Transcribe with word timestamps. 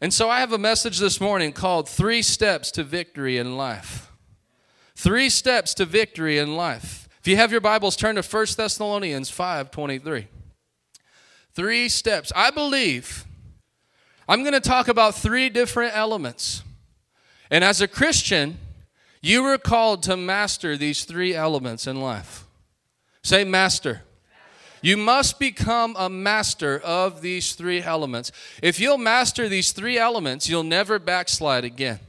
And 0.00 0.12
so 0.12 0.28
I 0.28 0.40
have 0.40 0.52
a 0.52 0.58
message 0.58 0.98
this 0.98 1.20
morning 1.20 1.52
called 1.52 1.88
Three 1.88 2.20
Steps 2.20 2.70
to 2.72 2.84
Victory 2.84 3.38
in 3.38 3.56
Life. 3.56 4.12
Three 4.94 5.28
steps 5.28 5.74
to 5.74 5.84
victory 5.84 6.38
in 6.38 6.56
life. 6.56 7.06
If 7.20 7.28
you 7.28 7.36
have 7.36 7.52
your 7.52 7.60
Bibles, 7.60 7.96
turn 7.96 8.16
to 8.16 8.22
1 8.22 8.46
Thessalonians 8.56 9.28
5 9.28 9.70
23. 9.70 10.26
Three 11.52 11.88
steps. 11.90 12.32
I 12.34 12.50
believe 12.50 13.26
I'm 14.26 14.40
going 14.40 14.54
to 14.54 14.60
talk 14.60 14.88
about 14.88 15.14
three 15.14 15.50
different 15.50 15.94
elements. 15.94 16.62
And 17.50 17.62
as 17.62 17.82
a 17.82 17.88
Christian, 17.88 18.58
you 19.20 19.42
were 19.42 19.58
called 19.58 20.02
to 20.04 20.16
master 20.16 20.76
these 20.78 21.04
three 21.04 21.34
elements 21.34 21.86
in 21.86 22.00
life. 22.00 22.44
Say, 23.22 23.44
master. 23.44 24.02
You 24.82 24.96
must 24.96 25.38
become 25.38 25.96
a 25.98 26.08
master 26.08 26.78
of 26.78 27.22
these 27.22 27.54
three 27.54 27.82
elements. 27.82 28.32
If 28.62 28.78
you'll 28.78 28.98
master 28.98 29.48
these 29.48 29.72
three 29.72 29.98
elements, 29.98 30.48
you'll 30.48 30.64
never 30.64 30.98
backslide 30.98 31.64
again. 31.64 32.00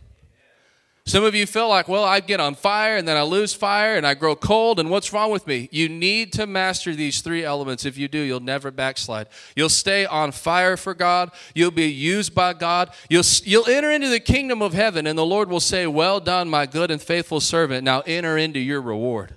Some 1.08 1.23
of 1.23 1.33
you 1.33 1.45
feel 1.45 1.69
like, 1.69 1.88
well, 1.88 2.03
I 2.03 2.19
get 2.19 2.41
on 2.41 2.53
fire 2.53 2.97
and 2.97 3.08
then 3.08 3.16
I 3.16 3.22
lose 3.22 3.53
fire 3.53 3.95
and 3.95 4.06
I 4.06 4.14
grow 4.14 4.36
cold, 4.36 4.78
and 4.78 4.89
what's 4.89 5.14
wrong 5.14 5.31
with 5.31 5.47
me? 5.47 5.69
You 5.72 5.88
need 5.88 6.33
to 6.33 6.45
master 6.45 6.94
these 6.94 7.22
three 7.22 7.45
elements. 7.45 7.86
If 7.86 7.97
you 7.97 8.09
do, 8.09 8.19
you'll 8.19 8.41
never 8.41 8.72
backslide. 8.72 9.28
You'll 9.56 9.69
stay 9.69 10.06
on 10.06 10.34
fire 10.34 10.75
for 10.75 10.94
God. 10.94 11.31
You'll 11.56 11.72
be 11.72 11.89
used 11.89 12.36
by 12.36 12.52
God. 12.52 12.91
You'll, 13.09 13.23
you'll 13.44 13.69
enter 13.69 13.89
into 13.89 14.09
the 14.09 14.19
kingdom 14.19 14.61
of 14.61 14.73
heaven, 14.73 15.08
and 15.08 15.17
the 15.17 15.25
Lord 15.25 15.50
will 15.50 15.61
say, 15.61 15.88
Well 15.88 16.19
done, 16.19 16.50
my 16.50 16.66
good 16.66 16.91
and 16.91 17.02
faithful 17.02 17.39
servant. 17.39 17.86
Now 17.86 18.02
enter 18.06 18.38
into 18.38 18.59
your 18.59 18.81
reward. 18.81 19.34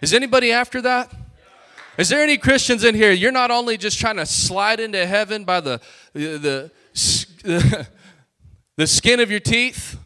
Is 0.00 0.14
anybody 0.14 0.52
after 0.52 0.80
that? 0.80 1.12
Is 2.00 2.08
there 2.08 2.22
any 2.22 2.38
Christians 2.38 2.82
in 2.82 2.94
here? 2.94 3.12
You're 3.12 3.30
not 3.30 3.50
only 3.50 3.76
just 3.76 3.98
trying 3.98 4.16
to 4.16 4.24
slide 4.24 4.80
into 4.80 5.04
heaven 5.04 5.44
by 5.44 5.60
the, 5.60 5.82
the, 6.14 6.70
the, 7.44 7.88
the 8.76 8.86
skin 8.86 9.20
of 9.20 9.30
your 9.30 9.38
teeth. 9.38 9.98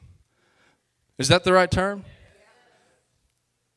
Is 1.19 1.29
that 1.29 1.45
the 1.45 1.53
right 1.53 1.71
term? 1.71 2.05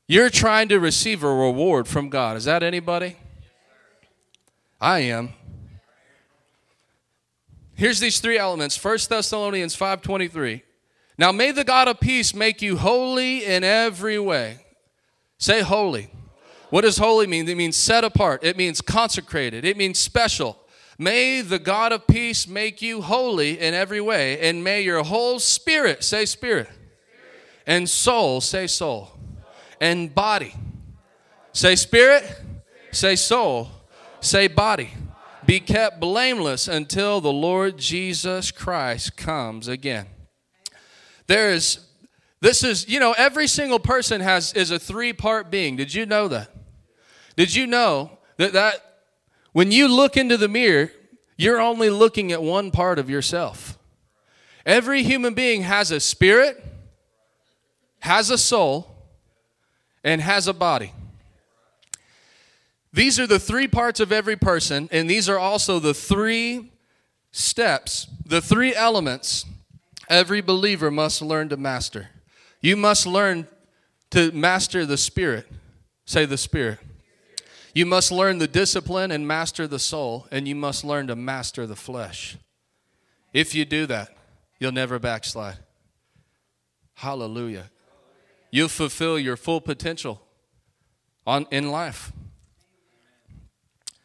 You're 0.07 0.31
trying 0.31 0.67
to 0.69 0.79
receive 0.79 1.23
a 1.23 1.31
reward 1.31 1.87
from 1.87 2.09
God. 2.09 2.37
Is 2.37 2.45
that 2.45 2.63
anybody? 2.63 3.17
I 4.81 5.01
am. 5.01 5.33
Here's 7.75 7.99
these 7.99 8.19
three 8.19 8.39
elements. 8.39 8.83
1 8.83 8.97
Thessalonians 9.09 9.75
5:23. 9.75 10.63
Now 11.19 11.31
may 11.31 11.51
the 11.51 11.63
God 11.63 11.87
of 11.87 11.99
peace 11.99 12.33
make 12.33 12.63
you 12.63 12.77
holy 12.77 13.45
in 13.45 13.63
every 13.63 14.17
way. 14.17 14.65
Say 15.37 15.61
holy. 15.61 16.09
What 16.69 16.81
does 16.81 16.97
holy 16.97 17.27
mean? 17.27 17.47
It 17.47 17.55
means 17.55 17.75
set 17.75 18.03
apart, 18.03 18.43
it 18.43 18.57
means 18.57 18.81
consecrated, 18.81 19.63
it 19.63 19.77
means 19.77 19.99
special. 19.99 20.57
May 20.99 21.41
the 21.41 21.59
God 21.59 21.91
of 21.91 22.07
peace 22.07 22.47
make 22.47 22.81
you 22.81 23.01
holy 23.01 23.59
in 23.59 23.73
every 23.73 24.01
way, 24.01 24.39
and 24.39 24.63
may 24.63 24.81
your 24.81 25.03
whole 25.03 25.39
spirit, 25.39 26.03
say 26.03 26.25
spirit, 26.25 26.69
and 27.65 27.87
soul, 27.87 28.41
say 28.41 28.67
soul, 28.67 29.11
and 29.79 30.13
body, 30.13 30.55
say 31.53 31.75
spirit, 31.75 32.23
say 32.91 33.15
soul, 33.15 33.69
say 34.19 34.47
body, 34.47 34.89
be 35.45 35.59
kept 35.59 35.99
blameless 35.99 36.67
until 36.67 37.21
the 37.21 37.31
Lord 37.31 37.77
Jesus 37.77 38.51
Christ 38.51 39.15
comes 39.15 39.67
again. 39.67 40.07
There 41.27 41.51
is 41.51 41.79
this 42.39 42.63
is, 42.63 42.87
you 42.87 42.99
know, 42.99 43.13
every 43.17 43.47
single 43.47 43.79
person 43.79 44.21
has 44.21 44.53
is 44.53 44.69
a 44.69 44.77
three-part 44.77 45.49
being. 45.49 45.75
Did 45.75 45.93
you 45.93 46.05
know 46.05 46.27
that? 46.27 46.49
Did 47.37 47.55
you 47.55 47.67
know 47.67 48.17
that, 48.35 48.51
that 48.53 48.83
when 49.53 49.71
you 49.71 49.87
look 49.87 50.17
into 50.17 50.35
the 50.35 50.49
mirror, 50.49 50.91
you're 51.37 51.61
only 51.61 51.89
looking 51.89 52.31
at 52.33 52.41
one 52.41 52.71
part 52.71 52.99
of 52.99 53.09
yourself? 53.09 53.77
Every 54.65 55.03
human 55.03 55.33
being 55.33 55.61
has 55.61 55.91
a 55.91 55.99
spirit, 55.99 56.61
has 57.99 58.29
a 58.31 58.37
soul, 58.37 58.93
and 60.03 60.19
has 60.19 60.47
a 60.47 60.53
body. 60.53 60.91
These 62.91 63.19
are 63.19 63.27
the 63.27 63.39
three 63.39 63.67
parts 63.67 63.99
of 63.99 64.11
every 64.11 64.35
person, 64.35 64.89
and 64.91 65.09
these 65.09 65.29
are 65.29 65.37
also 65.37 65.79
the 65.79 65.93
three 65.93 66.71
steps, 67.31 68.07
the 68.25 68.41
three 68.41 68.73
elements 68.73 69.45
every 70.09 70.41
believer 70.41 70.89
must 70.89 71.21
learn 71.21 71.49
to 71.49 71.57
master. 71.57 72.09
You 72.61 72.75
must 72.75 73.05
learn 73.05 73.47
to 74.11 74.31
master 74.31 74.85
the 74.85 74.97
spirit. 74.97 75.47
Say 76.05 76.25
the 76.25 76.37
spirit. 76.37 76.79
You 77.77 77.85
must 77.85 78.11
learn 78.11 78.39
the 78.39 78.47
discipline 78.47 79.11
and 79.11 79.27
master 79.27 79.67
the 79.67 79.77
soul, 79.77 80.25
and 80.31 80.47
you 80.47 80.55
must 80.55 80.83
learn 80.83 81.05
to 81.05 81.15
master 81.15 81.67
the 81.67 81.75
flesh. 81.75 82.35
If 83.33 83.53
you 83.53 83.65
do 83.65 83.85
that, 83.85 84.17
you'll 84.59 84.71
never 84.71 84.97
backslide. 84.97 85.59
Hallelujah. 86.95 87.69
You'll 88.49 88.67
fulfill 88.67 89.19
your 89.19 89.37
full 89.37 89.61
potential 89.61 90.23
on, 91.27 91.45
in 91.51 91.69
life. 91.69 92.11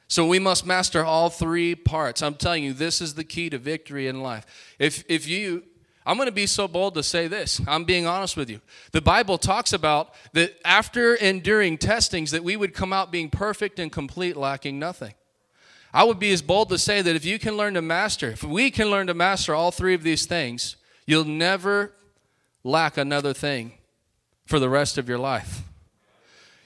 So 0.07 0.27
we 0.27 0.39
must 0.39 0.67
master 0.67 1.03
all 1.03 1.31
three 1.31 1.75
parts. 1.75 2.21
I'm 2.21 2.35
telling 2.35 2.65
you, 2.65 2.75
this 2.75 3.01
is 3.01 3.15
the 3.15 3.25
key 3.25 3.49
to 3.49 3.57
victory 3.57 4.07
in 4.07 4.21
life. 4.21 4.45
If, 4.79 5.03
if 5.09 5.27
you 5.27 5.63
I'm 6.05 6.17
going 6.17 6.27
to 6.27 6.33
be 6.33 6.47
so 6.47 6.67
bold 6.67 6.95
to 6.95 7.03
say 7.03 7.29
this. 7.29 7.61
I'm 7.67 7.85
being 7.85 8.07
honest 8.07 8.37
with 8.37 8.51
you. 8.51 8.61
The 8.91 9.01
Bible 9.01 9.39
talks 9.39 9.73
about 9.73 10.15
that 10.33 10.59
after 10.65 11.15
enduring 11.15 11.79
testings 11.79 12.33
that 12.33 12.43
we 12.43 12.57
would 12.57 12.75
come 12.75 12.93
out 12.93 13.13
being 13.13 13.31
perfect 13.31 13.79
and 13.79 13.91
complete, 13.91 14.37
lacking 14.37 14.79
nothing. 14.79 15.15
I 15.95 16.05
would 16.05 16.19
be 16.19 16.33
as 16.33 16.43
bold 16.43 16.71
to 16.71 16.79
say 16.79 17.03
that 17.03 17.15
if 17.15 17.25
you 17.25 17.39
can 17.39 17.57
learn 17.57 17.75
to 17.75 17.83
master, 17.83 18.31
if 18.31 18.43
we 18.43 18.71
can 18.71 18.91
learn 18.91 19.07
to 19.09 19.15
master 19.15 19.55
all 19.55 19.71
three 19.71 19.95
of 19.95 20.03
these 20.03 20.27
things, 20.27 20.77
you'll 21.07 21.25
never 21.25 21.93
lack 22.65 22.97
another 22.97 23.35
thing 23.35 23.73
for 24.47 24.59
the 24.59 24.69
rest 24.71 24.99
of 24.99 25.09
your 25.09 25.19
life. 25.19 25.63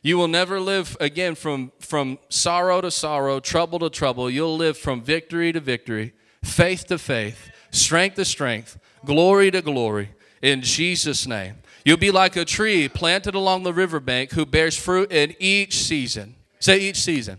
You 0.03 0.17
will 0.17 0.29
never 0.29 0.61
live 0.61 0.97
again 1.01 1.35
from, 1.35 1.73
from 1.81 2.19
sorrow 2.29 2.81
to 2.81 2.93
sorrow, 2.93 3.41
trouble 3.41 3.81
to 3.81 3.91
trouble. 3.91 4.31
You'll 4.31 4.57
live 4.57 4.79
from 4.79 5.03
victory 5.03 5.53
to 5.53 5.59
victory, 5.59 6.15
faith 6.45 6.87
to 6.87 6.99
faith, 6.99 7.51
strength 7.73 8.15
to 8.15 8.25
strength, 8.25 8.79
glory 9.07 9.51
to 9.51 9.63
glory 9.63 10.11
in 10.43 10.61
Jesus' 10.61 11.27
name. 11.27 11.57
You'll 11.85 11.97
be 11.97 12.11
like 12.11 12.37
a 12.37 12.45
tree 12.45 12.89
planted 12.89 13.35
along 13.35 13.63
the 13.63 13.73
riverbank 13.73 14.33
who 14.33 14.45
bears 14.45 14.77
fruit 14.77 15.13
in 15.13 15.35
each 15.39 15.79
season. 15.79 16.35
Say 16.59 16.81
each 16.81 16.97
season. 16.97 17.39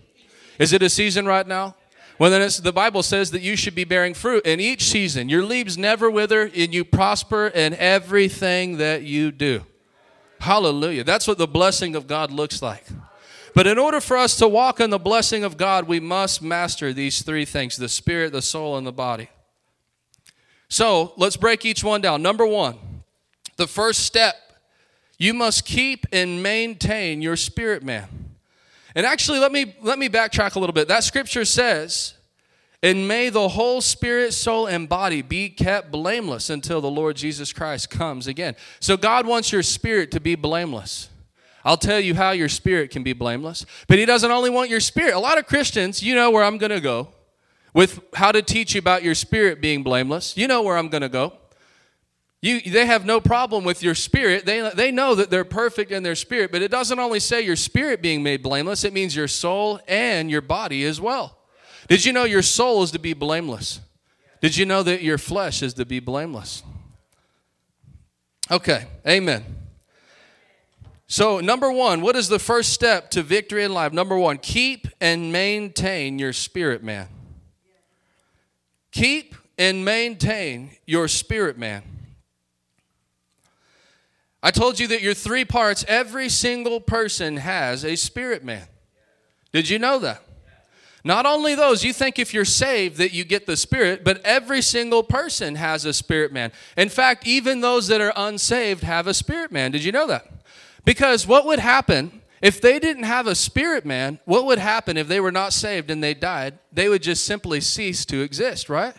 Is 0.58 0.74
it 0.74 0.82
a 0.82 0.90
season 0.90 1.26
right 1.26 1.46
now? 1.46 1.76
Well, 2.20 2.32
then 2.32 2.50
the 2.64 2.74
Bible 2.74 3.04
says 3.04 3.30
that 3.32 3.42
you 3.42 3.56
should 3.56 3.76
be 3.76 3.84
bearing 3.84 4.16
fruit 4.16 4.46
in 4.46 4.60
each 4.60 4.86
season. 4.86 5.30
Your 5.30 5.44
leaves 5.44 5.78
never 5.78 6.10
wither, 6.10 6.50
and 6.56 6.74
you 6.74 6.84
prosper 6.84 7.48
in 7.48 7.76
everything 7.76 8.78
that 8.78 9.04
you 9.04 9.32
do. 9.32 9.64
Hallelujah. 10.40 11.04
That's 11.04 11.28
what 11.28 11.38
the 11.38 11.48
blessing 11.48 11.96
of 11.96 12.08
God 12.08 12.32
looks 12.32 12.62
like. 12.62 12.86
But 13.54 13.68
in 13.68 13.78
order 13.78 14.00
for 14.00 14.18
us 14.18 14.36
to 14.38 14.48
walk 14.48 14.80
in 14.80 14.90
the 14.90 15.00
blessing 15.00 15.44
of 15.44 15.58
God, 15.58 15.88
we 15.88 16.00
must 16.00 16.42
master 16.42 16.94
these 16.94 17.22
three 17.22 17.46
things 17.46 17.76
the 17.76 17.90
spirit, 17.90 18.32
the 18.32 18.42
soul, 18.42 18.78
and 18.78 18.86
the 18.86 18.92
body. 18.92 19.30
So 20.70 21.14
let's 21.18 21.38
break 21.38 21.66
each 21.66 21.84
one 21.84 22.02
down. 22.02 22.22
Number 22.22 22.46
one, 22.46 22.78
the 23.56 23.68
first 23.68 24.02
step, 24.02 24.36
you 25.18 25.34
must 25.34 25.66
keep 25.66 26.06
and 26.12 26.44
maintain 26.44 27.22
your 27.22 27.36
spirit 27.36 27.84
man. 27.84 28.08
And 28.96 29.06
actually, 29.06 29.40
let 29.40 29.52
me 29.52 29.76
let 29.82 30.00
me 30.00 30.10
backtrack 30.10 30.56
a 30.56 30.60
little 30.60 30.74
bit. 30.74 30.88
That 30.88 31.04
scripture 31.04 31.46
says, 31.46 32.16
and 32.84 33.08
may 33.08 33.30
the 33.30 33.50
whole 33.50 33.82
spirit, 33.82 34.34
soul, 34.34 34.68
and 34.68 34.88
body 34.88 35.22
be 35.22 35.50
kept 35.50 35.92
blameless 35.92 36.50
until 36.50 36.82
the 36.82 36.90
Lord 36.90 37.16
Jesus 37.16 37.54
Christ 37.54 37.90
comes 37.90 38.28
again. 38.28 38.56
So 38.80 38.98
God 38.98 39.26
wants 39.26 39.52
your 39.52 39.64
spirit 39.64 40.12
to 40.12 40.20
be 40.20 40.36
blameless. 40.36 41.10
I'll 41.66 41.78
tell 41.78 42.00
you 42.00 42.16
how 42.16 42.32
your 42.32 42.50
spirit 42.50 42.92
can 42.92 43.04
be 43.04 43.14
blameless. 43.14 43.66
But 43.88 43.98
He 44.00 44.06
doesn't 44.06 44.30
only 44.30 44.50
want 44.50 44.70
your 44.70 44.80
spirit. 44.80 45.14
A 45.14 45.20
lot 45.20 45.38
of 45.38 45.48
Christians, 45.48 46.04
you 46.04 46.16
know 46.16 46.30
where 46.32 46.44
I'm 46.44 46.58
going 46.58 46.72
to 46.72 46.80
go 46.80 47.10
with 47.78 48.04
how 48.16 48.32
to 48.32 48.42
teach 48.42 48.74
you 48.74 48.80
about 48.80 49.04
your 49.04 49.14
spirit 49.14 49.62
being 49.62 49.84
blameless. 49.84 50.36
You 50.36 50.48
know 50.48 50.64
where 50.64 50.76
I'm 50.76 50.90
going 50.90 51.04
to 51.04 51.10
go. 51.10 51.34
You, 52.42 52.60
they 52.60 52.88
have 52.88 53.06
no 53.06 53.22
problem 53.22 53.64
with 53.64 53.84
your 53.84 53.94
spirit. 53.94 54.48
They, 54.48 54.68
they 54.74 54.90
know 54.90 55.14
that 55.14 55.30
they're 55.30 55.46
perfect 55.46 55.92
in 55.92 56.02
their 56.02 56.16
spirit, 56.16 56.52
but 56.52 56.64
it 56.64 56.72
doesn't 56.72 56.98
only 56.98 57.20
say 57.20 57.42
your 57.42 57.56
spirit 57.56 58.02
being 58.02 58.24
made 58.24 58.42
blameless, 58.42 58.84
it 58.84 58.94
means 58.94 59.16
your 59.16 59.28
soul 59.28 59.80
and 59.88 60.32
your 60.32 60.42
body 60.42 60.86
as 60.86 61.00
well. 61.00 61.38
Did 61.88 62.04
you 62.04 62.14
know 62.14 62.24
your 62.24 62.42
soul 62.42 62.82
is 62.82 62.90
to 62.92 63.00
be 63.00 63.14
blameless? 63.14 63.80
Did 64.42 64.58
you 64.58 64.66
know 64.66 64.82
that 64.82 65.04
your 65.04 65.20
flesh 65.20 65.62
is 65.62 65.76
to 65.76 65.86
be 65.86 66.00
blameless? 66.00 66.64
Okay, 68.50 68.88
amen. 69.08 69.46
So, 71.06 71.42
number 71.42 71.72
one, 71.72 72.02
what 72.02 72.16
is 72.16 72.28
the 72.28 72.40
first 72.40 72.74
step 72.74 73.12
to 73.12 73.22
victory 73.22 73.64
in 73.64 73.72
life? 73.72 73.94
Number 73.94 74.18
one, 74.18 74.40
keep 74.40 74.88
and 75.00 75.32
maintain 75.32 76.18
your 76.18 76.34
spirit 76.34 76.84
man. 76.84 77.10
Keep 78.98 79.36
and 79.60 79.86
maintain 79.86 80.72
your 80.88 81.08
spirit 81.08 81.56
man. 81.56 81.84
I 84.42 84.50
told 84.50 84.80
you 84.80 84.88
that 84.88 85.04
your 85.04 85.14
three 85.14 85.46
parts, 85.46 85.86
every 85.88 86.30
single 86.30 86.82
person 86.82 87.38
has 87.38 87.86
a 87.86 87.96
spirit 87.96 88.44
man. 88.44 88.66
Did 89.54 89.70
you 89.70 89.78
know 89.78 90.00
that? 90.00 90.24
Not 91.04 91.28
only 91.28 91.54
those, 91.54 91.84
you 91.84 91.94
think 91.94 92.18
if 92.18 92.34
you're 92.34 92.44
saved 92.44 92.98
that 92.98 93.14
you 93.14 93.24
get 93.24 93.46
the 93.46 93.56
Spirit, 93.56 94.04
but 94.04 94.20
every 94.26 94.64
single 94.64 95.04
person 95.04 95.54
has 95.56 95.86
a 95.86 95.94
Spirit 95.94 96.34
man. 96.34 96.52
In 96.76 96.90
fact, 96.90 97.28
even 97.28 97.62
those 97.62 97.88
that 97.90 98.02
are 98.02 98.12
unsaved 98.16 98.82
have 98.84 99.06
a 99.06 99.14
Spirit 99.14 99.52
man. 99.52 99.72
Did 99.72 99.84
you 99.84 99.92
know 99.92 100.08
that? 100.08 100.26
Because 100.86 101.28
what 101.28 101.46
would 101.46 101.60
happen 101.60 102.17
if 102.42 102.62
they 102.62 102.80
didn't 102.80 103.04
have 103.04 103.28
a 103.28 103.36
Spirit 103.36 103.86
man? 103.86 104.20
What 104.26 104.46
would 104.46 104.60
happen 104.60 104.98
if 104.98 105.08
they 105.08 105.20
were 105.20 105.32
not 105.32 105.54
saved 105.54 105.90
and 105.90 106.04
they 106.04 106.14
died? 106.14 106.60
They 106.72 106.90
would 106.90 107.02
just 107.02 107.26
simply 107.26 107.62
cease 107.62 108.06
to 108.06 108.22
exist, 108.22 108.70
right? 108.70 108.94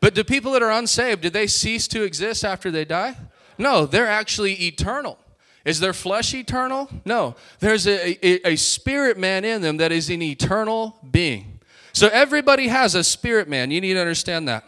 But 0.00 0.14
do 0.14 0.24
people 0.24 0.52
that 0.52 0.62
are 0.62 0.70
unsaved, 0.70 1.22
did 1.22 1.32
they 1.32 1.46
cease 1.46 1.86
to 1.88 2.02
exist 2.02 2.44
after 2.44 2.70
they 2.70 2.84
die? 2.84 3.16
No, 3.58 3.84
they're 3.84 4.08
actually 4.08 4.54
eternal. 4.54 5.18
Is 5.64 5.80
their 5.80 5.92
flesh 5.92 6.32
eternal? 6.32 6.88
No. 7.04 7.36
There's 7.58 7.86
a, 7.86 8.26
a, 8.26 8.52
a, 8.52 8.56
spirit 8.56 9.18
man 9.18 9.44
in 9.44 9.60
them 9.60 9.76
that 9.76 9.92
is 9.92 10.08
an 10.08 10.22
eternal 10.22 10.98
being. 11.10 11.60
So 11.92 12.08
everybody 12.08 12.68
has 12.68 12.94
a 12.94 13.04
spirit 13.04 13.48
man. 13.48 13.70
You 13.70 13.82
need 13.82 13.94
to 13.94 14.00
understand 14.00 14.48
that. 14.48 14.66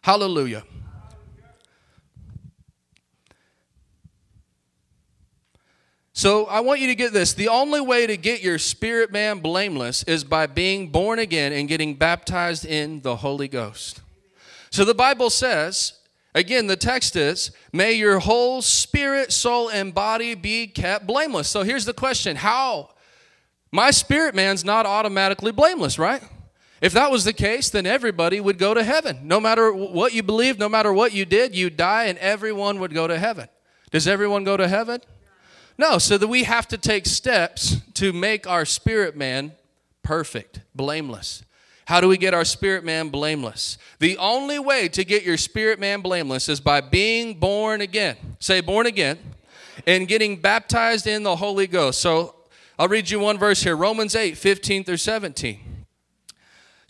Hallelujah. 0.00 0.64
So 6.14 6.46
I 6.46 6.60
want 6.60 6.80
you 6.80 6.86
to 6.86 6.94
get 6.94 7.12
this. 7.12 7.34
The 7.34 7.48
only 7.48 7.80
way 7.80 8.06
to 8.06 8.16
get 8.16 8.42
your 8.42 8.58
spirit 8.58 9.12
man 9.12 9.40
blameless 9.40 10.04
is 10.04 10.24
by 10.24 10.46
being 10.46 10.88
born 10.88 11.18
again 11.18 11.52
and 11.52 11.68
getting 11.68 11.94
baptized 11.94 12.64
in 12.64 13.02
the 13.02 13.16
Holy 13.16 13.48
Ghost. 13.48 14.00
So 14.70 14.84
the 14.84 14.94
Bible 14.94 15.28
says 15.28 15.98
Again, 16.36 16.66
the 16.66 16.76
text 16.76 17.14
is, 17.14 17.52
may 17.72 17.92
your 17.92 18.18
whole 18.18 18.60
spirit, 18.60 19.32
soul, 19.32 19.68
and 19.68 19.94
body 19.94 20.34
be 20.34 20.66
kept 20.66 21.06
blameless. 21.06 21.46
So 21.46 21.62
here's 21.62 21.84
the 21.84 21.94
question 21.94 22.36
How? 22.36 22.90
My 23.70 23.90
spirit 23.90 24.34
man's 24.34 24.64
not 24.64 24.86
automatically 24.86 25.52
blameless, 25.52 25.98
right? 25.98 26.22
If 26.80 26.92
that 26.92 27.10
was 27.10 27.24
the 27.24 27.32
case, 27.32 27.70
then 27.70 27.86
everybody 27.86 28.40
would 28.40 28.58
go 28.58 28.74
to 28.74 28.84
heaven. 28.84 29.20
No 29.26 29.40
matter 29.40 29.72
what 29.72 30.12
you 30.12 30.22
believe, 30.22 30.58
no 30.58 30.68
matter 30.68 30.92
what 30.92 31.12
you 31.12 31.24
did, 31.24 31.54
you'd 31.54 31.76
die 31.76 32.04
and 32.04 32.18
everyone 32.18 32.78
would 32.80 32.92
go 32.92 33.06
to 33.06 33.18
heaven. 33.18 33.48
Does 33.90 34.06
everyone 34.06 34.44
go 34.44 34.56
to 34.56 34.68
heaven? 34.68 35.00
No, 35.76 35.98
so 35.98 36.18
that 36.18 36.28
we 36.28 36.44
have 36.44 36.68
to 36.68 36.78
take 36.78 37.06
steps 37.06 37.78
to 37.94 38.12
make 38.12 38.46
our 38.46 38.64
spirit 38.64 39.16
man 39.16 39.52
perfect, 40.02 40.60
blameless. 40.74 41.42
How 41.86 42.00
do 42.00 42.08
we 42.08 42.16
get 42.16 42.32
our 42.32 42.44
spirit 42.44 42.84
man 42.84 43.08
blameless? 43.08 43.76
The 43.98 44.16
only 44.18 44.58
way 44.58 44.88
to 44.88 45.04
get 45.04 45.24
your 45.24 45.36
spirit 45.36 45.78
man 45.78 46.00
blameless 46.00 46.48
is 46.48 46.60
by 46.60 46.80
being 46.80 47.38
born 47.38 47.80
again. 47.80 48.16
Say, 48.38 48.60
born 48.60 48.86
again, 48.86 49.18
and 49.86 50.08
getting 50.08 50.36
baptized 50.36 51.06
in 51.06 51.24
the 51.24 51.36
Holy 51.36 51.66
Ghost. 51.66 52.00
So 52.00 52.36
I'll 52.78 52.88
read 52.88 53.10
you 53.10 53.18
one 53.20 53.38
verse 53.38 53.62
here 53.62 53.76
Romans 53.76 54.14
8 54.14 54.38
15 54.38 54.84
through 54.84 54.96
17. 54.96 55.73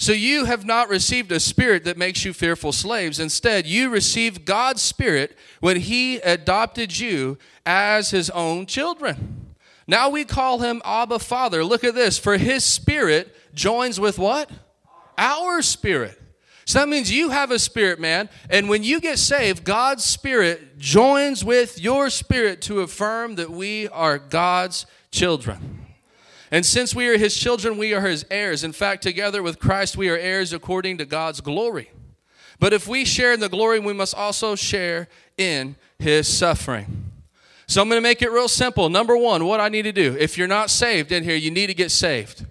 So 0.05 0.13
you 0.13 0.45
have 0.45 0.67
not 0.67 0.91
received 0.91 1.33
a 1.33 1.41
spirit 1.41 1.85
that 1.85 1.97
makes 1.97 2.27
you 2.27 2.35
fearful 2.35 2.73
slaves. 2.73 3.19
Instead, 3.19 3.67
you 3.67 3.89
received 3.89 4.45
God's 4.45 4.83
spirit 4.83 5.35
when 5.61 5.79
he 5.79 6.17
adopted 6.19 6.99
you 6.99 7.39
as 7.65 8.11
his 8.11 8.29
own 8.29 8.67
children. 8.67 9.55
Now 9.87 10.11
we 10.11 10.27
call 10.27 10.59
him 10.59 10.83
Abba 10.85 11.21
Father. 11.21 11.65
Look 11.65 11.85
at 11.85 11.95
this. 11.95 12.19
For 12.19 12.37
his 12.37 12.65
spirit 12.65 13.35
joins 13.55 13.99
with 13.99 14.19
what? 14.19 14.51
our 15.17 15.63
spirit. 15.63 16.21
So 16.67 16.81
that 16.81 16.89
means 16.91 17.11
you 17.11 17.31
have 17.31 17.51
a 17.51 17.59
spirit, 17.59 17.99
man. 17.99 18.29
And 18.51 18.69
when 18.69 18.83
you 18.83 19.01
get 19.01 19.19
saved, 19.19 19.65
God's 19.65 20.05
spirit 20.05 20.77
joins 20.77 21.43
with 21.43 21.81
your 21.81 22.11
spirit 22.11 22.61
to 22.63 22.81
affirm 22.81 23.37
that 23.37 23.51
we 23.51 23.89
are 23.89 24.19
God's 24.19 24.85
children. 25.11 25.84
And 26.51 26.65
since 26.65 26.95
we 26.95 27.09
are 27.09 27.19
his 27.19 27.37
children, 27.37 27.79
we 27.79 27.95
are 27.95 28.03
his 28.03 28.25
heirs. 28.31 28.65
In 28.65 28.73
fact, 28.73 29.03
together 29.03 29.43
with 29.43 29.59
Christ, 29.59 29.97
we 29.97 30.09
are 30.09 30.17
heirs 30.17 30.53
according 30.53 30.99
to 30.99 31.05
God's 31.05 31.41
glory. 31.41 31.91
But 32.61 32.73
if 32.73 32.87
we 32.87 33.05
share 33.05 33.33
in 33.33 33.41
the 33.41 33.49
glory, 33.49 33.81
we 33.81 33.93
must 33.93 34.15
also 34.15 34.55
share 34.55 35.09
in 35.37 35.77
his 35.99 36.29
suffering. 36.29 37.13
So 37.67 37.81
I'm 37.81 37.89
going 37.89 37.99
to 37.99 38.03
make 38.03 38.23
it 38.23 38.31
real 38.31 38.49
simple. 38.49 38.89
Number 38.89 39.17
one, 39.17 39.47
what 39.47 39.61
I 39.61 39.69
need 39.69 39.83
to 39.83 39.93
do. 39.93 40.17
If 40.19 40.37
you're 40.37 40.47
not 40.47 40.71
saved 40.71 41.13
in 41.13 41.25
here, 41.25 41.37
you 41.37 41.51
need 41.51 41.69
to 41.69 41.75
get 41.75 41.91
saved. 41.91 42.47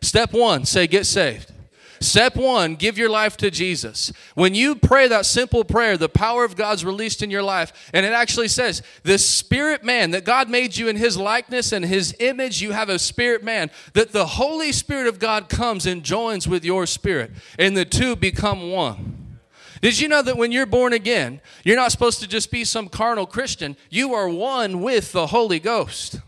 Step 0.00 0.32
one, 0.32 0.64
say, 0.64 0.86
get 0.86 1.06
saved. 1.06 1.52
Step 2.00 2.36
one, 2.36 2.74
give 2.76 2.96
your 2.96 3.10
life 3.10 3.36
to 3.38 3.50
Jesus. 3.50 4.12
When 4.34 4.54
you 4.54 4.74
pray 4.74 5.08
that 5.08 5.26
simple 5.26 5.64
prayer, 5.64 5.96
the 5.96 6.08
power 6.08 6.44
of 6.44 6.56
God's 6.56 6.84
released 6.84 7.22
in 7.22 7.30
your 7.30 7.42
life. 7.42 7.90
And 7.92 8.06
it 8.06 8.12
actually 8.12 8.48
says, 8.48 8.82
the 9.02 9.18
spirit 9.18 9.82
man, 9.82 10.12
that 10.12 10.24
God 10.24 10.48
made 10.48 10.76
you 10.76 10.88
in 10.88 10.96
his 10.96 11.16
likeness 11.16 11.72
and 11.72 11.84
his 11.84 12.14
image, 12.20 12.62
you 12.62 12.72
have 12.72 12.88
a 12.88 12.98
spirit 12.98 13.42
man, 13.42 13.70
that 13.94 14.12
the 14.12 14.26
Holy 14.26 14.72
Spirit 14.72 15.06
of 15.08 15.18
God 15.18 15.48
comes 15.48 15.86
and 15.86 16.02
joins 16.02 16.46
with 16.46 16.64
your 16.64 16.86
spirit, 16.86 17.32
and 17.58 17.76
the 17.76 17.84
two 17.84 18.14
become 18.14 18.70
one. 18.70 19.38
Did 19.80 20.00
you 20.00 20.08
know 20.08 20.22
that 20.22 20.36
when 20.36 20.50
you're 20.50 20.66
born 20.66 20.92
again, 20.92 21.40
you're 21.64 21.76
not 21.76 21.92
supposed 21.92 22.20
to 22.20 22.28
just 22.28 22.50
be 22.50 22.64
some 22.64 22.88
carnal 22.88 23.26
Christian? 23.26 23.76
You 23.90 24.12
are 24.14 24.28
one 24.28 24.82
with 24.82 25.12
the 25.12 25.28
Holy 25.28 25.60
Ghost. 25.60 26.20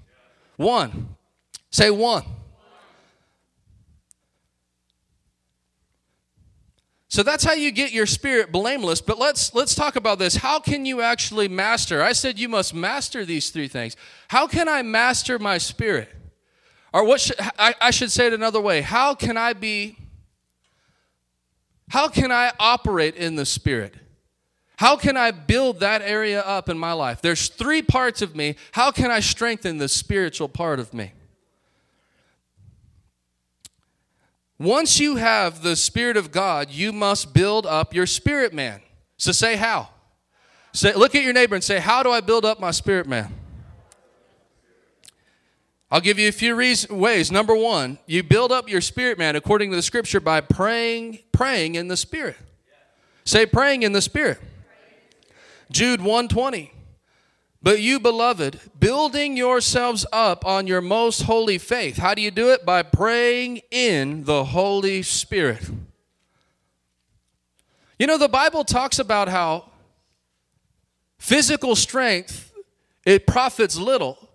One. 0.56 1.16
Say 1.70 1.90
one. 1.90 2.24
So 7.10 7.24
that's 7.24 7.42
how 7.42 7.54
you 7.54 7.72
get 7.72 7.90
your 7.90 8.06
spirit 8.06 8.52
blameless. 8.52 9.00
But 9.00 9.18
let's 9.18 9.52
let's 9.52 9.74
talk 9.74 9.96
about 9.96 10.20
this. 10.20 10.36
How 10.36 10.60
can 10.60 10.86
you 10.86 11.02
actually 11.02 11.48
master? 11.48 12.02
I 12.02 12.12
said 12.12 12.38
you 12.38 12.48
must 12.48 12.72
master 12.72 13.24
these 13.24 13.50
three 13.50 13.66
things. 13.66 13.96
How 14.28 14.46
can 14.46 14.68
I 14.68 14.82
master 14.82 15.36
my 15.40 15.58
spirit? 15.58 16.08
Or 16.94 17.04
what 17.04 17.20
should, 17.20 17.36
I, 17.58 17.74
I 17.80 17.90
should 17.90 18.12
say 18.12 18.28
it 18.28 18.32
another 18.32 18.60
way. 18.60 18.80
How 18.80 19.14
can 19.14 19.36
I 19.36 19.54
be 19.54 19.96
how 21.88 22.06
can 22.06 22.30
I 22.30 22.52
operate 22.60 23.16
in 23.16 23.34
the 23.34 23.44
spirit? 23.44 23.96
How 24.76 24.96
can 24.96 25.16
I 25.16 25.32
build 25.32 25.80
that 25.80 26.02
area 26.02 26.40
up 26.40 26.68
in 26.68 26.78
my 26.78 26.92
life? 26.92 27.20
There's 27.20 27.48
three 27.48 27.82
parts 27.82 28.22
of 28.22 28.36
me. 28.36 28.54
How 28.70 28.92
can 28.92 29.10
I 29.10 29.18
strengthen 29.18 29.78
the 29.78 29.88
spiritual 29.88 30.48
part 30.48 30.78
of 30.78 30.94
me? 30.94 31.12
Once 34.60 35.00
you 35.00 35.16
have 35.16 35.62
the 35.62 35.74
Spirit 35.74 36.18
of 36.18 36.30
God, 36.30 36.68
you 36.70 36.92
must 36.92 37.32
build 37.32 37.64
up 37.64 37.94
your 37.94 38.04
spirit 38.04 38.52
man. 38.52 38.82
So 39.16 39.32
say 39.32 39.56
how. 39.56 39.88
Say, 40.74 40.92
look 40.94 41.14
at 41.14 41.22
your 41.22 41.32
neighbor 41.32 41.54
and 41.54 41.64
say, 41.64 41.80
How 41.80 42.02
do 42.02 42.10
I 42.10 42.20
build 42.20 42.44
up 42.44 42.60
my 42.60 42.70
spirit 42.70 43.08
man? 43.08 43.32
I'll 45.90 46.02
give 46.02 46.18
you 46.18 46.28
a 46.28 46.32
few 46.32 46.54
ways. 46.54 47.32
Number 47.32 47.56
one, 47.56 47.98
you 48.06 48.22
build 48.22 48.52
up 48.52 48.68
your 48.68 48.82
spirit 48.82 49.18
man 49.18 49.34
according 49.34 49.70
to 49.70 49.76
the 49.76 49.82
scripture 49.82 50.20
by 50.20 50.42
praying, 50.42 51.20
praying 51.32 51.76
in 51.76 51.88
the 51.88 51.96
spirit. 51.96 52.36
Say 53.24 53.46
praying 53.46 53.82
in 53.82 53.92
the 53.92 54.02
spirit. 54.02 54.38
Jude 55.72 56.00
120. 56.00 56.70
But 57.62 57.80
you, 57.80 58.00
beloved, 58.00 58.58
building 58.78 59.36
yourselves 59.36 60.06
up 60.12 60.46
on 60.46 60.66
your 60.66 60.80
most 60.80 61.22
holy 61.22 61.58
faith. 61.58 61.98
How 61.98 62.14
do 62.14 62.22
you 62.22 62.30
do 62.30 62.50
it? 62.50 62.64
By 62.64 62.82
praying 62.82 63.60
in 63.70 64.24
the 64.24 64.44
Holy 64.44 65.02
Spirit. 65.02 65.68
You 67.98 68.06
know, 68.06 68.16
the 68.16 68.30
Bible 68.30 68.64
talks 68.64 68.98
about 68.98 69.28
how 69.28 69.66
physical 71.18 71.76
strength 71.76 72.50
it 73.04 73.26
profits 73.26 73.76
little, 73.76 74.30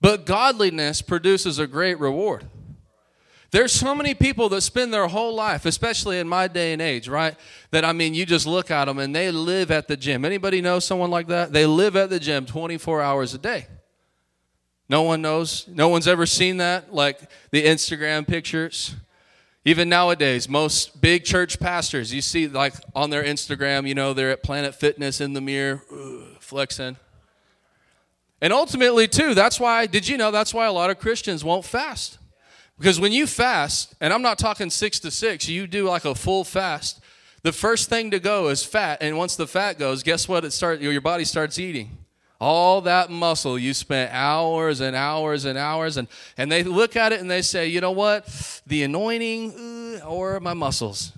but 0.00 0.24
godliness 0.24 1.02
produces 1.02 1.58
a 1.58 1.66
great 1.66 1.98
reward. 1.98 2.46
There's 3.54 3.70
so 3.70 3.94
many 3.94 4.14
people 4.14 4.48
that 4.48 4.62
spend 4.62 4.92
their 4.92 5.06
whole 5.06 5.32
life, 5.32 5.64
especially 5.64 6.18
in 6.18 6.28
my 6.28 6.48
day 6.48 6.72
and 6.72 6.82
age, 6.82 7.06
right? 7.06 7.36
That 7.70 7.84
I 7.84 7.92
mean, 7.92 8.12
you 8.12 8.26
just 8.26 8.48
look 8.48 8.68
at 8.68 8.86
them 8.86 8.98
and 8.98 9.14
they 9.14 9.30
live 9.30 9.70
at 9.70 9.86
the 9.86 9.96
gym. 9.96 10.24
Anybody 10.24 10.60
know 10.60 10.80
someone 10.80 11.08
like 11.08 11.28
that? 11.28 11.52
They 11.52 11.64
live 11.64 11.94
at 11.94 12.10
the 12.10 12.18
gym 12.18 12.46
24 12.46 13.00
hours 13.00 13.32
a 13.32 13.38
day. 13.38 13.68
No 14.88 15.02
one 15.02 15.22
knows. 15.22 15.68
No 15.68 15.88
one's 15.88 16.08
ever 16.08 16.26
seen 16.26 16.56
that, 16.56 16.92
like 16.92 17.20
the 17.52 17.64
Instagram 17.64 18.26
pictures. 18.26 18.96
Even 19.64 19.88
nowadays, 19.88 20.48
most 20.48 21.00
big 21.00 21.24
church 21.24 21.60
pastors, 21.60 22.12
you 22.12 22.22
see 22.22 22.48
like 22.48 22.74
on 22.92 23.10
their 23.10 23.22
Instagram, 23.22 23.86
you 23.86 23.94
know, 23.94 24.12
they're 24.12 24.32
at 24.32 24.42
Planet 24.42 24.74
Fitness 24.74 25.20
in 25.20 25.32
the 25.32 25.40
mirror, 25.40 25.80
flexing. 26.40 26.96
And 28.40 28.52
ultimately, 28.52 29.06
too, 29.06 29.32
that's 29.32 29.60
why, 29.60 29.86
did 29.86 30.08
you 30.08 30.16
know 30.16 30.32
that's 30.32 30.52
why 30.52 30.66
a 30.66 30.72
lot 30.72 30.90
of 30.90 30.98
Christians 30.98 31.44
won't 31.44 31.64
fast? 31.64 32.18
Because 32.78 32.98
when 32.98 33.12
you 33.12 33.26
fast, 33.26 33.94
and 34.00 34.12
I'm 34.12 34.22
not 34.22 34.38
talking 34.38 34.70
six 34.70 34.98
to 35.00 35.10
six, 35.10 35.48
you 35.48 35.66
do 35.66 35.84
like 35.88 36.04
a 36.04 36.14
full 36.14 36.44
fast, 36.44 37.00
The 37.42 37.52
first 37.52 37.90
thing 37.90 38.10
to 38.10 38.18
go 38.18 38.48
is 38.48 38.64
fat, 38.64 38.98
and 39.02 39.18
once 39.18 39.36
the 39.36 39.46
fat 39.46 39.78
goes, 39.78 40.02
guess 40.02 40.26
what? 40.26 40.46
It 40.46 40.52
starts. 40.52 40.82
Your 40.82 41.00
body 41.02 41.24
starts 41.24 41.58
eating 41.58 41.98
all 42.40 42.80
that 42.82 43.10
muscle 43.10 43.58
you 43.58 43.72
spent 43.72 44.12
hours 44.12 44.80
and 44.80 44.96
hours 44.96 45.44
and 45.44 45.56
hours 45.56 45.96
and, 45.96 46.08
and 46.36 46.50
they 46.50 46.62
look 46.62 46.96
at 46.96 47.12
it 47.12 47.20
and 47.20 47.30
they 47.30 47.40
say 47.40 47.66
you 47.66 47.80
know 47.80 47.92
what 47.92 48.26
the 48.66 48.82
anointing 48.82 50.00
or 50.02 50.40
my 50.40 50.52
muscles 50.52 51.12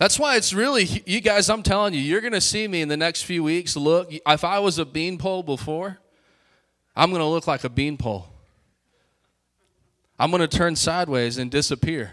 That's 0.00 0.18
why 0.18 0.36
it's 0.36 0.54
really, 0.54 0.84
you 1.04 1.20
guys, 1.20 1.50
I'm 1.50 1.62
telling 1.62 1.92
you, 1.92 2.00
you're 2.00 2.22
going 2.22 2.32
to 2.32 2.40
see 2.40 2.66
me 2.66 2.80
in 2.80 2.88
the 2.88 2.96
next 2.96 3.24
few 3.24 3.44
weeks. 3.44 3.76
Look, 3.76 4.08
if 4.10 4.44
I 4.44 4.58
was 4.58 4.78
a 4.78 4.86
beanpole 4.86 5.42
before, 5.42 5.98
I'm 6.96 7.10
going 7.10 7.20
to 7.20 7.26
look 7.26 7.46
like 7.46 7.64
a 7.64 7.68
beanpole. 7.68 8.26
I'm 10.18 10.30
going 10.30 10.40
to 10.40 10.48
turn 10.48 10.74
sideways 10.74 11.36
and 11.36 11.50
disappear. 11.50 12.12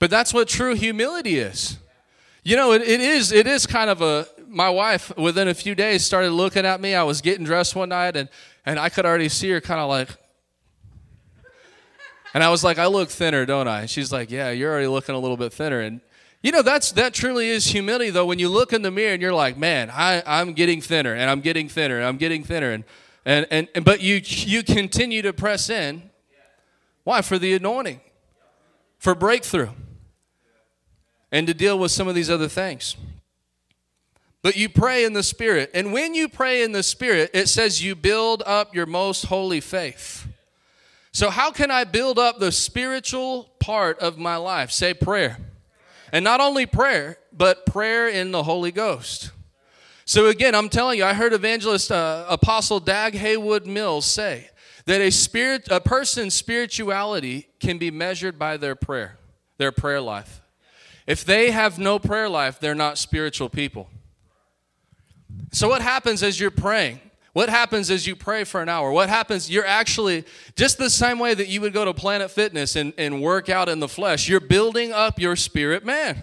but 0.00 0.10
that's 0.10 0.34
what 0.34 0.48
true 0.48 0.74
humility 0.74 1.38
is. 1.38 1.78
You 2.42 2.56
know, 2.56 2.72
it, 2.72 2.82
it 2.82 3.00
is 3.00 3.30
it 3.30 3.46
is 3.46 3.66
kind 3.66 3.88
of 3.88 4.02
a 4.02 4.26
my 4.48 4.68
wife 4.68 5.16
within 5.16 5.46
a 5.46 5.54
few 5.54 5.76
days 5.76 6.04
started 6.04 6.32
looking 6.32 6.66
at 6.66 6.80
me. 6.80 6.96
I 6.96 7.04
was 7.04 7.20
getting 7.20 7.44
dressed 7.44 7.76
one 7.76 7.90
night 7.90 8.16
and 8.16 8.28
and 8.64 8.80
I 8.80 8.88
could 8.88 9.06
already 9.06 9.28
see 9.28 9.50
her 9.50 9.60
kind 9.60 9.80
of 9.80 9.88
like 9.88 10.08
and 12.34 12.42
I 12.42 12.50
was 12.50 12.62
like, 12.62 12.78
I 12.78 12.86
look 12.86 13.08
thinner, 13.08 13.46
don't 13.46 13.68
I? 13.68 13.86
She's 13.86 14.12
like, 14.12 14.30
Yeah, 14.30 14.50
you're 14.50 14.70
already 14.70 14.88
looking 14.88 15.14
a 15.14 15.18
little 15.18 15.36
bit 15.36 15.52
thinner. 15.52 15.80
And 15.80 16.00
you 16.42 16.52
know, 16.52 16.62
that's 16.62 16.92
that 16.92 17.14
truly 17.14 17.48
is 17.48 17.66
humility 17.66 18.10
though. 18.10 18.26
When 18.26 18.38
you 18.38 18.48
look 18.48 18.72
in 18.72 18.82
the 18.82 18.90
mirror 18.90 19.12
and 19.12 19.22
you're 19.22 19.32
like, 19.32 19.56
Man, 19.56 19.90
I, 19.90 20.22
I'm 20.26 20.52
getting 20.52 20.80
thinner 20.80 21.14
and 21.14 21.30
I'm 21.30 21.40
getting 21.40 21.68
thinner 21.68 21.96
and 21.96 22.06
I'm 22.06 22.16
getting 22.16 22.44
thinner 22.44 22.72
and 22.72 22.84
and, 23.24 23.46
and, 23.50 23.68
and 23.74 23.84
but 23.84 24.00
you 24.00 24.20
you 24.22 24.62
continue 24.62 25.22
to 25.22 25.32
press 25.32 25.68
in. 25.68 26.10
Why? 27.02 27.22
For 27.22 27.38
the 27.38 27.54
anointing. 27.54 28.00
For 28.98 29.14
breakthrough. 29.14 29.70
And 31.32 31.46
to 31.46 31.54
deal 31.54 31.78
with 31.78 31.90
some 31.90 32.08
of 32.08 32.14
these 32.14 32.30
other 32.30 32.48
things. 32.48 32.96
But 34.42 34.56
you 34.56 34.68
pray 34.68 35.04
in 35.04 35.12
the 35.12 35.24
Spirit. 35.24 35.72
And 35.74 35.92
when 35.92 36.14
you 36.14 36.28
pray 36.28 36.62
in 36.62 36.70
the 36.70 36.84
Spirit, 36.84 37.30
it 37.34 37.48
says 37.48 37.82
you 37.82 37.96
build 37.96 38.44
up 38.46 38.74
your 38.74 38.86
most 38.86 39.26
holy 39.26 39.60
faith. 39.60 40.28
So, 41.16 41.30
how 41.30 41.50
can 41.50 41.70
I 41.70 41.84
build 41.84 42.18
up 42.18 42.40
the 42.40 42.52
spiritual 42.52 43.44
part 43.58 43.98
of 44.00 44.18
my 44.18 44.36
life? 44.36 44.70
Say 44.70 44.92
prayer. 44.92 45.38
And 46.12 46.22
not 46.22 46.42
only 46.42 46.66
prayer, 46.66 47.16
but 47.32 47.64
prayer 47.64 48.06
in 48.06 48.32
the 48.32 48.42
Holy 48.42 48.70
Ghost. 48.70 49.30
So, 50.04 50.26
again, 50.26 50.54
I'm 50.54 50.68
telling 50.68 50.98
you, 50.98 51.06
I 51.06 51.14
heard 51.14 51.32
evangelist 51.32 51.90
uh, 51.90 52.26
Apostle 52.28 52.80
Dag 52.80 53.14
Heward-Mills 53.14 54.04
say 54.04 54.50
that 54.84 55.00
a, 55.00 55.10
spirit, 55.10 55.68
a 55.70 55.80
person's 55.80 56.34
spirituality 56.34 57.48
can 57.60 57.78
be 57.78 57.90
measured 57.90 58.38
by 58.38 58.58
their 58.58 58.74
prayer, 58.74 59.16
their 59.56 59.72
prayer 59.72 60.02
life. 60.02 60.42
If 61.06 61.24
they 61.24 61.50
have 61.50 61.78
no 61.78 61.98
prayer 61.98 62.28
life, 62.28 62.60
they're 62.60 62.74
not 62.74 62.98
spiritual 62.98 63.48
people. 63.48 63.88
So, 65.50 65.66
what 65.66 65.80
happens 65.80 66.22
as 66.22 66.38
you're 66.38 66.50
praying? 66.50 67.00
What 67.36 67.50
happens 67.50 67.90
is 67.90 68.06
you 68.06 68.16
pray 68.16 68.44
for 68.44 68.62
an 68.62 68.70
hour? 68.70 68.90
What 68.90 69.10
happens? 69.10 69.50
You're 69.50 69.66
actually 69.66 70.24
just 70.54 70.78
the 70.78 70.88
same 70.88 71.18
way 71.18 71.34
that 71.34 71.48
you 71.48 71.60
would 71.60 71.74
go 71.74 71.84
to 71.84 71.92
Planet 71.92 72.30
Fitness 72.30 72.76
and, 72.76 72.94
and 72.96 73.20
work 73.20 73.50
out 73.50 73.68
in 73.68 73.78
the 73.78 73.88
flesh. 73.88 74.26
You're 74.26 74.40
building 74.40 74.90
up 74.90 75.18
your 75.18 75.36
spirit 75.36 75.84
man. 75.84 76.22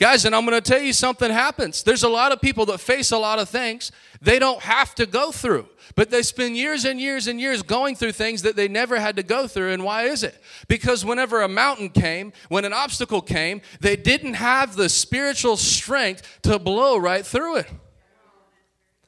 Guys, 0.00 0.24
and 0.24 0.34
I'm 0.34 0.44
going 0.44 0.60
to 0.60 0.68
tell 0.68 0.82
you 0.82 0.92
something 0.92 1.30
happens. 1.30 1.84
There's 1.84 2.02
a 2.02 2.08
lot 2.08 2.32
of 2.32 2.40
people 2.40 2.66
that 2.66 2.78
face 2.78 3.12
a 3.12 3.18
lot 3.18 3.38
of 3.38 3.48
things 3.48 3.92
they 4.20 4.40
don't 4.40 4.60
have 4.62 4.96
to 4.96 5.06
go 5.06 5.30
through, 5.30 5.68
but 5.94 6.10
they 6.10 6.22
spend 6.22 6.56
years 6.56 6.84
and 6.84 7.00
years 7.00 7.28
and 7.28 7.40
years 7.40 7.62
going 7.62 7.94
through 7.94 8.10
things 8.10 8.42
that 8.42 8.56
they 8.56 8.66
never 8.66 8.98
had 8.98 9.14
to 9.14 9.22
go 9.22 9.46
through. 9.46 9.70
And 9.70 9.84
why 9.84 10.06
is 10.06 10.24
it? 10.24 10.42
Because 10.66 11.04
whenever 11.04 11.42
a 11.42 11.48
mountain 11.48 11.88
came, 11.88 12.32
when 12.48 12.64
an 12.64 12.72
obstacle 12.72 13.22
came, 13.22 13.60
they 13.80 13.94
didn't 13.94 14.34
have 14.34 14.74
the 14.74 14.88
spiritual 14.88 15.56
strength 15.56 16.40
to 16.42 16.58
blow 16.58 16.96
right 16.96 17.24
through 17.24 17.58
it. 17.58 17.70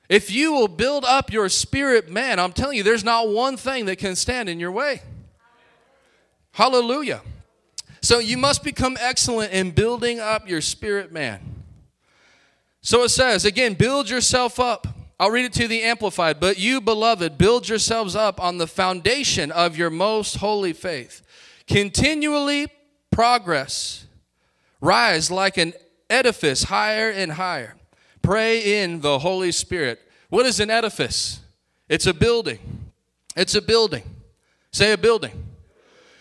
If 0.09 0.31
you 0.31 0.53
will 0.53 0.69
build 0.69 1.05
up 1.05 1.33
your 1.33 1.49
spirit 1.49 2.09
man, 2.09 2.39
I'm 2.39 2.53
telling 2.53 2.79
you, 2.79 2.83
there's 2.83 3.05
not 3.05 3.29
one 3.29 3.57
thing 3.57 3.85
that 3.87 3.97
can 3.97 4.17
stand 4.17 4.49
in 4.49 4.59
your 4.59 4.73
way. 4.73 5.03
Hallelujah. 6.53 7.21
So 8.01 8.19
you 8.19 8.39
must 8.39 8.65
become 8.65 8.97
excellent 9.01 9.53
in 9.53 9.73
building 9.73 10.19
up 10.19 10.49
your 10.49 10.63
spirit 10.63 11.13
man. 11.13 11.41
So 12.81 13.03
it 13.03 13.11
says, 13.11 13.45
again, 13.45 13.75
build 13.75 14.09
yourself 14.09 14.59
up. 14.59 14.87
I'll 15.21 15.31
read 15.31 15.45
it 15.45 15.53
to 15.55 15.69
the 15.69 15.83
Amplified. 15.83 16.41
But 16.41 16.59
you, 16.59 16.81
beloved, 16.81 17.37
build 17.37 17.69
yourselves 17.69 18.17
up 18.17 18.41
on 18.41 18.57
the 18.57 18.67
foundation 18.67 19.51
of 19.51 19.77
your 19.77 19.91
most 19.91 20.37
holy 20.37 20.73
faith. 20.73 21.23
Continually 21.67 22.69
progress. 23.11 24.07
Rise 24.81 25.31
like 25.31 25.59
an 25.59 25.75
edifice 26.09 26.65
higher 26.65 27.11
and 27.11 27.33
higher 27.33 27.78
Pray 28.23 28.83
in 28.83 29.01
the 29.01 29.21
Holy 29.21 29.53
Spirit. 29.53 30.01
What 30.29 30.47
is 30.47 30.61
an 30.61 30.71
edifice? 30.71 31.41
It's 31.89 32.07
a 32.07 32.15
building. 32.15 32.91
It's 33.37 33.55
a 33.55 33.63
building. 33.63 34.03
Say 34.73 34.93
a 34.93 34.99
building. 34.99 35.49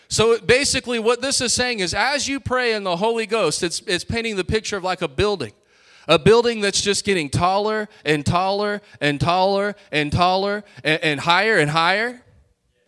So 0.07 0.39
basically, 0.39 0.99
what 0.99 1.21
this 1.21 1.41
is 1.41 1.51
saying 1.51 1.79
is 1.79 1.93
as 1.93 2.27
you 2.27 2.39
pray 2.39 2.73
in 2.73 2.83
the 2.83 2.97
Holy 2.97 3.25
Ghost, 3.25 3.61
it's, 3.63 3.81
it's 3.81 4.03
painting 4.03 4.37
the 4.37 4.45
picture 4.45 4.77
of 4.77 4.83
like 4.83 5.01
a 5.01 5.07
building. 5.07 5.51
A 6.07 6.17
building 6.17 6.61
that's 6.61 6.81
just 6.81 7.03
getting 7.03 7.29
taller 7.29 7.89
and 8.05 8.25
taller 8.25 8.81
and 9.01 9.19
taller 9.19 9.75
and 9.91 10.09
taller 10.11 10.63
and, 10.83 11.03
and 11.03 11.19
higher 11.19 11.57
and 11.57 11.69
higher. 11.69 12.21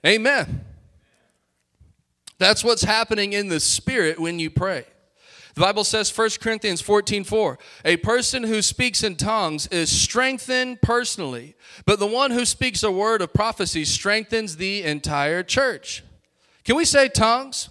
Amen. 0.06 0.66
That's 2.38 2.64
what's 2.64 2.84
happening 2.84 3.34
in 3.34 3.50
the 3.50 3.60
spirit 3.60 4.18
when 4.18 4.40
you 4.40 4.50
pray. 4.50 4.86
The 5.56 5.62
Bible 5.62 5.84
says 5.84 6.16
1 6.16 6.30
Corinthians 6.42 6.82
14 6.82 7.24
4, 7.24 7.60
a 7.86 7.98
person 7.98 8.44
who 8.44 8.62
speaks 8.62 9.04
in 9.04 9.16
tongues 9.16 9.68
is 9.68 9.90
strengthened 9.90 10.82
personally, 10.82 11.56
but 11.86 12.00
the 12.00 12.08
one 12.08 12.32
who 12.32 12.46
speaks 12.46 12.84
a 12.84 12.92
word 12.92 13.22
of 13.22 13.34
prophecy 13.34 13.86
strengthens 13.86 14.58
the 14.58 14.84
entire 14.84 15.44
church. 15.44 16.04
Can 16.64 16.76
we 16.76 16.86
say 16.86 17.10
tongues? 17.10 17.70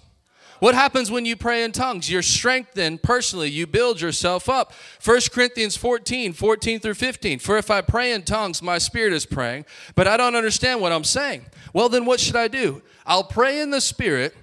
What 0.59 0.75
happens 0.75 1.09
when 1.09 1.25
you 1.25 1.37
pray 1.37 1.63
in 1.63 1.71
tongues? 1.71 2.11
You're 2.11 2.21
strengthened 2.21 3.01
personally. 3.01 3.49
You 3.49 3.65
build 3.65 4.01
yourself 4.01 4.49
up. 4.49 4.73
1 5.03 5.21
Corinthians 5.31 5.77
14, 5.77 6.33
14 6.33 6.79
through 6.81 6.93
15. 6.95 7.39
For 7.39 7.57
if 7.57 7.71
I 7.71 7.79
pray 7.79 8.11
in 8.11 8.23
tongues, 8.23 8.61
my 8.61 8.77
spirit 8.77 9.13
is 9.13 9.25
praying, 9.25 9.65
but 9.95 10.05
I 10.05 10.17
don't 10.17 10.35
understand 10.35 10.81
what 10.81 10.91
I'm 10.91 11.05
saying. 11.05 11.45
Well, 11.73 11.87
then 11.87 12.03
what 12.03 12.19
should 12.19 12.35
I 12.35 12.49
do? 12.49 12.81
I'll 13.05 13.23
pray 13.23 13.61
in 13.61 13.69
the 13.69 13.79
spirit 13.79 14.35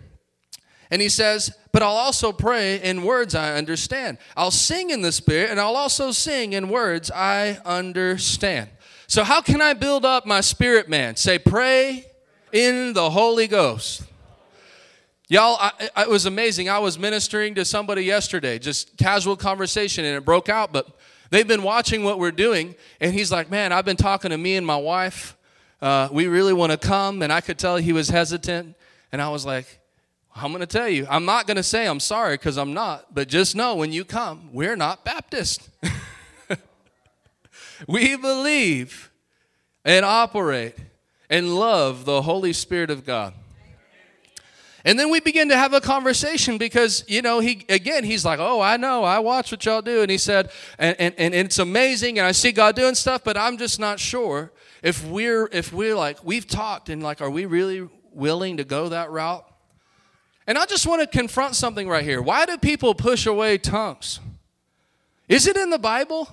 and 0.90 1.02
he 1.02 1.08
says, 1.08 1.56
But 1.72 1.82
I'll 1.82 1.90
also 1.90 2.32
pray 2.32 2.80
in 2.80 3.02
words 3.02 3.34
I 3.34 3.56
understand. 3.56 4.18
I'll 4.36 4.50
sing 4.50 4.90
in 4.90 5.02
the 5.02 5.12
Spirit, 5.12 5.50
and 5.50 5.60
I'll 5.60 5.76
also 5.76 6.10
sing 6.12 6.52
in 6.52 6.68
words 6.68 7.10
I 7.10 7.58
understand. 7.64 8.70
So, 9.08 9.24
how 9.24 9.40
can 9.40 9.60
I 9.60 9.72
build 9.72 10.04
up 10.04 10.26
my 10.26 10.40
spirit 10.40 10.88
man? 10.88 11.16
Say, 11.16 11.38
Pray 11.38 12.06
in 12.52 12.92
the 12.92 13.10
Holy 13.10 13.46
Ghost. 13.46 14.02
Y'all, 15.28 15.56
I, 15.60 16.02
it 16.02 16.08
was 16.08 16.26
amazing. 16.26 16.68
I 16.68 16.78
was 16.78 16.98
ministering 16.98 17.56
to 17.56 17.64
somebody 17.64 18.02
yesterday, 18.02 18.58
just 18.58 18.96
casual 18.96 19.36
conversation, 19.36 20.04
and 20.04 20.16
it 20.16 20.24
broke 20.24 20.48
out, 20.48 20.72
but 20.72 20.88
they've 21.30 21.48
been 21.48 21.64
watching 21.64 22.04
what 22.04 22.20
we're 22.20 22.30
doing, 22.30 22.76
and 23.00 23.12
he's 23.12 23.32
like, 23.32 23.50
Man, 23.50 23.72
I've 23.72 23.84
been 23.84 23.96
talking 23.96 24.30
to 24.30 24.38
me 24.38 24.56
and 24.56 24.66
my 24.66 24.76
wife. 24.76 25.36
Uh, 25.80 26.08
we 26.10 26.26
really 26.26 26.52
want 26.52 26.72
to 26.72 26.78
come, 26.78 27.22
and 27.22 27.32
I 27.32 27.40
could 27.40 27.58
tell 27.58 27.76
he 27.76 27.92
was 27.92 28.08
hesitant. 28.08 28.76
And 29.12 29.22
I 29.22 29.28
was 29.28 29.46
like, 29.46 29.78
I'm 30.38 30.50
going 30.52 30.60
to 30.60 30.66
tell 30.66 30.88
you, 30.88 31.06
I'm 31.08 31.24
not 31.24 31.46
going 31.46 31.56
to 31.56 31.62
say 31.62 31.86
I'm 31.86 32.00
sorry 32.00 32.34
because 32.34 32.58
I'm 32.58 32.74
not, 32.74 33.14
but 33.14 33.26
just 33.26 33.56
know 33.56 33.74
when 33.74 33.90
you 33.90 34.04
come, 34.04 34.50
we're 34.52 34.76
not 34.76 35.02
Baptist. 35.02 35.70
we 37.88 38.16
believe 38.16 39.10
and 39.82 40.04
operate 40.04 40.74
and 41.30 41.56
love 41.56 42.04
the 42.04 42.20
Holy 42.22 42.52
Spirit 42.52 42.90
of 42.90 43.06
God. 43.06 43.32
And 44.84 44.98
then 44.98 45.10
we 45.10 45.20
begin 45.20 45.48
to 45.48 45.56
have 45.56 45.72
a 45.72 45.80
conversation 45.80 46.58
because, 46.58 47.02
you 47.08 47.22
know, 47.22 47.40
he 47.40 47.64
again, 47.68 48.04
he's 48.04 48.24
like, 48.24 48.38
Oh, 48.38 48.60
I 48.60 48.76
know, 48.76 49.02
I 49.02 49.18
watch 49.18 49.50
what 49.50 49.64
y'all 49.64 49.82
do. 49.82 50.02
And 50.02 50.10
he 50.10 50.18
said, 50.18 50.50
and, 50.78 50.94
and, 51.00 51.14
and 51.18 51.34
it's 51.34 51.58
amazing, 51.58 52.18
and 52.18 52.26
I 52.26 52.30
see 52.30 52.52
God 52.52 52.76
doing 52.76 52.94
stuff, 52.94 53.24
but 53.24 53.36
I'm 53.36 53.58
just 53.58 53.80
not 53.80 53.98
sure 53.98 54.52
if 54.84 55.04
we're 55.04 55.48
if 55.50 55.72
we're 55.72 55.96
like, 55.96 56.22
we've 56.22 56.46
talked 56.46 56.88
and 56.88 57.02
like, 57.02 57.20
are 57.20 57.30
we 57.30 57.46
really 57.46 57.88
willing 58.12 58.58
to 58.58 58.64
go 58.64 58.90
that 58.90 59.10
route? 59.10 59.44
And 60.46 60.56
I 60.56 60.66
just 60.66 60.86
want 60.86 61.00
to 61.00 61.06
confront 61.06 61.56
something 61.56 61.88
right 61.88 62.04
here. 62.04 62.22
Why 62.22 62.46
do 62.46 62.56
people 62.56 62.94
push 62.94 63.26
away 63.26 63.58
tongues? 63.58 64.20
Is 65.28 65.46
it 65.46 65.56
in 65.56 65.70
the 65.70 65.78
Bible? 65.78 66.28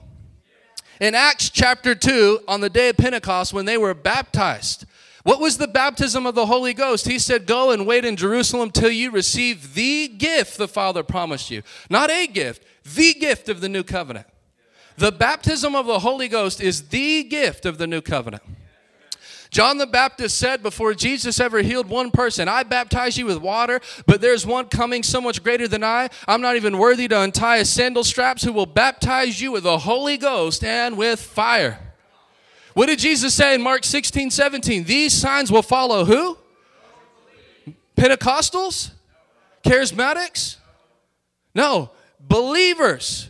In 1.02 1.16
Acts 1.16 1.50
chapter 1.50 1.96
2, 1.96 2.42
on 2.48 2.62
the 2.62 2.70
day 2.70 2.90
of 2.90 2.98
Pentecost, 2.98 3.54
when 3.54 3.66
they 3.66 3.78
were 3.78 3.96
baptized, 3.96 4.86
what 5.24 5.40
was 5.40 5.58
the 5.58 5.68
baptism 5.68 6.26
of 6.28 6.36
the 6.36 6.46
Holy 6.46 6.74
Ghost? 6.74 7.08
He 7.08 7.18
said, 7.18 7.48
Go 7.48 7.72
and 7.72 7.88
wait 7.88 8.06
in 8.06 8.16
Jerusalem 8.16 8.70
till 8.70 8.92
you 8.92 9.10
receive 9.10 9.74
the 9.74 10.10
gift 10.10 10.58
the 10.58 10.68
Father 10.68 11.02
promised 11.02 11.50
you. 11.50 11.64
Not 11.90 12.12
a 12.12 12.28
gift, 12.28 12.64
the 12.84 13.14
gift 13.14 13.50
of 13.50 13.62
the 13.62 13.70
new 13.70 13.84
covenant. 13.84 14.28
The 14.98 15.12
baptism 15.12 15.76
of 15.76 15.88
the 15.88 16.00
Holy 16.00 16.28
Ghost 16.28 16.62
is 16.62 16.90
the 16.90 17.24
gift 17.24 17.66
of 17.66 17.78
the 17.78 17.88
new 17.88 18.02
covenant. 18.02 18.44
John 19.54 19.78
the 19.78 19.86
Baptist 19.86 20.40
said 20.40 20.64
before 20.64 20.96
Jesus 20.96 21.40
ever 21.40 21.62
healed 21.62 21.88
one 21.88 22.10
person, 22.10 22.48
I 22.48 22.64
baptize 22.64 23.20
you 23.20 23.28
with 23.28 23.38
water, 23.38 23.82
but 24.08 24.20
there's 24.20 24.48
one 24.48 24.66
coming 24.66 25.04
so 25.04 25.22
much 25.22 25.44
greater 25.44 25.68
than 25.68 25.84
I. 25.84 26.10
I'm 26.28 26.42
not 26.42 26.56
even 26.56 26.80
worthy 26.80 27.08
to 27.10 27.22
untie 27.22 27.60
his 27.60 27.70
sandal 27.70 28.04
straps, 28.04 28.44
who 28.44 28.52
will 28.52 28.66
baptize 28.66 29.40
you 29.40 29.52
with 29.52 29.62
the 29.62 29.78
Holy 29.78 30.18
Ghost 30.18 30.64
and 30.64 30.98
with 30.98 31.22
fire. 31.22 31.94
What 32.74 32.88
did 32.88 32.98
Jesus 32.98 33.36
say 33.36 33.54
in 33.54 33.62
Mark 33.62 33.84
16, 33.84 34.32
17? 34.32 34.86
These 34.86 35.14
signs 35.14 35.52
will 35.52 35.62
follow 35.62 36.04
who? 36.04 36.36
Pentecostals? 37.96 38.90
Charismatics? 39.64 40.58
No, 41.54 41.92
believers. 42.20 43.30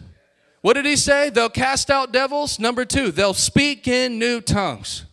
What 0.61 0.75
did 0.75 0.85
he 0.85 0.95
say? 0.95 1.29
They'll 1.31 1.49
cast 1.49 1.89
out 1.89 2.13
devils. 2.13 2.59
Number 2.59 2.85
two, 2.85 3.11
they'll 3.11 3.33
speak 3.33 3.89
in 3.89 4.17
new 4.17 4.39
tongues. 4.39 5.03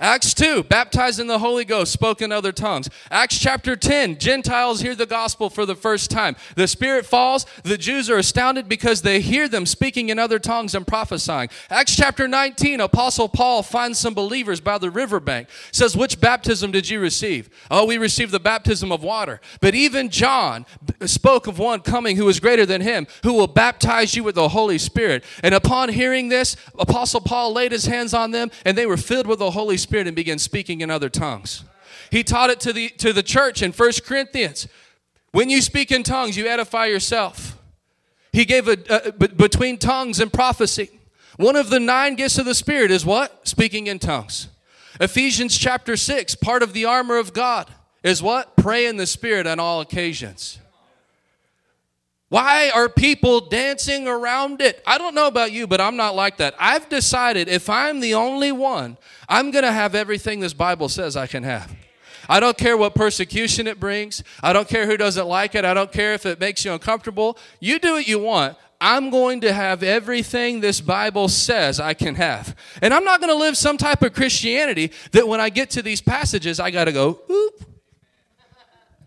Acts 0.00 0.32
2, 0.32 0.62
baptized 0.62 1.18
in 1.18 1.26
the 1.26 1.40
Holy 1.40 1.64
Ghost, 1.64 1.92
spoke 1.92 2.22
in 2.22 2.30
other 2.30 2.52
tongues. 2.52 2.88
Acts 3.10 3.36
chapter 3.36 3.74
10, 3.74 4.18
Gentiles 4.18 4.80
hear 4.80 4.94
the 4.94 5.06
gospel 5.06 5.50
for 5.50 5.66
the 5.66 5.74
first 5.74 6.08
time. 6.08 6.36
The 6.54 6.68
Spirit 6.68 7.04
falls. 7.04 7.46
The 7.64 7.76
Jews 7.76 8.08
are 8.08 8.18
astounded 8.18 8.68
because 8.68 9.02
they 9.02 9.20
hear 9.20 9.48
them 9.48 9.66
speaking 9.66 10.08
in 10.08 10.18
other 10.20 10.38
tongues 10.38 10.76
and 10.76 10.86
prophesying. 10.86 11.48
Acts 11.68 11.96
chapter 11.96 12.28
19, 12.28 12.80
Apostle 12.80 13.28
Paul 13.28 13.64
finds 13.64 13.98
some 13.98 14.14
believers 14.14 14.60
by 14.60 14.78
the 14.78 14.88
riverbank. 14.88 15.48
Says, 15.72 15.96
Which 15.96 16.20
baptism 16.20 16.70
did 16.70 16.88
you 16.88 17.00
receive? 17.00 17.50
Oh, 17.68 17.84
we 17.84 17.98
received 17.98 18.30
the 18.30 18.38
baptism 18.38 18.92
of 18.92 19.02
water. 19.02 19.40
But 19.60 19.74
even 19.74 20.10
John 20.10 20.64
spoke 21.06 21.48
of 21.48 21.58
one 21.58 21.80
coming 21.80 22.16
who 22.16 22.28
is 22.28 22.38
greater 22.38 22.64
than 22.64 22.82
him, 22.82 23.08
who 23.24 23.32
will 23.32 23.48
baptize 23.48 24.14
you 24.14 24.22
with 24.22 24.36
the 24.36 24.50
Holy 24.50 24.78
Spirit. 24.78 25.24
And 25.42 25.56
upon 25.56 25.88
hearing 25.88 26.28
this, 26.28 26.54
Apostle 26.78 27.20
Paul 27.20 27.52
laid 27.52 27.72
his 27.72 27.86
hands 27.86 28.14
on 28.14 28.30
them, 28.30 28.52
and 28.64 28.78
they 28.78 28.86
were 28.86 28.96
filled 28.96 29.26
with 29.26 29.40
the 29.40 29.50
Holy 29.50 29.76
Spirit 29.76 29.87
Spirit 29.88 30.06
and 30.06 30.14
began 30.14 30.38
speaking 30.38 30.82
in 30.82 30.90
other 30.90 31.08
tongues. 31.08 31.64
He 32.10 32.22
taught 32.22 32.50
it 32.50 32.60
to 32.60 32.74
the, 32.74 32.90
to 32.90 33.14
the 33.14 33.22
church 33.22 33.62
in 33.62 33.72
First 33.72 34.04
Corinthians. 34.04 34.68
When 35.32 35.48
you 35.48 35.62
speak 35.62 35.90
in 35.90 36.02
tongues, 36.02 36.36
you 36.36 36.46
edify 36.46 36.86
yourself. 36.86 37.56
He 38.30 38.44
gave 38.44 38.68
a, 38.68 38.76
a 38.90 39.12
between 39.12 39.78
tongues 39.78 40.20
and 40.20 40.30
prophecy. 40.30 40.90
One 41.38 41.56
of 41.56 41.70
the 41.70 41.80
nine 41.80 42.16
gifts 42.16 42.36
of 42.36 42.44
the 42.44 42.54
Spirit 42.54 42.90
is 42.90 43.06
what? 43.06 43.48
Speaking 43.48 43.86
in 43.86 43.98
tongues. 43.98 44.48
Ephesians 45.00 45.56
chapter 45.56 45.96
6, 45.96 46.34
part 46.34 46.62
of 46.62 46.74
the 46.74 46.84
armor 46.84 47.16
of 47.16 47.32
God 47.32 47.72
is 48.02 48.22
what? 48.22 48.56
Pray 48.56 48.86
in 48.86 48.98
the 48.98 49.06
Spirit 49.06 49.46
on 49.46 49.58
all 49.58 49.80
occasions. 49.80 50.58
Why 52.28 52.70
are 52.70 52.90
people 52.90 53.40
dancing 53.40 54.06
around 54.06 54.60
it? 54.60 54.82
I 54.86 54.98
don't 54.98 55.14
know 55.14 55.28
about 55.28 55.50
you, 55.50 55.66
but 55.66 55.80
I'm 55.80 55.96
not 55.96 56.14
like 56.14 56.36
that. 56.38 56.54
I've 56.58 56.88
decided 56.88 57.48
if 57.48 57.70
I'm 57.70 58.00
the 58.00 58.14
only 58.14 58.52
one, 58.52 58.98
I'm 59.28 59.50
going 59.50 59.64
to 59.64 59.72
have 59.72 59.94
everything 59.94 60.40
this 60.40 60.52
Bible 60.52 60.90
says 60.90 61.16
I 61.16 61.26
can 61.26 61.42
have. 61.42 61.74
I 62.28 62.40
don't 62.40 62.58
care 62.58 62.76
what 62.76 62.94
persecution 62.94 63.66
it 63.66 63.80
brings. 63.80 64.22
I 64.42 64.52
don't 64.52 64.68
care 64.68 64.84
who 64.84 64.98
doesn't 64.98 65.26
like 65.26 65.54
it. 65.54 65.64
I 65.64 65.72
don't 65.72 65.90
care 65.90 66.12
if 66.12 66.26
it 66.26 66.38
makes 66.38 66.62
you 66.66 66.72
uncomfortable. 66.72 67.38
You 67.60 67.78
do 67.78 67.94
what 67.94 68.06
you 68.06 68.18
want. 68.18 68.58
I'm 68.80 69.08
going 69.08 69.40
to 69.40 69.52
have 69.52 69.82
everything 69.82 70.60
this 70.60 70.82
Bible 70.82 71.28
says 71.28 71.80
I 71.80 71.94
can 71.94 72.14
have. 72.16 72.54
And 72.82 72.92
I'm 72.92 73.04
not 73.04 73.20
going 73.20 73.32
to 73.32 73.38
live 73.38 73.56
some 73.56 73.78
type 73.78 74.02
of 74.02 74.12
Christianity 74.12 74.92
that 75.12 75.26
when 75.26 75.40
I 75.40 75.48
get 75.48 75.70
to 75.70 75.82
these 75.82 76.02
passages, 76.02 76.60
I 76.60 76.70
got 76.70 76.84
to 76.84 76.92
go, 76.92 77.20
oop, 77.30 77.64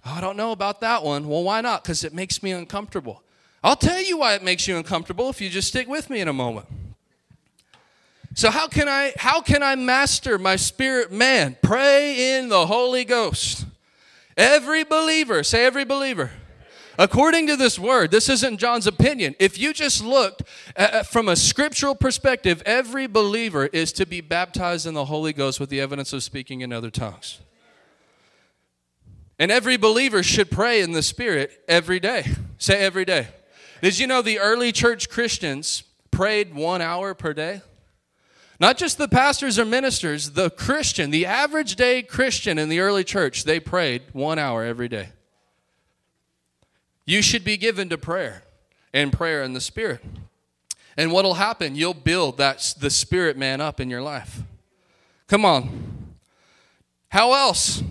Oh, 0.06 0.14
I 0.16 0.22
don't 0.22 0.38
know 0.38 0.52
about 0.52 0.82
that 0.82 1.04
one. 1.04 1.28
Well, 1.28 1.44
why 1.44 1.62
not? 1.62 1.84
Because 1.84 2.04
it 2.04 2.14
makes 2.14 2.42
me 2.42 2.52
uncomfortable. 2.52 3.22
I'll 3.64 3.76
tell 3.76 4.02
you 4.02 4.18
why 4.18 4.34
it 4.34 4.44
makes 4.44 4.68
you 4.68 4.76
uncomfortable 4.78 5.30
if 5.30 5.40
you 5.40 5.50
just 5.50 5.68
stick 5.68 5.88
with 5.88 6.10
me 6.10 6.20
in 6.20 6.28
a 6.28 6.34
moment. 6.34 6.68
So 8.34 8.50
how 8.50 8.68
can 8.68 8.88
I 8.88 9.14
how 9.18 9.42
can 9.42 9.62
I 9.62 9.76
master 9.76 10.40
my 10.40 10.56
spirit 10.56 11.12
man? 11.12 11.58
Pray 11.62 12.38
in 12.38 12.50
the 12.50 12.66
Holy 12.66 13.04
Ghost. 13.04 13.66
Every 14.38 14.84
believer, 14.84 15.44
say 15.44 15.66
every 15.66 15.84
believer. 15.84 16.32
According 16.98 17.48
to 17.48 17.56
this 17.56 17.78
word, 17.80 18.12
this 18.12 18.30
isn't 18.30 18.58
John's 18.58 18.88
opinion. 18.88 19.36
If 19.40 19.58
you 19.58 19.74
just 19.74 20.04
looked 20.04 20.44
at, 20.76 21.08
from 21.08 21.30
a 21.30 21.36
scriptural 21.36 21.96
perspective, 21.96 22.62
every 22.66 23.08
believer 23.08 23.68
is 23.68 23.92
to 23.94 24.06
be 24.06 24.22
baptized 24.22 24.86
in 24.86 24.94
the 24.94 25.06
Holy 25.06 25.34
Ghost 25.34 25.60
with 25.60 25.70
the 25.70 25.82
evidence 25.82 26.14
of 26.14 26.22
speaking 26.24 26.62
in 26.62 26.72
other 26.72 26.90
tongues. 26.90 27.40
And 29.42 29.52
every 29.52 29.76
believer 29.76 30.22
should 30.22 30.52
pray 30.52 30.82
in 30.82 30.92
the 30.92 31.02
Spirit 31.02 31.64
every 31.68 32.00
day. 32.00 32.28
Say 32.60 32.80
every 32.80 33.06
day. 33.06 33.30
Did 33.82 33.98
you 33.98 34.06
know 34.06 34.22
the 34.22 34.38
early 34.38 34.72
church 34.72 35.10
Christians 35.10 35.82
prayed 36.12 36.54
one 36.54 36.80
hour 36.80 37.16
per 37.16 37.34
day? 37.34 37.62
Not 38.60 38.78
just 38.78 39.00
the 39.00 39.08
pastors 39.08 39.58
or 39.58 39.66
ministers, 39.66 40.34
the 40.34 40.52
Christian, 40.52 41.10
the 41.10 41.26
average 41.26 41.76
day 41.76 42.04
Christian 42.04 42.60
in 42.60 42.70
the 42.70 42.82
early 42.82 43.04
church, 43.04 43.44
they 43.44 43.60
prayed 43.60 44.04
one 44.14 44.38
hour 44.38 44.64
every 44.64 44.88
day. 44.88 45.10
You 47.08 47.24
should 47.24 47.44
be 47.44 47.58
given 47.58 47.90
to 47.90 47.98
prayer 47.98 48.44
and 48.94 49.12
prayer 49.12 49.42
in 49.42 49.54
the 49.54 49.60
Spirit. 49.60 50.02
And 50.96 51.12
what'll 51.12 51.34
happen? 51.34 51.74
You'll 51.74 51.96
build 51.96 52.38
that 52.38 52.76
the 52.80 52.92
Spirit 52.92 53.38
man 53.38 53.60
up 53.60 53.80
in 53.80 53.90
your 53.90 54.04
life. 54.04 54.44
Come 55.26 55.46
on. 55.46 56.14
How 57.10 57.34
else? 57.34 57.82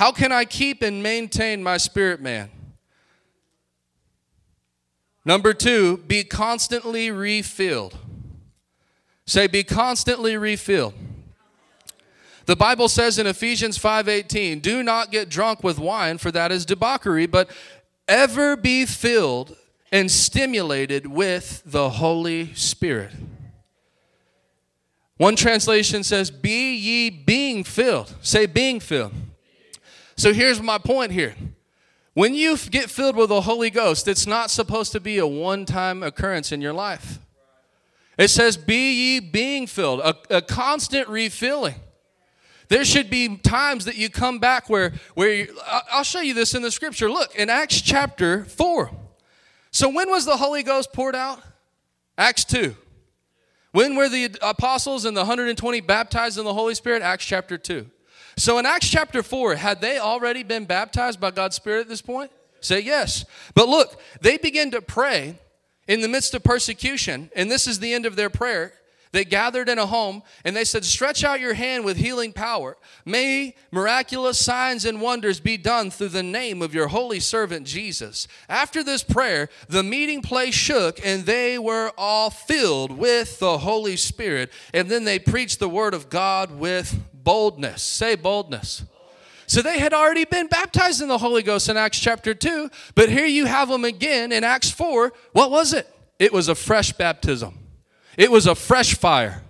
How 0.00 0.12
can 0.12 0.32
I 0.32 0.46
keep 0.46 0.80
and 0.80 1.02
maintain 1.02 1.62
my 1.62 1.76
spirit 1.76 2.22
man? 2.22 2.48
Number 5.26 5.52
two, 5.52 5.98
be 5.98 6.24
constantly 6.24 7.10
refilled. 7.10 7.98
Say, 9.26 9.46
be 9.46 9.62
constantly 9.62 10.38
refilled. 10.38 10.94
The 12.46 12.56
Bible 12.56 12.88
says 12.88 13.18
in 13.18 13.26
Ephesians 13.26 13.76
5:18, 13.76 14.60
"Do 14.60 14.82
not 14.82 15.12
get 15.12 15.28
drunk 15.28 15.62
with 15.62 15.78
wine, 15.78 16.16
for 16.16 16.30
that 16.30 16.50
is 16.50 16.64
debauchery, 16.64 17.26
but 17.26 17.50
ever 18.08 18.56
be 18.56 18.86
filled 18.86 19.54
and 19.92 20.10
stimulated 20.10 21.08
with 21.08 21.62
the 21.66 21.90
Holy 21.90 22.54
Spirit." 22.54 23.12
One 25.18 25.36
translation 25.36 26.02
says, 26.04 26.30
"Be 26.30 26.74
ye 26.74 27.10
being 27.10 27.64
filled." 27.64 28.14
Say 28.22 28.46
being 28.46 28.80
filled. 28.80 29.12
So 30.20 30.34
here's 30.34 30.60
my 30.60 30.76
point 30.76 31.12
here. 31.12 31.34
When 32.12 32.34
you 32.34 32.58
get 32.58 32.90
filled 32.90 33.16
with 33.16 33.30
the 33.30 33.40
Holy 33.40 33.70
Ghost, 33.70 34.06
it's 34.06 34.26
not 34.26 34.50
supposed 34.50 34.92
to 34.92 35.00
be 35.00 35.16
a 35.16 35.26
one 35.26 35.64
time 35.64 36.02
occurrence 36.02 36.52
in 36.52 36.60
your 36.60 36.74
life. 36.74 37.18
It 38.18 38.28
says, 38.28 38.58
Be 38.58 38.92
ye 38.92 39.20
being 39.20 39.66
filled, 39.66 40.00
a, 40.00 40.14
a, 40.28 40.42
constant 40.42 41.08
refilling. 41.08 41.76
There 42.68 42.84
should 42.84 43.08
be 43.08 43.38
times 43.38 43.86
that 43.86 43.96
you 43.96 44.10
come 44.10 44.38
back 44.38 44.68
where, 44.68 44.92
where 45.14 45.32
you, 45.32 45.58
I'll 45.90 46.04
show 46.04 46.20
you 46.20 46.34
this 46.34 46.54
in 46.54 46.60
the 46.60 46.70
scripture. 46.70 47.10
Look, 47.10 47.34
in 47.34 47.48
Acts 47.48 47.80
chapter 47.80 48.44
4. 48.44 48.90
So, 49.70 49.88
when 49.88 50.10
was 50.10 50.26
the 50.26 50.36
Holy 50.36 50.62
Ghost 50.62 50.92
poured 50.92 51.16
out? 51.16 51.40
Acts 52.18 52.44
2. 52.44 52.76
When 53.72 53.96
were 53.96 54.10
the 54.10 54.36
apostles 54.42 55.06
and 55.06 55.16
the 55.16 55.22
120 55.22 55.80
baptized 55.80 56.36
in 56.36 56.44
the 56.44 56.52
Holy 56.52 56.74
Spirit? 56.74 57.00
Acts 57.00 57.24
chapter 57.24 57.56
2. 57.56 57.86
So 58.40 58.56
in 58.56 58.64
Acts 58.64 58.88
chapter 58.88 59.22
4, 59.22 59.56
had 59.56 59.82
they 59.82 59.98
already 59.98 60.42
been 60.42 60.64
baptized 60.64 61.20
by 61.20 61.30
God's 61.30 61.56
Spirit 61.56 61.82
at 61.82 61.88
this 61.90 62.00
point? 62.00 62.30
Say 62.62 62.80
yes. 62.80 63.26
But 63.54 63.68
look, 63.68 64.00
they 64.22 64.38
begin 64.38 64.70
to 64.70 64.80
pray 64.80 65.38
in 65.86 66.00
the 66.00 66.08
midst 66.08 66.32
of 66.32 66.42
persecution, 66.42 67.30
and 67.36 67.50
this 67.50 67.66
is 67.66 67.80
the 67.80 67.92
end 67.92 68.06
of 68.06 68.16
their 68.16 68.30
prayer. 68.30 68.72
They 69.12 69.26
gathered 69.26 69.68
in 69.68 69.78
a 69.78 69.84
home 69.84 70.22
and 70.44 70.56
they 70.56 70.64
said, 70.64 70.86
Stretch 70.86 71.22
out 71.22 71.40
your 71.40 71.52
hand 71.52 71.84
with 71.84 71.98
healing 71.98 72.32
power. 72.32 72.78
May 73.04 73.56
miraculous 73.72 74.38
signs 74.38 74.86
and 74.86 75.02
wonders 75.02 75.40
be 75.40 75.58
done 75.58 75.90
through 75.90 76.08
the 76.08 76.22
name 76.22 76.62
of 76.62 76.72
your 76.72 76.86
holy 76.86 77.20
servant 77.20 77.66
Jesus. 77.66 78.26
After 78.48 78.82
this 78.84 79.02
prayer, 79.02 79.50
the 79.68 79.82
meeting 79.82 80.22
place 80.22 80.54
shook 80.54 81.04
and 81.04 81.26
they 81.26 81.58
were 81.58 81.92
all 81.98 82.30
filled 82.30 82.96
with 82.96 83.40
the 83.40 83.58
Holy 83.58 83.96
Spirit. 83.96 84.52
And 84.72 84.88
then 84.88 85.04
they 85.04 85.18
preached 85.18 85.58
the 85.58 85.68
word 85.68 85.92
of 85.92 86.08
God 86.08 86.52
with 86.52 86.96
boldness. 87.22 87.82
Say 87.82 88.14
boldness. 88.14 88.84
So 89.46 89.62
they 89.62 89.80
had 89.80 89.92
already 89.92 90.24
been 90.24 90.46
baptized 90.46 91.02
in 91.02 91.08
the 91.08 91.18
Holy 91.18 91.42
Ghost 91.42 91.68
in 91.68 91.76
Acts 91.76 91.98
chapter 91.98 92.34
2, 92.34 92.70
but 92.94 93.08
here 93.08 93.26
you 93.26 93.46
have 93.46 93.68
them 93.68 93.84
again 93.84 94.30
in 94.30 94.44
Acts 94.44 94.70
4. 94.70 95.12
What 95.32 95.50
was 95.50 95.72
it? 95.72 95.92
It 96.20 96.32
was 96.32 96.48
a 96.48 96.54
fresh 96.54 96.92
baptism. 96.92 97.58
It 98.16 98.30
was 98.30 98.46
a 98.46 98.54
fresh 98.54 98.94
fire. 98.94 99.42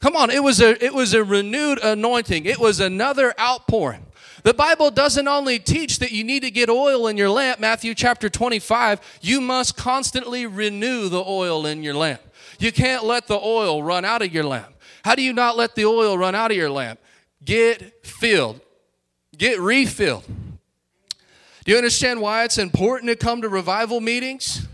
Come 0.00 0.16
on, 0.16 0.30
it 0.30 0.42
was 0.42 0.60
a 0.60 0.84
it 0.84 0.92
was 0.92 1.14
a 1.14 1.24
renewed 1.24 1.82
anointing. 1.82 2.44
It 2.44 2.58
was 2.58 2.80
another 2.80 3.32
outpouring. 3.40 4.04
The 4.42 4.54
Bible 4.54 4.90
doesn't 4.90 5.26
only 5.26 5.58
teach 5.58 5.98
that 5.98 6.12
you 6.12 6.22
need 6.22 6.44
to 6.44 6.50
get 6.50 6.68
oil 6.68 7.08
in 7.08 7.16
your 7.16 7.30
lamp, 7.30 7.58
Matthew 7.58 7.94
chapter 7.94 8.28
25, 8.28 9.00
you 9.20 9.40
must 9.40 9.76
constantly 9.76 10.46
renew 10.46 11.08
the 11.08 11.24
oil 11.24 11.66
in 11.66 11.82
your 11.82 11.94
lamp. 11.94 12.20
You 12.60 12.70
can't 12.70 13.04
let 13.04 13.26
the 13.26 13.40
oil 13.40 13.82
run 13.82 14.04
out 14.04 14.22
of 14.22 14.32
your 14.32 14.44
lamp. 14.44 14.75
How 15.06 15.14
do 15.14 15.22
you 15.22 15.32
not 15.32 15.56
let 15.56 15.76
the 15.76 15.84
oil 15.84 16.18
run 16.18 16.34
out 16.34 16.50
of 16.50 16.56
your 16.56 16.68
lamp? 16.68 16.98
Get 17.44 18.04
filled, 18.04 18.60
get 19.38 19.60
refilled. 19.60 20.24
Do 20.26 21.70
you 21.70 21.76
understand 21.76 22.20
why 22.20 22.42
it's 22.42 22.58
important 22.58 23.10
to 23.10 23.14
come 23.14 23.40
to 23.42 23.48
revival 23.48 24.00
meetings? 24.00 24.66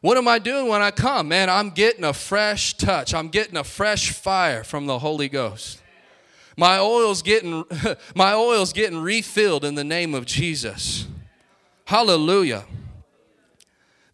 What 0.00 0.16
am 0.16 0.26
I 0.26 0.40
doing 0.40 0.66
when 0.66 0.82
I 0.82 0.90
come? 0.90 1.28
Man, 1.28 1.48
I'm 1.48 1.70
getting 1.70 2.02
a 2.02 2.12
fresh 2.12 2.74
touch. 2.74 3.14
I'm 3.14 3.28
getting 3.28 3.56
a 3.56 3.62
fresh 3.62 4.10
fire 4.10 4.64
from 4.64 4.86
the 4.86 4.98
Holy 4.98 5.28
Ghost. 5.28 5.80
My 6.56 6.80
oil's 6.80 7.22
getting 7.22 7.62
my 8.16 8.34
oil's 8.34 8.72
getting 8.72 8.98
refilled 8.98 9.64
in 9.64 9.76
the 9.76 9.84
name 9.84 10.16
of 10.16 10.26
Jesus. 10.26 11.06
Hallelujah. 11.84 12.64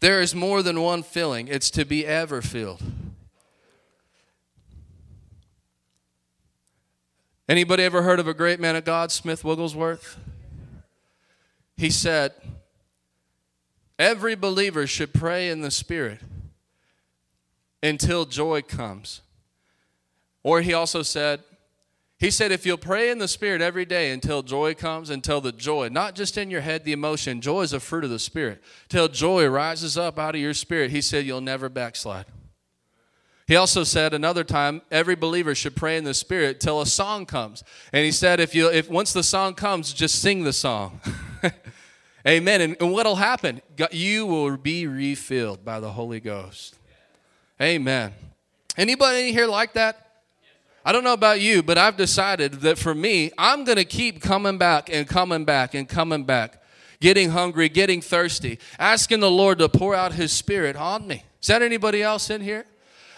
There 0.01 0.21
is 0.21 0.35
more 0.35 0.63
than 0.63 0.83
one 0.83 1.03
filling. 1.03 1.49
It's 1.49 1.71
to 1.71 1.87
be 1.87 2.05
ever 2.05 2.43
filled. 2.43 2.83
Anybody 7.53 7.83
ever 7.83 8.01
heard 8.01 8.19
of 8.19 8.27
a 8.27 8.33
great 8.33 8.61
man 8.61 8.77
of 8.77 8.87
God, 8.87 9.13
Smith 9.13 9.45
Wigglesworth? 9.45 10.19
He 11.77 11.91
said, 11.91 12.33
Every 13.99 14.35
believer 14.35 14.87
should 14.87 15.13
pray 15.13 15.51
in 15.51 15.61
the 15.61 15.71
Spirit 15.71 16.21
until 17.83 18.25
joy 18.25 18.63
comes. 18.63 19.21
Or 20.43 20.63
he 20.63 20.73
also 20.73 21.03
said, 21.03 21.41
he 22.19 22.31
said, 22.31 22.53
if 22.53 22.65
you'll 22.65 22.79
pray 22.79 23.11
in 23.11 23.19
the 23.19 23.29
Spirit 23.29 23.61
every 23.61 23.85
day 23.85 24.13
until 24.13 24.43
joy 24.43 24.73
comes, 24.73 25.11
until 25.11 25.43
the 25.43 25.53
joy, 25.53 25.91
not 25.91 26.15
just 26.15 26.39
in 26.39 26.51
your 26.51 26.63
head, 26.63 26.87
the 26.87 26.93
emotion, 26.93 27.43
joy 27.43 27.61
is 27.61 27.75
a 27.75 27.81
fruit 27.81 28.05
of 28.05 28.09
the 28.09 28.19
Spirit, 28.19 28.63
till 28.89 29.09
joy 29.09 29.47
rises 29.47 29.99
up 29.99 30.19
out 30.19 30.35
of 30.35 30.41
your 30.41 30.55
spirit, 30.55 30.91
he 30.91 31.03
said, 31.03 31.27
you'll 31.27 31.43
never 31.43 31.69
backslide. 31.69 32.25
He 33.47 33.57
also 33.57 33.85
said 33.85 34.15
another 34.15 34.45
time, 34.45 34.83
every 34.91 35.17
believer 35.17 35.55
should 35.55 35.75
pray 35.75 35.97
in 35.97 36.05
the 36.05 36.15
Spirit 36.15 36.61
till 36.61 36.81
a 36.81 36.87
song 36.87 37.27
comes. 37.27 37.65
And 37.93 38.05
he 38.05 38.13
said, 38.13 38.41
if 38.41 38.55
you, 38.55 38.69
if 38.71 38.89
once 38.89 39.13
the 39.13 39.23
song 39.23 39.55
comes, 39.55 39.93
just 39.93 40.21
sing 40.21 40.45
the 40.45 40.53
song. 40.53 41.01
Amen. 42.27 42.61
And, 42.61 42.77
and 42.81 42.93
what'll 42.93 43.17
happen? 43.17 43.61
You 43.91 44.27
will 44.27 44.57
be 44.57 44.87
refilled 44.87 45.65
by 45.65 45.81
the 45.81 45.91
Holy 45.91 46.21
Ghost. 46.21 46.77
Amen. 47.61 48.13
Anybody 48.77 49.29
in 49.29 49.35
here 49.35 49.47
like 49.47 49.75
that? 49.75 49.99
I 50.85 50.93
don't 50.93 51.05
know 51.05 51.13
about 51.13 51.41
you, 51.41 51.63
but 51.63 51.79
I've 51.79 51.97
decided 51.97 52.55
that 52.63 52.79
for 52.79 52.95
me, 52.95 53.31
I'm 53.39 53.65
going 53.65 53.77
to 53.77 53.85
keep 53.85 54.21
coming 54.21 54.59
back 54.59 54.89
and 54.93 55.07
coming 55.07 55.45
back 55.45 55.75
and 55.75 55.89
coming 55.89 56.25
back, 56.25 56.61
getting 57.01 57.31
hungry, 57.31 57.69
getting 57.69 58.01
thirsty, 58.01 58.59
asking 58.79 59.21
the 59.21 59.31
Lord 59.31 59.59
to 59.59 59.69
pour 59.69 59.95
out 59.95 60.13
His 60.13 60.33
Spirit 60.33 60.75
on 60.75 61.07
me. 61.07 61.23
Is 61.41 61.49
that 61.49 61.63
anybody 61.63 62.03
else 62.03 62.31
in 62.31 62.41
here? 62.41 62.67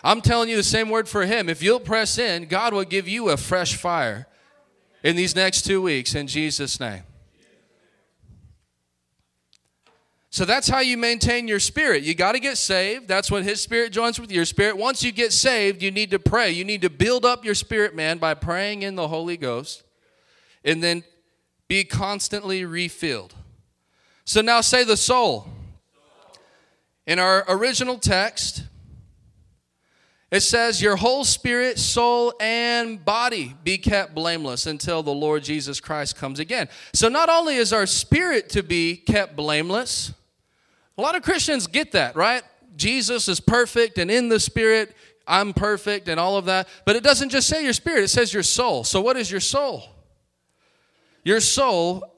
I'm 0.05 0.21
telling 0.21 0.51
you 0.51 0.57
the 0.57 0.63
same 0.63 0.91
word 0.91 1.09
for 1.09 1.25
Him. 1.25 1.49
If 1.49 1.63
you'll 1.63 1.81
press 1.81 2.19
in, 2.19 2.45
God 2.45 2.75
will 2.75 2.85
give 2.85 3.09
you 3.09 3.31
a 3.31 3.39
fresh 3.39 3.75
fire 3.75 4.29
in 5.03 5.17
these 5.17 5.35
next 5.35 5.63
two 5.63 5.81
weeks 5.81 6.15
in 6.15 6.27
Jesus' 6.27 6.79
name. 6.79 7.03
So 10.29 10.45
that's 10.45 10.69
how 10.69 10.81
you 10.81 10.99
maintain 10.99 11.49
your 11.49 11.61
spirit. 11.61 12.03
You 12.03 12.15
got 12.15 12.33
to 12.33 12.41
get 12.41 12.59
saved. 12.59 13.09
That's 13.09 13.31
when 13.31 13.45
His 13.45 13.61
Spirit 13.63 13.93
joins 13.93 14.21
with 14.21 14.31
your 14.31 14.45
spirit. 14.45 14.77
Once 14.77 15.03
you 15.03 15.13
get 15.13 15.33
saved, 15.33 15.81
you 15.81 15.91
need 15.91 16.11
to 16.11 16.19
pray. 16.19 16.51
You 16.51 16.65
need 16.65 16.83
to 16.83 16.91
build 16.91 17.25
up 17.25 17.45
your 17.45 17.55
spirit, 17.55 17.95
man, 17.95 18.19
by 18.19 18.35
praying 18.35 18.83
in 18.83 18.97
the 18.97 19.09
Holy 19.09 19.37
Ghost 19.37 19.85
and 20.65 20.83
then 20.83 21.05
be 21.69 21.85
constantly 21.85 22.65
refilled. 22.65 23.33
So 24.25 24.41
now 24.41 24.61
say 24.61 24.85
the 24.85 24.97
soul. 24.97 25.49
In 27.07 27.19
our 27.19 27.45
original 27.49 27.99
text, 27.99 28.65
it 30.35 30.43
says, 30.43 30.83
Your 30.83 30.97
whole 30.97 31.25
spirit, 31.25 31.79
soul, 31.79 32.33
and 32.41 33.05
body 33.05 33.55
be 33.63 33.79
kept 33.79 34.15
blameless 34.15 34.67
until 34.67 35.03
the 35.03 35.13
Lord 35.13 35.45
Jesus 35.45 35.81
Christ 35.81 36.17
comes 36.17 36.41
again. 36.41 36.69
So 36.93 37.09
not 37.09 37.29
only 37.29 37.57
is 37.57 37.73
our 37.73 37.87
spirit 37.87 38.49
to 38.51 38.63
be 38.63 38.97
kept 38.97 39.37
blameless, 39.37 40.13
a 40.99 41.03
lot 41.03 41.15
of 41.15 41.23
Christians 41.23 41.67
get 41.67 41.93
that, 41.93 42.17
right? 42.17 42.43
Jesus 42.77 43.29
is 43.29 43.39
perfect 43.39 43.99
and 43.99 44.11
in 44.11 44.29
the 44.29 44.41
spirit, 44.41 44.97
I'm 45.27 45.53
perfect 45.53 46.09
and 46.09 46.19
all 46.19 46.37
of 46.37 46.47
that. 46.47 46.69
But 46.85 46.97
it 46.97 47.03
doesn't 47.03 47.29
just 47.29 47.49
say 47.49 47.63
your 47.63 47.73
spirit, 47.73 48.05
it 48.05 48.09
says 48.09 48.35
your 48.35 48.43
soul. 48.43 48.85
So, 48.85 49.01
what 49.01 49.17
is 49.17 49.31
your 49.31 49.41
soul? 49.41 49.85
Your 51.23 51.41
soul, 51.41 52.13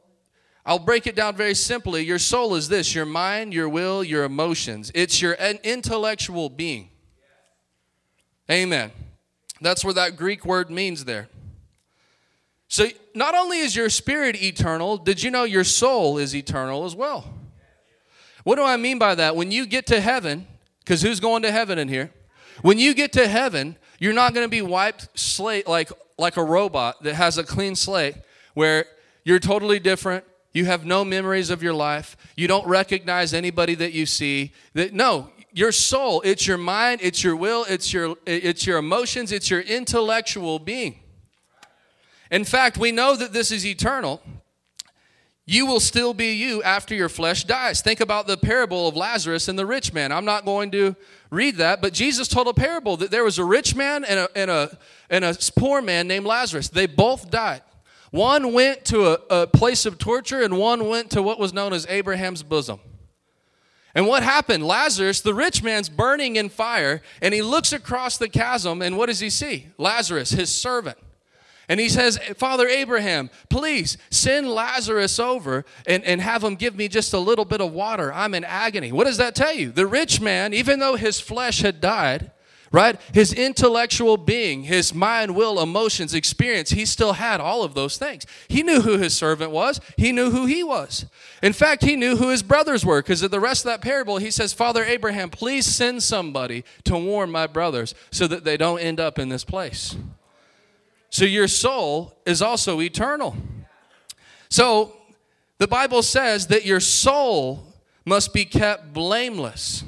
I'll 0.64 0.78
break 0.78 1.06
it 1.06 1.14
down 1.14 1.36
very 1.36 1.54
simply. 1.54 2.04
Your 2.04 2.18
soul 2.18 2.54
is 2.54 2.68
this 2.68 2.94
your 2.94 3.06
mind, 3.06 3.54
your 3.54 3.68
will, 3.68 4.02
your 4.02 4.24
emotions. 4.24 4.90
It's 4.94 5.20
your 5.20 5.34
intellectual 5.34 6.48
being. 6.48 6.90
Amen. 8.50 8.92
That's 9.60 9.84
where 9.84 9.94
that 9.94 10.16
Greek 10.16 10.44
word 10.44 10.70
means 10.70 11.04
there. 11.04 11.28
So, 12.68 12.86
not 13.14 13.34
only 13.34 13.58
is 13.58 13.76
your 13.76 13.88
spirit 13.88 14.40
eternal, 14.42 14.96
did 14.96 15.22
you 15.22 15.30
know 15.30 15.44
your 15.44 15.64
soul 15.64 16.18
is 16.18 16.34
eternal 16.34 16.84
as 16.84 16.94
well? 16.94 17.32
What 18.44 18.56
do 18.56 18.62
I 18.62 18.76
mean 18.76 18.98
by 18.98 19.14
that? 19.14 19.36
When 19.36 19.50
you 19.50 19.66
get 19.66 19.86
to 19.86 20.00
heaven, 20.00 20.46
because 20.80 21.02
who's 21.02 21.20
going 21.20 21.42
to 21.42 21.52
heaven 21.52 21.78
in 21.78 21.88
here? 21.88 22.10
When 22.62 22.78
you 22.78 22.94
get 22.94 23.12
to 23.14 23.28
heaven, 23.28 23.76
you're 23.98 24.12
not 24.12 24.34
going 24.34 24.44
to 24.44 24.50
be 24.50 24.62
wiped 24.62 25.18
slate 25.18 25.66
like 25.66 25.90
like 26.18 26.36
a 26.36 26.44
robot 26.44 27.02
that 27.02 27.14
has 27.14 27.38
a 27.38 27.44
clean 27.44 27.76
slate 27.76 28.14
where 28.54 28.86
you're 29.24 29.38
totally 29.38 29.78
different. 29.78 30.24
You 30.52 30.64
have 30.64 30.86
no 30.86 31.04
memories 31.04 31.50
of 31.50 31.62
your 31.62 31.74
life. 31.74 32.16
You 32.36 32.48
don't 32.48 32.66
recognize 32.66 33.34
anybody 33.34 33.74
that 33.74 33.92
you 33.92 34.06
see. 34.06 34.52
That 34.72 34.94
no, 34.94 35.30
your 35.56 35.72
soul, 35.72 36.20
it's 36.24 36.46
your 36.46 36.58
mind, 36.58 37.00
it's 37.02 37.24
your 37.24 37.34
will, 37.34 37.64
it's 37.68 37.92
your 37.92 38.16
it's 38.26 38.66
your 38.66 38.78
emotions, 38.78 39.32
it's 39.32 39.50
your 39.50 39.60
intellectual 39.60 40.60
being. 40.60 41.00
In 42.30 42.44
fact, 42.44 42.78
we 42.78 42.92
know 42.92 43.16
that 43.16 43.32
this 43.32 43.50
is 43.50 43.66
eternal 43.66 44.22
you 45.48 45.64
will 45.64 45.78
still 45.78 46.12
be 46.12 46.32
you 46.32 46.60
after 46.64 46.92
your 46.92 47.08
flesh 47.08 47.44
dies. 47.44 47.80
Think 47.80 48.00
about 48.00 48.26
the 48.26 48.36
parable 48.36 48.88
of 48.88 48.96
Lazarus 48.96 49.46
and 49.46 49.56
the 49.56 49.64
rich 49.64 49.92
man. 49.92 50.10
I'm 50.10 50.24
not 50.24 50.44
going 50.44 50.72
to 50.72 50.96
read 51.30 51.56
that, 51.56 51.80
but 51.80 51.92
Jesus 51.92 52.26
told 52.26 52.48
a 52.48 52.52
parable 52.52 52.96
that 52.96 53.12
there 53.12 53.22
was 53.22 53.38
a 53.38 53.44
rich 53.44 53.76
man 53.76 54.04
and 54.04 54.18
a, 54.18 54.28
and 54.34 54.50
a, 54.50 54.76
and 55.08 55.24
a 55.24 55.36
poor 55.56 55.80
man 55.80 56.08
named 56.08 56.26
Lazarus. 56.26 56.68
They 56.68 56.86
both 56.86 57.30
died. 57.30 57.62
One 58.10 58.52
went 58.54 58.84
to 58.86 59.06
a, 59.06 59.42
a 59.42 59.46
place 59.46 59.86
of 59.86 59.98
torture, 59.98 60.42
and 60.42 60.58
one 60.58 60.88
went 60.88 61.10
to 61.10 61.22
what 61.22 61.38
was 61.38 61.52
known 61.52 61.72
as 61.72 61.86
Abraham's 61.88 62.42
bosom. 62.42 62.80
And 63.96 64.06
what 64.06 64.22
happened? 64.22 64.66
Lazarus, 64.66 65.22
the 65.22 65.32
rich 65.32 65.62
man's 65.62 65.88
burning 65.88 66.36
in 66.36 66.50
fire, 66.50 67.00
and 67.22 67.32
he 67.32 67.40
looks 67.40 67.72
across 67.72 68.18
the 68.18 68.28
chasm, 68.28 68.82
and 68.82 68.98
what 68.98 69.06
does 69.06 69.20
he 69.20 69.30
see? 69.30 69.68
Lazarus, 69.78 70.32
his 70.32 70.54
servant. 70.54 70.98
And 71.66 71.80
he 71.80 71.88
says, 71.88 72.18
Father 72.36 72.68
Abraham, 72.68 73.30
please 73.48 73.96
send 74.10 74.50
Lazarus 74.50 75.18
over 75.18 75.64
and, 75.86 76.04
and 76.04 76.20
have 76.20 76.44
him 76.44 76.56
give 76.56 76.76
me 76.76 76.88
just 76.88 77.14
a 77.14 77.18
little 77.18 77.46
bit 77.46 77.62
of 77.62 77.72
water. 77.72 78.12
I'm 78.12 78.34
in 78.34 78.44
agony. 78.44 78.92
What 78.92 79.06
does 79.06 79.16
that 79.16 79.34
tell 79.34 79.54
you? 79.54 79.72
The 79.72 79.86
rich 79.86 80.20
man, 80.20 80.52
even 80.52 80.78
though 80.78 80.96
his 80.96 81.18
flesh 81.18 81.62
had 81.62 81.80
died, 81.80 82.32
right? 82.72 83.00
His 83.12 83.32
intellectual 83.32 84.16
being, 84.16 84.64
his 84.64 84.94
mind, 84.94 85.34
will, 85.34 85.60
emotions, 85.60 86.14
experience, 86.14 86.70
he 86.70 86.84
still 86.84 87.14
had 87.14 87.40
all 87.40 87.62
of 87.62 87.74
those 87.74 87.96
things. 87.96 88.26
He 88.48 88.62
knew 88.62 88.80
who 88.80 88.98
his 88.98 89.16
servant 89.16 89.50
was, 89.50 89.80
he 89.96 90.12
knew 90.12 90.30
who 90.30 90.46
he 90.46 90.62
was. 90.62 91.06
In 91.42 91.52
fact, 91.52 91.84
he 91.84 91.96
knew 91.96 92.16
who 92.16 92.30
his 92.30 92.42
brothers 92.42 92.84
were 92.84 93.02
because 93.02 93.22
of 93.22 93.30
the 93.30 93.40
rest 93.40 93.64
of 93.64 93.70
that 93.70 93.80
parable, 93.80 94.18
he 94.18 94.30
says, 94.30 94.52
Father 94.52 94.84
Abraham, 94.84 95.30
please 95.30 95.66
send 95.66 96.02
somebody 96.02 96.64
to 96.84 96.96
warn 96.96 97.30
my 97.30 97.46
brothers 97.46 97.94
so 98.10 98.26
that 98.26 98.44
they 98.44 98.56
don't 98.56 98.80
end 98.80 99.00
up 99.00 99.18
in 99.18 99.28
this 99.28 99.44
place. 99.44 99.96
So 101.10 101.24
your 101.24 101.48
soul 101.48 102.16
is 102.26 102.42
also 102.42 102.80
eternal. 102.80 103.36
So 104.48 104.92
the 105.58 105.68
Bible 105.68 106.02
says 106.02 106.48
that 106.48 106.66
your 106.66 106.80
soul 106.80 107.72
must 108.04 108.32
be 108.32 108.44
kept 108.44 108.92
blameless. 108.92 109.84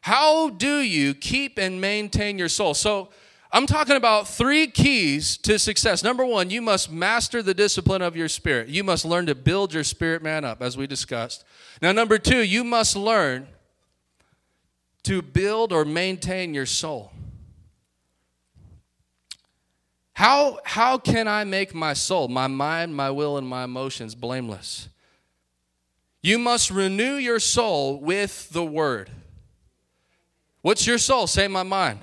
How 0.00 0.48
do 0.48 0.80
you 0.80 1.14
keep 1.14 1.58
and 1.58 1.80
maintain 1.80 2.38
your 2.38 2.48
soul? 2.48 2.74
So 2.74 3.10
I'm 3.52 3.66
talking 3.66 3.96
about 3.96 4.28
three 4.28 4.68
keys 4.68 5.36
to 5.38 5.58
success. 5.58 6.04
Number 6.04 6.24
one, 6.24 6.50
you 6.50 6.62
must 6.62 6.90
master 6.90 7.42
the 7.42 7.52
discipline 7.52 8.00
of 8.00 8.16
your 8.16 8.28
spirit. 8.28 8.68
You 8.68 8.84
must 8.84 9.04
learn 9.04 9.26
to 9.26 9.34
build 9.34 9.74
your 9.74 9.84
spirit 9.84 10.22
man 10.22 10.44
up, 10.44 10.62
as 10.62 10.76
we 10.76 10.86
discussed. 10.86 11.44
Now, 11.82 11.92
number 11.92 12.16
two, 12.16 12.42
you 12.42 12.62
must 12.62 12.94
learn 12.94 13.48
to 15.02 15.20
build 15.20 15.72
or 15.72 15.84
maintain 15.84 16.54
your 16.54 16.66
soul. 16.66 17.12
How, 20.12 20.60
how 20.64 20.98
can 20.98 21.26
I 21.26 21.44
make 21.44 21.74
my 21.74 21.94
soul, 21.94 22.28
my 22.28 22.46
mind, 22.46 22.94
my 22.94 23.10
will, 23.10 23.36
and 23.36 23.48
my 23.48 23.64
emotions 23.64 24.14
blameless? 24.14 24.88
You 26.22 26.38
must 26.38 26.70
renew 26.70 27.14
your 27.14 27.40
soul 27.40 27.98
with 27.98 28.50
the 28.50 28.64
word. 28.64 29.10
What's 30.62 30.86
your 30.86 30.98
soul? 30.98 31.26
Say 31.26 31.48
my 31.48 31.62
mind. 31.62 32.00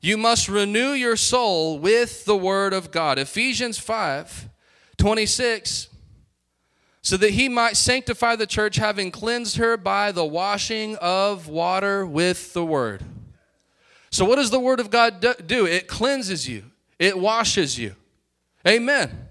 You 0.00 0.16
must 0.16 0.48
renew 0.48 0.90
your 0.90 1.16
soul 1.16 1.78
with 1.78 2.24
the 2.24 2.36
word 2.36 2.72
of 2.72 2.90
God. 2.90 3.18
Ephesians 3.18 3.78
5 3.78 4.48
26. 4.96 5.88
So 7.04 7.16
that 7.16 7.30
he 7.30 7.48
might 7.48 7.76
sanctify 7.76 8.36
the 8.36 8.46
church, 8.46 8.76
having 8.76 9.10
cleansed 9.10 9.56
her 9.56 9.76
by 9.76 10.12
the 10.12 10.24
washing 10.24 10.96
of 10.96 11.48
water 11.48 12.06
with 12.06 12.52
the 12.52 12.64
word. 12.64 13.02
So, 14.10 14.24
what 14.24 14.36
does 14.36 14.50
the 14.50 14.60
word 14.60 14.78
of 14.78 14.90
God 14.90 15.24
do? 15.46 15.66
It 15.66 15.88
cleanses 15.88 16.48
you. 16.48 16.64
It 16.98 17.18
washes 17.18 17.78
you. 17.78 17.96
Amen. 18.66 19.28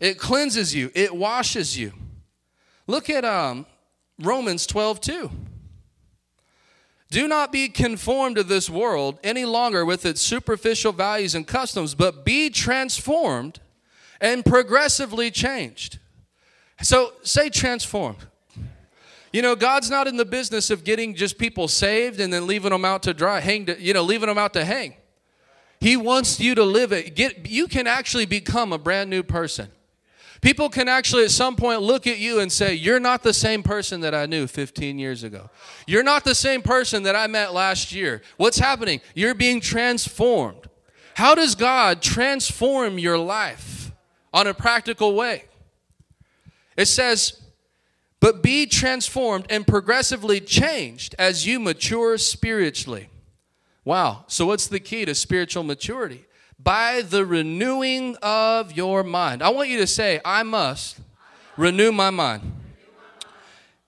It 0.00 0.18
cleanses 0.18 0.74
you. 0.74 0.90
It 0.94 1.14
washes 1.14 1.76
you. 1.76 1.92
Look 2.86 3.10
at 3.10 3.24
um, 3.24 3.66
Romans 4.18 4.66
12, 4.66 5.00
2. 5.00 5.30
Do 7.10 7.26
not 7.26 7.52
be 7.52 7.68
conformed 7.68 8.36
to 8.36 8.42
this 8.42 8.68
world 8.68 9.18
any 9.24 9.44
longer 9.44 9.84
with 9.84 10.04
its 10.04 10.20
superficial 10.20 10.92
values 10.92 11.34
and 11.34 11.46
customs, 11.46 11.94
but 11.94 12.24
be 12.24 12.50
transformed 12.50 13.60
and 14.20 14.44
progressively 14.44 15.30
changed. 15.30 15.98
So 16.82 17.14
say 17.22 17.48
transformed. 17.48 18.26
You 19.32 19.42
know, 19.42 19.56
God's 19.56 19.90
not 19.90 20.06
in 20.06 20.16
the 20.16 20.24
business 20.24 20.70
of 20.70 20.84
getting 20.84 21.14
just 21.14 21.38
people 21.38 21.68
saved 21.68 22.20
and 22.20 22.32
then 22.32 22.46
leaving 22.46 22.70
them 22.70 22.84
out 22.84 23.02
to 23.04 23.14
dry, 23.14 23.40
hang 23.40 23.66
to, 23.66 23.80
you 23.80 23.92
know, 23.92 24.02
leaving 24.02 24.28
them 24.28 24.38
out 24.38 24.52
to 24.54 24.64
hang. 24.64 24.94
He 25.80 25.96
wants 25.96 26.40
you 26.40 26.54
to 26.54 26.64
live 26.64 26.92
it. 26.92 27.14
Get 27.14 27.48
you 27.48 27.68
can 27.68 27.86
actually 27.86 28.26
become 28.26 28.72
a 28.72 28.78
brand 28.78 29.10
new 29.10 29.22
person. 29.22 29.70
People 30.40 30.68
can 30.68 30.88
actually 30.88 31.24
at 31.24 31.30
some 31.30 31.56
point 31.56 31.82
look 31.82 32.06
at 32.06 32.18
you 32.18 32.40
and 32.40 32.50
say, 32.50 32.74
You're 32.74 33.00
not 33.00 33.22
the 33.22 33.32
same 33.32 33.62
person 33.62 34.00
that 34.02 34.14
I 34.14 34.26
knew 34.26 34.46
15 34.46 34.98
years 34.98 35.24
ago. 35.24 35.50
You're 35.86 36.04
not 36.04 36.24
the 36.24 36.34
same 36.34 36.62
person 36.62 37.02
that 37.04 37.16
I 37.16 37.26
met 37.26 37.52
last 37.52 37.92
year. 37.92 38.22
What's 38.36 38.58
happening? 38.58 39.00
You're 39.14 39.34
being 39.34 39.60
transformed. 39.60 40.68
How 41.14 41.34
does 41.34 41.56
God 41.56 42.00
transform 42.00 42.98
your 42.98 43.18
life 43.18 43.90
on 44.32 44.46
a 44.46 44.54
practical 44.54 45.14
way? 45.16 45.46
It 46.76 46.86
says, 46.86 47.40
But 48.20 48.40
be 48.40 48.66
transformed 48.66 49.46
and 49.50 49.66
progressively 49.66 50.38
changed 50.38 51.16
as 51.18 51.44
you 51.44 51.58
mature 51.58 52.16
spiritually. 52.18 53.08
Wow. 53.84 54.26
So, 54.28 54.46
what's 54.46 54.68
the 54.68 54.78
key 54.78 55.04
to 55.06 55.14
spiritual 55.14 55.64
maturity? 55.64 56.26
By 56.58 57.02
the 57.02 57.24
renewing 57.24 58.16
of 58.22 58.72
your 58.72 59.02
mind. 59.02 59.42
I 59.42 59.50
want 59.50 59.68
you 59.68 59.78
to 59.78 59.86
say, 59.86 60.20
I 60.24 60.42
must 60.42 60.98
renew 61.56 61.92
my 61.92 62.10
mind. 62.10 62.54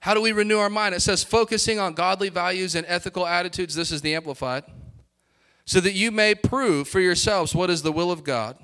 How 0.00 0.14
do 0.14 0.22
we 0.22 0.32
renew 0.32 0.58
our 0.58 0.70
mind? 0.70 0.94
It 0.94 1.00
says, 1.00 1.22
focusing 1.22 1.78
on 1.78 1.92
godly 1.94 2.30
values 2.30 2.74
and 2.74 2.86
ethical 2.88 3.26
attitudes. 3.26 3.74
This 3.74 3.92
is 3.92 4.00
the 4.00 4.14
Amplified. 4.14 4.64
So 5.66 5.78
that 5.80 5.92
you 5.92 6.10
may 6.10 6.34
prove 6.34 6.88
for 6.88 7.00
yourselves 7.00 7.54
what 7.54 7.70
is 7.70 7.82
the 7.82 7.92
will 7.92 8.10
of 8.10 8.24
God, 8.24 8.56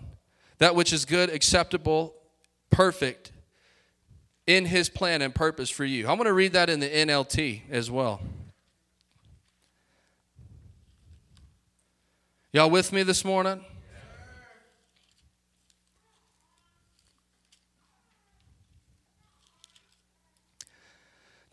that 0.58 0.74
which 0.74 0.92
is 0.92 1.04
good, 1.04 1.28
acceptable, 1.28 2.14
perfect 2.70 3.32
in 4.46 4.64
His 4.64 4.88
plan 4.88 5.20
and 5.20 5.34
purpose 5.34 5.68
for 5.68 5.84
you. 5.84 6.08
I'm 6.08 6.16
going 6.16 6.26
to 6.26 6.32
read 6.32 6.54
that 6.54 6.70
in 6.70 6.80
the 6.80 6.88
NLT 6.88 7.62
as 7.70 7.90
well. 7.90 8.20
Y'all 12.52 12.70
with 12.70 12.92
me 12.92 13.02
this 13.02 13.24
morning? 13.24 13.62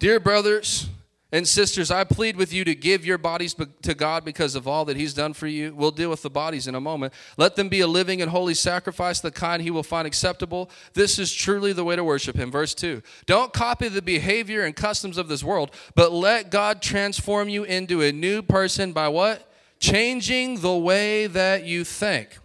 Dear 0.03 0.19
brothers 0.19 0.89
and 1.31 1.47
sisters, 1.47 1.89
I 1.89 2.03
plead 2.03 2.35
with 2.35 2.51
you 2.51 2.65
to 2.65 2.75
give 2.75 3.05
your 3.05 3.17
bodies 3.17 3.55
to 3.83 3.93
God 3.93 4.25
because 4.25 4.53
of 4.53 4.67
all 4.67 4.83
that 4.83 4.97
He's 4.97 5.13
done 5.13 5.31
for 5.31 5.47
you. 5.47 5.73
We'll 5.73 5.91
deal 5.91 6.09
with 6.09 6.23
the 6.23 6.29
bodies 6.29 6.67
in 6.67 6.75
a 6.75 6.81
moment. 6.81 7.13
Let 7.37 7.55
them 7.55 7.69
be 7.69 7.79
a 7.79 7.87
living 7.87 8.21
and 8.21 8.29
holy 8.29 8.53
sacrifice, 8.53 9.21
the 9.21 9.31
kind 9.31 9.61
He 9.61 9.71
will 9.71 9.81
find 9.81 10.05
acceptable. 10.05 10.69
This 10.93 11.19
is 11.19 11.31
truly 11.31 11.71
the 11.71 11.85
way 11.85 11.95
to 11.95 12.03
worship 12.03 12.35
Him. 12.35 12.51
Verse 12.51 12.73
2 12.73 13.01
Don't 13.27 13.53
copy 13.53 13.87
the 13.87 14.01
behavior 14.01 14.63
and 14.65 14.75
customs 14.75 15.17
of 15.17 15.29
this 15.29 15.41
world, 15.41 15.73
but 15.95 16.11
let 16.11 16.51
God 16.51 16.81
transform 16.81 17.47
you 17.47 17.63
into 17.63 18.01
a 18.01 18.11
new 18.11 18.41
person 18.41 18.91
by 18.91 19.07
what? 19.07 19.49
Changing 19.79 20.59
the 20.59 20.75
way 20.75 21.27
that 21.27 21.63
you 21.63 21.85
think. 21.85 22.39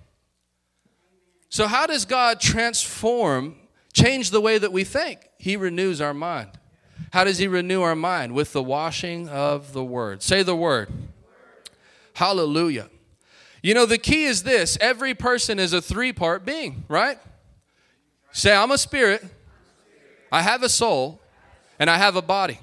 So, 1.49 1.67
how 1.67 1.89
does 1.89 2.05
God 2.05 2.39
transform, 2.39 3.57
change 3.93 4.31
the 4.31 4.41
way 4.41 4.59
that 4.59 4.71
we 4.71 4.85
think? 4.85 5.29
He 5.39 5.57
renews 5.57 6.01
our 6.01 6.15
mind. 6.15 6.58
How 7.13 7.25
does 7.25 7.39
He 7.39 7.49
renew 7.49 7.83
our 7.83 7.97
mind? 7.97 8.35
With 8.35 8.53
the 8.53 8.63
washing 8.63 9.29
of 9.29 9.73
the 9.73 9.85
Word. 9.85 10.23
Say 10.23 10.43
the 10.43 10.57
Word. 10.57 10.89
Hallelujah. 12.15 12.89
You 13.63 13.75
know, 13.75 13.87
the 13.87 13.99
key 13.99 14.25
is 14.25 14.43
this 14.43 14.79
every 14.81 15.15
person 15.15 15.59
is 15.59 15.73
a 15.73 15.83
three 15.83 16.13
part 16.13 16.45
being, 16.45 16.85
right? 16.89 17.19
Say, 18.33 18.55
I'm 18.55 18.71
a 18.71 18.79
spirit, 18.79 19.25
I 20.31 20.43
have 20.43 20.63
a 20.63 20.69
soul, 20.69 21.21
and 21.79 21.89
I 21.89 21.97
have 21.97 22.17
a 22.17 22.23
body. 22.23 22.59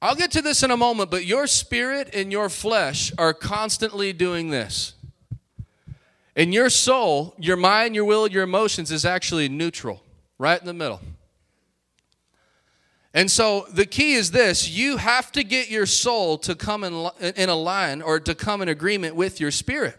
I'll 0.00 0.16
get 0.16 0.32
to 0.32 0.42
this 0.42 0.62
in 0.62 0.70
a 0.70 0.76
moment, 0.76 1.10
but 1.10 1.24
your 1.24 1.46
spirit 1.46 2.10
and 2.12 2.32
your 2.32 2.48
flesh 2.48 3.12
are 3.18 3.32
constantly 3.32 4.12
doing 4.12 4.50
this. 4.50 4.94
And 6.34 6.52
your 6.52 6.70
soul, 6.70 7.34
your 7.38 7.56
mind, 7.56 7.94
your 7.94 8.04
will, 8.04 8.26
your 8.26 8.42
emotions 8.42 8.90
is 8.90 9.04
actually 9.04 9.48
neutral, 9.48 10.02
right 10.38 10.58
in 10.58 10.66
the 10.66 10.72
middle. 10.72 11.00
And 13.14 13.30
so 13.30 13.66
the 13.72 13.84
key 13.84 14.14
is 14.14 14.30
this 14.30 14.68
you 14.68 14.96
have 14.96 15.30
to 15.32 15.44
get 15.44 15.70
your 15.70 15.86
soul 15.86 16.38
to 16.38 16.54
come 16.54 16.84
in, 16.84 17.10
in 17.20 17.48
a 17.48 17.54
line 17.54 18.00
or 18.02 18.18
to 18.20 18.34
come 18.34 18.62
in 18.62 18.68
agreement 18.68 19.14
with 19.14 19.40
your 19.40 19.50
spirit. 19.50 19.98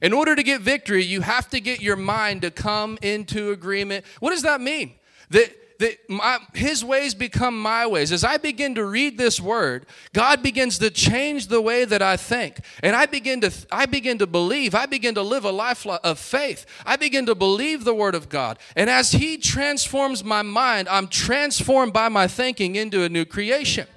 In 0.00 0.12
order 0.12 0.34
to 0.34 0.42
get 0.42 0.62
victory, 0.62 1.04
you 1.04 1.20
have 1.20 1.48
to 1.50 1.60
get 1.60 1.80
your 1.80 1.94
mind 1.94 2.42
to 2.42 2.50
come 2.50 2.98
into 3.02 3.52
agreement. 3.52 4.04
What 4.18 4.30
does 4.30 4.42
that 4.42 4.60
mean? 4.60 4.94
That 5.30 5.54
that 5.82 5.98
my, 6.08 6.38
his 6.54 6.84
ways 6.84 7.12
become 7.12 7.60
my 7.60 7.86
ways. 7.86 8.12
As 8.12 8.22
I 8.22 8.36
begin 8.36 8.76
to 8.76 8.84
read 8.84 9.18
this 9.18 9.40
word, 9.40 9.84
God 10.12 10.40
begins 10.40 10.78
to 10.78 10.90
change 10.90 11.48
the 11.48 11.60
way 11.60 11.84
that 11.84 12.00
I 12.00 12.16
think. 12.16 12.60
And 12.84 12.94
I 12.94 13.06
begin 13.06 13.40
to 13.40 13.52
I 13.70 13.86
begin 13.86 14.18
to 14.18 14.26
believe. 14.28 14.76
I 14.76 14.86
begin 14.86 15.16
to 15.16 15.22
live 15.22 15.44
a 15.44 15.50
life 15.50 15.84
of 15.84 16.18
faith. 16.20 16.66
I 16.86 16.94
begin 16.96 17.26
to 17.26 17.34
believe 17.34 17.82
the 17.82 17.94
word 17.94 18.14
of 18.14 18.28
God. 18.28 18.60
And 18.76 18.88
as 18.88 19.10
he 19.10 19.36
transforms 19.36 20.22
my 20.22 20.42
mind, 20.42 20.88
I'm 20.88 21.08
transformed 21.08 21.92
by 21.92 22.08
my 22.08 22.28
thinking 22.28 22.76
into 22.76 23.02
a 23.02 23.08
new 23.08 23.24
creation. 23.24 23.88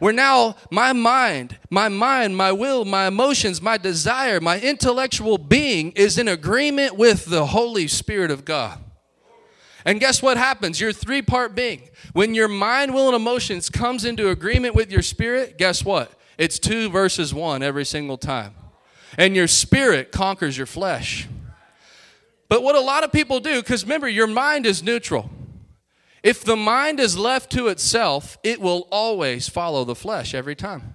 Where 0.00 0.12
now 0.12 0.56
my 0.70 0.92
mind, 0.92 1.58
my 1.70 1.88
mind, 1.88 2.36
my 2.36 2.52
will, 2.52 2.84
my 2.84 3.06
emotions, 3.06 3.62
my 3.62 3.78
desire, 3.78 4.40
my 4.40 4.60
intellectual 4.60 5.38
being 5.38 5.92
is 5.92 6.18
in 6.18 6.28
agreement 6.28 6.98
with 6.98 7.24
the 7.24 7.46
Holy 7.46 7.88
Spirit 7.88 8.30
of 8.30 8.44
God. 8.44 8.83
And 9.84 10.00
guess 10.00 10.22
what 10.22 10.36
happens? 10.36 10.80
Your 10.80 10.92
three 10.92 11.22
part 11.22 11.54
being. 11.54 11.88
When 12.12 12.34
your 12.34 12.48
mind, 12.48 12.94
will, 12.94 13.08
and 13.08 13.16
emotions 13.16 13.68
comes 13.68 14.04
into 14.04 14.30
agreement 14.30 14.74
with 14.74 14.90
your 14.90 15.02
spirit, 15.02 15.58
guess 15.58 15.84
what? 15.84 16.12
It's 16.38 16.58
two 16.58 16.88
versus 16.88 17.34
one 17.34 17.62
every 17.62 17.84
single 17.84 18.16
time. 18.16 18.54
And 19.18 19.36
your 19.36 19.46
spirit 19.46 20.10
conquers 20.10 20.56
your 20.56 20.66
flesh. 20.66 21.28
But 22.48 22.62
what 22.62 22.76
a 22.76 22.80
lot 22.80 23.04
of 23.04 23.12
people 23.12 23.40
do, 23.40 23.60
because 23.60 23.84
remember, 23.84 24.08
your 24.08 24.26
mind 24.26 24.66
is 24.66 24.82
neutral. 24.82 25.30
If 26.22 26.42
the 26.42 26.56
mind 26.56 27.00
is 27.00 27.18
left 27.18 27.52
to 27.52 27.68
itself, 27.68 28.38
it 28.42 28.60
will 28.60 28.88
always 28.90 29.48
follow 29.48 29.84
the 29.84 29.94
flesh 29.94 30.34
every 30.34 30.56
time. 30.56 30.94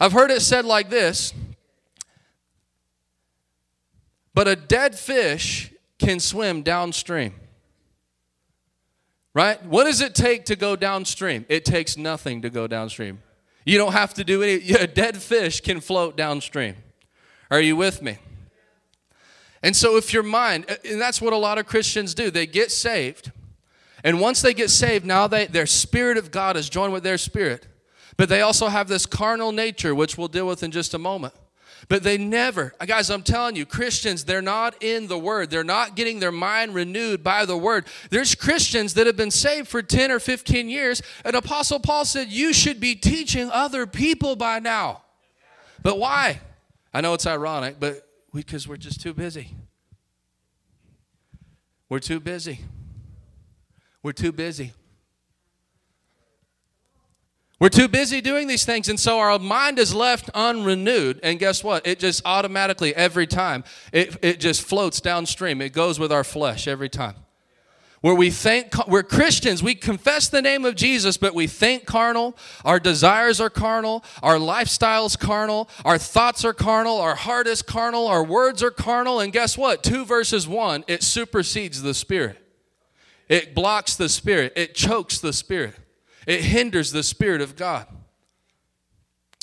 I've 0.00 0.12
heard 0.12 0.32
it 0.32 0.42
said 0.42 0.64
like 0.64 0.90
this 0.90 1.32
But 4.34 4.48
a 4.48 4.56
dead 4.56 4.98
fish 4.98 5.72
can 5.98 6.18
swim 6.18 6.62
downstream. 6.62 7.34
Right? 9.34 9.64
What 9.64 9.84
does 9.84 10.00
it 10.00 10.14
take 10.14 10.44
to 10.46 10.56
go 10.56 10.76
downstream? 10.76 11.46
It 11.48 11.64
takes 11.64 11.96
nothing 11.96 12.42
to 12.42 12.50
go 12.50 12.66
downstream. 12.66 13.22
You 13.64 13.78
don't 13.78 13.92
have 13.92 14.12
to 14.14 14.24
do 14.24 14.42
any, 14.42 14.72
a 14.78 14.86
dead 14.86 15.16
fish 15.16 15.60
can 15.60 15.80
float 15.80 16.16
downstream. 16.16 16.76
Are 17.50 17.60
you 17.60 17.76
with 17.76 18.02
me? 18.02 18.18
And 19.62 19.76
so, 19.76 19.96
if 19.96 20.12
your 20.12 20.24
mind, 20.24 20.66
and 20.84 21.00
that's 21.00 21.20
what 21.20 21.32
a 21.32 21.36
lot 21.36 21.56
of 21.56 21.66
Christians 21.66 22.14
do, 22.14 22.30
they 22.30 22.46
get 22.46 22.72
saved. 22.72 23.30
And 24.02 24.20
once 24.20 24.42
they 24.42 24.54
get 24.54 24.70
saved, 24.70 25.04
now 25.06 25.28
they, 25.28 25.46
their 25.46 25.66
spirit 25.66 26.16
of 26.16 26.32
God 26.32 26.56
is 26.56 26.68
joined 26.68 26.92
with 26.92 27.04
their 27.04 27.18
spirit. 27.18 27.68
But 28.16 28.28
they 28.28 28.40
also 28.40 28.68
have 28.68 28.88
this 28.88 29.06
carnal 29.06 29.52
nature, 29.52 29.94
which 29.94 30.18
we'll 30.18 30.28
deal 30.28 30.46
with 30.46 30.62
in 30.62 30.72
just 30.72 30.94
a 30.94 30.98
moment. 30.98 31.34
But 31.88 32.02
they 32.02 32.18
never, 32.18 32.74
uh, 32.80 32.86
guys, 32.86 33.10
I'm 33.10 33.22
telling 33.22 33.56
you, 33.56 33.66
Christians, 33.66 34.24
they're 34.24 34.42
not 34.42 34.82
in 34.82 35.08
the 35.08 35.18
Word. 35.18 35.50
They're 35.50 35.64
not 35.64 35.96
getting 35.96 36.20
their 36.20 36.32
mind 36.32 36.74
renewed 36.74 37.22
by 37.24 37.44
the 37.44 37.56
Word. 37.56 37.86
There's 38.10 38.34
Christians 38.34 38.94
that 38.94 39.06
have 39.06 39.16
been 39.16 39.30
saved 39.30 39.68
for 39.68 39.82
10 39.82 40.10
or 40.10 40.18
15 40.18 40.68
years, 40.68 41.02
and 41.24 41.34
Apostle 41.34 41.80
Paul 41.80 42.04
said, 42.04 42.28
You 42.28 42.52
should 42.52 42.80
be 42.80 42.94
teaching 42.94 43.50
other 43.50 43.86
people 43.86 44.36
by 44.36 44.58
now. 44.58 45.02
But 45.82 45.98
why? 45.98 46.40
I 46.94 47.00
know 47.00 47.14
it's 47.14 47.26
ironic, 47.26 47.76
but 47.80 48.06
because 48.32 48.68
we, 48.68 48.72
we're 48.72 48.78
just 48.78 49.00
too 49.00 49.14
busy. 49.14 49.56
We're 51.88 51.98
too 51.98 52.20
busy. 52.20 52.60
We're 54.02 54.12
too 54.12 54.32
busy. 54.32 54.72
We're 57.62 57.68
too 57.68 57.86
busy 57.86 58.20
doing 58.20 58.48
these 58.48 58.64
things, 58.64 58.88
and 58.88 58.98
so 58.98 59.20
our 59.20 59.38
mind 59.38 59.78
is 59.78 59.94
left 59.94 60.28
unrenewed. 60.34 61.20
And 61.22 61.38
guess 61.38 61.62
what? 61.62 61.86
It 61.86 62.00
just 62.00 62.20
automatically, 62.24 62.92
every 62.92 63.28
time, 63.28 63.62
it, 63.92 64.16
it 64.20 64.40
just 64.40 64.62
floats 64.62 65.00
downstream. 65.00 65.62
It 65.62 65.72
goes 65.72 66.00
with 66.00 66.10
our 66.10 66.24
flesh 66.24 66.66
every 66.66 66.88
time. 66.88 67.14
Where 68.00 68.16
we 68.16 68.30
think, 68.30 68.74
we're 68.88 69.04
Christians, 69.04 69.62
we 69.62 69.76
confess 69.76 70.28
the 70.28 70.42
name 70.42 70.64
of 70.64 70.74
Jesus, 70.74 71.16
but 71.16 71.36
we 71.36 71.46
think 71.46 71.86
carnal, 71.86 72.36
our 72.64 72.80
desires 72.80 73.40
are 73.40 73.48
carnal, 73.48 74.04
our 74.24 74.40
lifestyle's 74.40 75.14
carnal, 75.14 75.70
our 75.84 75.98
thoughts 75.98 76.44
are 76.44 76.52
carnal, 76.52 77.00
our 77.00 77.14
heart 77.14 77.46
is 77.46 77.62
carnal, 77.62 78.08
our 78.08 78.24
words 78.24 78.60
are 78.64 78.72
carnal, 78.72 79.20
and 79.20 79.32
guess 79.32 79.56
what? 79.56 79.84
Two 79.84 80.04
verses 80.04 80.48
one, 80.48 80.82
it 80.88 81.04
supersedes 81.04 81.80
the 81.82 81.94
Spirit. 81.94 82.44
It 83.28 83.54
blocks 83.54 83.94
the 83.94 84.08
Spirit, 84.08 84.52
it 84.56 84.74
chokes 84.74 85.20
the 85.20 85.32
Spirit. 85.32 85.76
It 86.26 86.42
hinders 86.42 86.92
the 86.92 87.02
Spirit 87.02 87.40
of 87.40 87.56
God. 87.56 87.86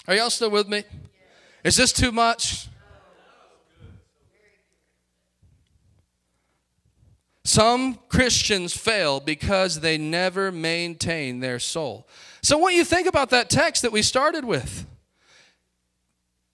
Are 0.08 0.15
y'all 0.15 0.30
still 0.30 0.50
with 0.50 0.68
me? 0.68 0.84
Is 1.63 1.76
this 1.76 1.92
too 1.92 2.12
much? 2.12 2.68
Some 7.44 8.00
Christians 8.10 8.78
fail 8.78 9.20
because 9.20 9.80
they 9.80 9.98
never 9.98 10.52
maintain 10.52 11.39
their 11.39 11.60
soul. 11.60 12.08
So, 12.42 12.58
what 12.58 12.70
do 12.70 12.76
you 12.76 12.86
think 12.86 13.08
about 13.08 13.32
that 13.32 13.50
text 13.50 13.82
that 13.82 13.92
we 13.92 14.02
started 14.02 14.46
with? 14.46 14.86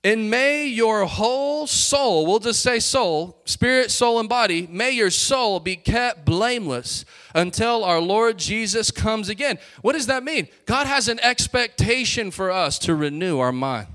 And 0.05 0.29
may 0.29 0.67
your 0.67 1.05
whole 1.05 1.65
soul, 1.65 2.27
we'll 2.27 2.37
just 2.37 2.61
say 2.61 2.77
soul, 2.77 3.41
spirit, 3.45 3.89
soul, 3.89 4.19
and 4.19 4.29
body, 4.29 4.67
may 4.69 4.91
your 4.91 5.09
soul 5.09 5.59
be 5.59 5.75
kept 5.75 6.25
blameless 6.25 7.05
until 7.33 7.83
our 7.83 7.99
Lord 7.99 8.37
Jesus 8.37 8.91
comes 8.91 9.29
again. 9.29 9.57
What 9.81 9.93
does 9.93 10.05
that 10.05 10.23
mean? 10.23 10.47
God 10.67 10.85
has 10.85 11.07
an 11.07 11.19
expectation 11.21 12.29
for 12.29 12.51
us 12.51 12.77
to 12.79 12.93
renew 12.93 13.39
our 13.39 13.51
mind. 13.51 13.87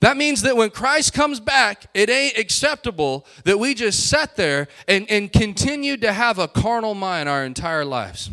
That 0.00 0.16
means 0.16 0.40
that 0.42 0.56
when 0.56 0.70
Christ 0.70 1.12
comes 1.12 1.40
back, 1.40 1.90
it 1.92 2.08
ain't 2.08 2.38
acceptable 2.38 3.26
that 3.44 3.58
we 3.58 3.74
just 3.74 4.08
sat 4.08 4.34
there 4.36 4.66
and, 4.88 5.04
and 5.10 5.30
continue 5.30 5.98
to 5.98 6.10
have 6.10 6.38
a 6.38 6.48
carnal 6.48 6.94
mind 6.94 7.28
our 7.28 7.44
entire 7.44 7.84
lives. 7.84 8.30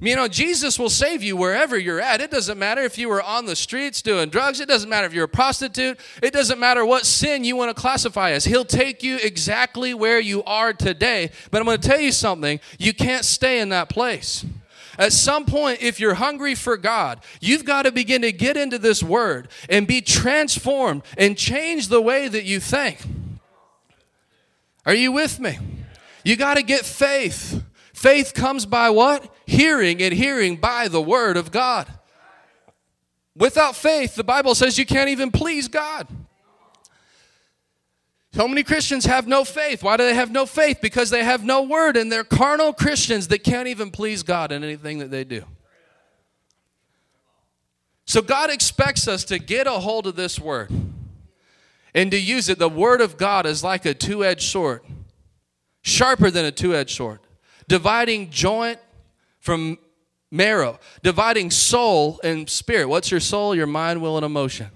You 0.00 0.14
know, 0.14 0.28
Jesus 0.28 0.78
will 0.78 0.90
save 0.90 1.24
you 1.24 1.36
wherever 1.36 1.76
you're 1.76 2.00
at. 2.00 2.20
It 2.20 2.30
doesn't 2.30 2.56
matter 2.56 2.82
if 2.82 2.98
you 2.98 3.08
were 3.08 3.20
on 3.20 3.46
the 3.46 3.56
streets 3.56 4.00
doing 4.00 4.28
drugs. 4.28 4.60
It 4.60 4.68
doesn't 4.68 4.88
matter 4.88 5.08
if 5.08 5.12
you're 5.12 5.24
a 5.24 5.28
prostitute. 5.28 5.98
It 6.22 6.32
doesn't 6.32 6.60
matter 6.60 6.86
what 6.86 7.04
sin 7.04 7.42
you 7.42 7.56
want 7.56 7.74
to 7.74 7.80
classify 7.80 8.30
as. 8.30 8.44
He'll 8.44 8.64
take 8.64 9.02
you 9.02 9.18
exactly 9.20 9.94
where 9.94 10.20
you 10.20 10.44
are 10.44 10.72
today. 10.72 11.32
But 11.50 11.60
I'm 11.60 11.66
going 11.66 11.80
to 11.80 11.88
tell 11.88 11.98
you 11.98 12.12
something 12.12 12.60
you 12.78 12.94
can't 12.94 13.24
stay 13.24 13.60
in 13.60 13.70
that 13.70 13.88
place. 13.88 14.44
At 14.98 15.12
some 15.12 15.44
point, 15.44 15.82
if 15.82 15.98
you're 15.98 16.14
hungry 16.14 16.54
for 16.54 16.76
God, 16.76 17.20
you've 17.40 17.64
got 17.64 17.82
to 17.82 17.92
begin 17.92 18.22
to 18.22 18.30
get 18.30 18.56
into 18.56 18.78
this 18.78 19.02
word 19.02 19.48
and 19.68 19.86
be 19.86 20.00
transformed 20.00 21.02
and 21.16 21.36
change 21.36 21.88
the 21.88 22.00
way 22.00 22.28
that 22.28 22.44
you 22.44 22.60
think. 22.60 23.00
Are 24.86 24.94
you 24.94 25.10
with 25.10 25.40
me? 25.40 25.58
You 26.24 26.36
got 26.36 26.54
to 26.54 26.62
get 26.62 26.84
faith. 26.84 27.62
Faith 27.98 28.32
comes 28.32 28.64
by 28.64 28.90
what? 28.90 29.28
Hearing, 29.44 30.00
and 30.00 30.14
hearing 30.14 30.54
by 30.54 30.86
the 30.86 31.02
word 31.02 31.36
of 31.36 31.50
God. 31.50 31.88
Without 33.34 33.74
faith, 33.74 34.14
the 34.14 34.22
Bible 34.22 34.54
says 34.54 34.78
you 34.78 34.86
can't 34.86 35.10
even 35.10 35.32
please 35.32 35.66
God. 35.66 36.06
So 38.34 38.46
many 38.46 38.62
Christians 38.62 39.04
have 39.06 39.26
no 39.26 39.44
faith. 39.44 39.82
Why 39.82 39.96
do 39.96 40.04
they 40.04 40.14
have 40.14 40.30
no 40.30 40.46
faith? 40.46 40.78
Because 40.80 41.10
they 41.10 41.24
have 41.24 41.44
no 41.44 41.62
word, 41.62 41.96
and 41.96 42.10
they're 42.10 42.22
carnal 42.22 42.72
Christians 42.72 43.26
that 43.28 43.42
can't 43.42 43.66
even 43.66 43.90
please 43.90 44.22
God 44.22 44.52
in 44.52 44.62
anything 44.62 45.00
that 45.00 45.10
they 45.10 45.24
do. 45.24 45.42
So 48.06 48.22
God 48.22 48.48
expects 48.48 49.08
us 49.08 49.24
to 49.24 49.40
get 49.40 49.66
a 49.66 49.72
hold 49.72 50.06
of 50.06 50.14
this 50.14 50.38
word 50.38 50.70
and 51.96 52.12
to 52.12 52.16
use 52.16 52.48
it. 52.48 52.60
The 52.60 52.68
word 52.68 53.00
of 53.00 53.16
God 53.16 53.44
is 53.44 53.64
like 53.64 53.84
a 53.84 53.92
two 53.92 54.24
edged 54.24 54.48
sword, 54.48 54.82
sharper 55.82 56.30
than 56.30 56.44
a 56.44 56.52
two 56.52 56.76
edged 56.76 56.94
sword 56.94 57.18
dividing 57.68 58.30
joint 58.30 58.78
from 59.38 59.78
marrow, 60.30 60.78
dividing 61.02 61.50
soul 61.50 62.18
and 62.24 62.50
spirit. 62.50 62.88
What's 62.88 63.10
your 63.10 63.20
soul? 63.20 63.54
Your 63.54 63.66
mind, 63.66 64.02
will, 64.02 64.16
and 64.16 64.26
emotion. 64.26 64.68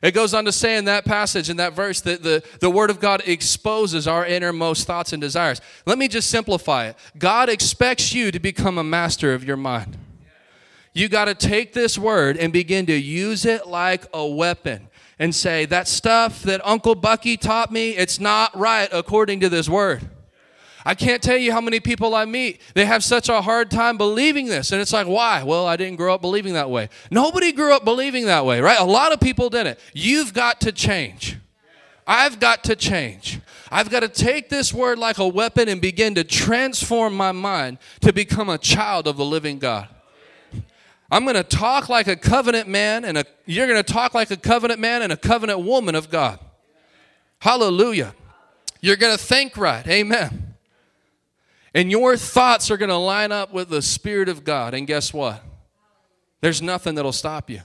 It 0.00 0.12
goes 0.12 0.32
on 0.32 0.44
to 0.44 0.52
say 0.52 0.76
in 0.76 0.84
that 0.84 1.04
passage, 1.04 1.50
in 1.50 1.56
that 1.56 1.72
verse, 1.72 2.00
that 2.02 2.22
the, 2.22 2.44
the 2.60 2.70
Word 2.70 2.90
of 2.90 3.00
God 3.00 3.22
exposes 3.26 4.06
our 4.06 4.24
innermost 4.24 4.86
thoughts 4.86 5.12
and 5.12 5.20
desires. 5.20 5.60
Let 5.86 5.98
me 5.98 6.06
just 6.06 6.30
simplify 6.30 6.86
it. 6.86 6.96
God 7.18 7.48
expects 7.48 8.12
you 8.12 8.30
to 8.30 8.38
become 8.38 8.78
a 8.78 8.84
master 8.84 9.34
of 9.34 9.42
your 9.42 9.56
mind. 9.56 9.96
You 10.94 11.08
got 11.08 11.24
to 11.24 11.34
take 11.34 11.72
this 11.72 11.98
Word 11.98 12.36
and 12.36 12.52
begin 12.52 12.86
to 12.86 12.96
use 12.96 13.44
it 13.44 13.66
like 13.66 14.06
a 14.14 14.24
weapon 14.24 14.88
and 15.18 15.34
say, 15.34 15.64
that 15.66 15.88
stuff 15.88 16.42
that 16.42 16.60
Uncle 16.64 16.94
Bucky 16.94 17.36
taught 17.36 17.72
me, 17.72 17.90
it's 17.96 18.20
not 18.20 18.56
right 18.56 18.88
according 18.92 19.40
to 19.40 19.48
this 19.48 19.68
Word. 19.68 20.08
I 20.88 20.94
can't 20.94 21.22
tell 21.22 21.36
you 21.36 21.52
how 21.52 21.60
many 21.60 21.80
people 21.80 22.14
I 22.14 22.24
meet. 22.24 22.62
They 22.72 22.86
have 22.86 23.04
such 23.04 23.28
a 23.28 23.42
hard 23.42 23.70
time 23.70 23.98
believing 23.98 24.46
this. 24.46 24.72
And 24.72 24.80
it's 24.80 24.90
like, 24.90 25.06
why? 25.06 25.42
Well, 25.42 25.66
I 25.66 25.76
didn't 25.76 25.96
grow 25.96 26.14
up 26.14 26.22
believing 26.22 26.54
that 26.54 26.70
way. 26.70 26.88
Nobody 27.10 27.52
grew 27.52 27.74
up 27.74 27.84
believing 27.84 28.24
that 28.24 28.46
way, 28.46 28.62
right? 28.62 28.80
A 28.80 28.84
lot 28.84 29.12
of 29.12 29.20
people 29.20 29.50
didn't. 29.50 29.78
You've 29.92 30.32
got 30.32 30.62
to 30.62 30.72
change. 30.72 31.36
I've 32.06 32.40
got 32.40 32.64
to 32.64 32.74
change. 32.74 33.38
I've 33.70 33.90
got 33.90 34.00
to 34.00 34.08
take 34.08 34.48
this 34.48 34.72
word 34.72 34.98
like 34.98 35.18
a 35.18 35.28
weapon 35.28 35.68
and 35.68 35.78
begin 35.78 36.14
to 36.14 36.24
transform 36.24 37.14
my 37.14 37.32
mind 37.32 37.76
to 38.00 38.10
become 38.10 38.48
a 38.48 38.56
child 38.56 39.06
of 39.06 39.18
the 39.18 39.26
living 39.26 39.58
God. 39.58 39.88
I'm 41.10 41.24
going 41.24 41.36
to 41.36 41.44
talk 41.44 41.90
like 41.90 42.06
a 42.06 42.16
covenant 42.16 42.66
man 42.66 43.04
and 43.04 43.18
a, 43.18 43.26
you're 43.44 43.66
going 43.66 43.82
to 43.84 43.92
talk 43.92 44.14
like 44.14 44.30
a 44.30 44.38
covenant 44.38 44.80
man 44.80 45.02
and 45.02 45.12
a 45.12 45.18
covenant 45.18 45.60
woman 45.60 45.94
of 45.94 46.08
God. 46.08 46.38
Hallelujah. 47.40 48.14
You're 48.80 48.96
going 48.96 49.14
to 49.14 49.22
think 49.22 49.58
right. 49.58 49.86
Amen. 49.86 50.47
And 51.74 51.90
your 51.90 52.16
thoughts 52.16 52.70
are 52.70 52.76
going 52.76 52.88
to 52.88 52.96
line 52.96 53.32
up 53.32 53.52
with 53.52 53.68
the 53.68 53.82
Spirit 53.82 54.28
of 54.28 54.44
God. 54.44 54.74
And 54.74 54.86
guess 54.86 55.12
what? 55.12 55.42
There's 56.40 56.62
nothing 56.62 56.94
that'll 56.94 57.12
stop 57.12 57.50
you. 57.50 57.60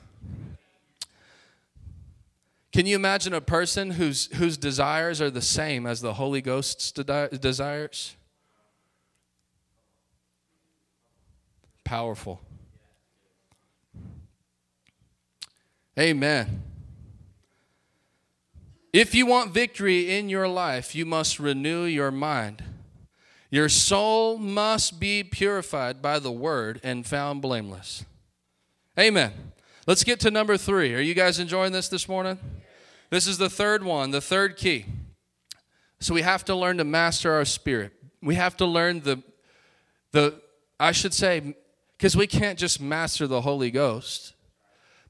Can 2.72 2.88
you 2.88 2.96
imagine 2.96 3.34
a 3.34 3.42
person 3.42 3.92
whose, 3.92 4.34
whose 4.36 4.58
desires 4.58 5.22
are 5.22 5.30
the 5.30 5.42
same 5.42 5.86
as 5.86 6.02
the 6.02 6.16
Holy 6.16 6.42
Ghost's 6.42 6.92
de- 6.92 7.30
desires? 7.40 8.16
Powerful. 11.84 12.42
Amen. 16.00 16.64
If 18.92 19.14
you 19.14 19.28
want 19.28 19.52
victory 19.52 20.16
in 20.16 20.30
your 20.30 20.48
life, 20.48 20.96
you 20.96 21.06
must 21.06 21.40
renew 21.40 21.84
your 21.84 22.10
mind. 22.10 22.64
Your 23.54 23.70
soul 23.70 24.40
must 24.40 25.00
be 25.00 25.24
purified 25.24 26.02
by 26.02 26.18
the 26.18 26.32
word 26.32 26.82
and 26.82 27.06
found 27.06 27.44
blameless. 27.44 28.04
Amen. 29.00 29.32
Let's 29.86 30.04
get 30.04 30.20
to 30.22 30.32
number 30.32 30.58
three. 30.58 30.96
Are 30.96 31.00
you 31.00 31.14
guys 31.14 31.38
enjoying 31.38 31.72
this 31.72 31.88
this 31.88 32.10
morning? 32.10 32.40
This 33.12 33.28
is 33.28 33.38
the 33.38 33.52
third 33.52 33.84
one, 33.84 34.10
the 34.10 34.22
third 34.22 34.58
key. 34.58 34.86
So 36.00 36.16
we 36.16 36.24
have 36.24 36.44
to 36.46 36.56
learn 36.56 36.78
to 36.80 36.84
master 36.84 37.32
our 37.32 37.46
spirit. 37.46 37.94
We 38.24 38.34
have 38.34 38.58
to 38.58 38.66
learn 38.66 39.02
the, 39.02 39.22
the 40.14 40.42
I 40.80 40.92
should 40.92 41.14
say, 41.14 41.56
because 41.96 42.18
we 42.18 42.26
can't 42.26 42.58
just 42.58 42.82
master 42.82 43.28
the 43.28 43.42
Holy 43.42 43.70
Ghost. 43.70 44.34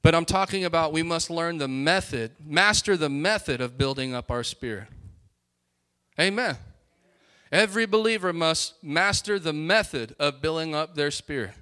But 0.02 0.14
I'm 0.14 0.26
talking 0.26 0.66
about 0.66 0.92
we 0.92 1.02
must 1.02 1.30
learn 1.30 1.56
the 1.56 1.66
method, 1.66 2.32
master 2.44 2.98
the 2.98 3.08
method 3.08 3.62
of 3.62 3.78
building 3.78 4.14
up 4.14 4.30
our 4.30 4.44
spirit. 4.44 4.88
Amen. 6.20 6.58
Every 7.54 7.86
believer 7.86 8.32
must 8.32 8.82
master 8.82 9.38
the 9.38 9.52
method 9.52 10.16
of 10.18 10.42
building 10.42 10.74
up 10.74 10.96
their 10.96 11.12
spirit. 11.12 11.54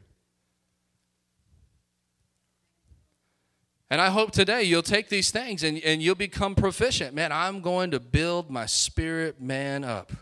And 3.90 4.00
I 4.00 4.08
hope 4.08 4.30
today 4.30 4.62
you'll 4.62 4.80
take 4.80 5.10
these 5.10 5.30
things 5.30 5.62
and, 5.62 5.78
and 5.80 6.02
you'll 6.02 6.14
become 6.14 6.54
proficient. 6.54 7.14
Man, 7.14 7.30
I'm 7.30 7.60
going 7.60 7.90
to 7.90 8.00
build 8.00 8.50
my 8.50 8.64
spirit 8.64 9.38
man 9.38 9.84
up. 9.84 10.12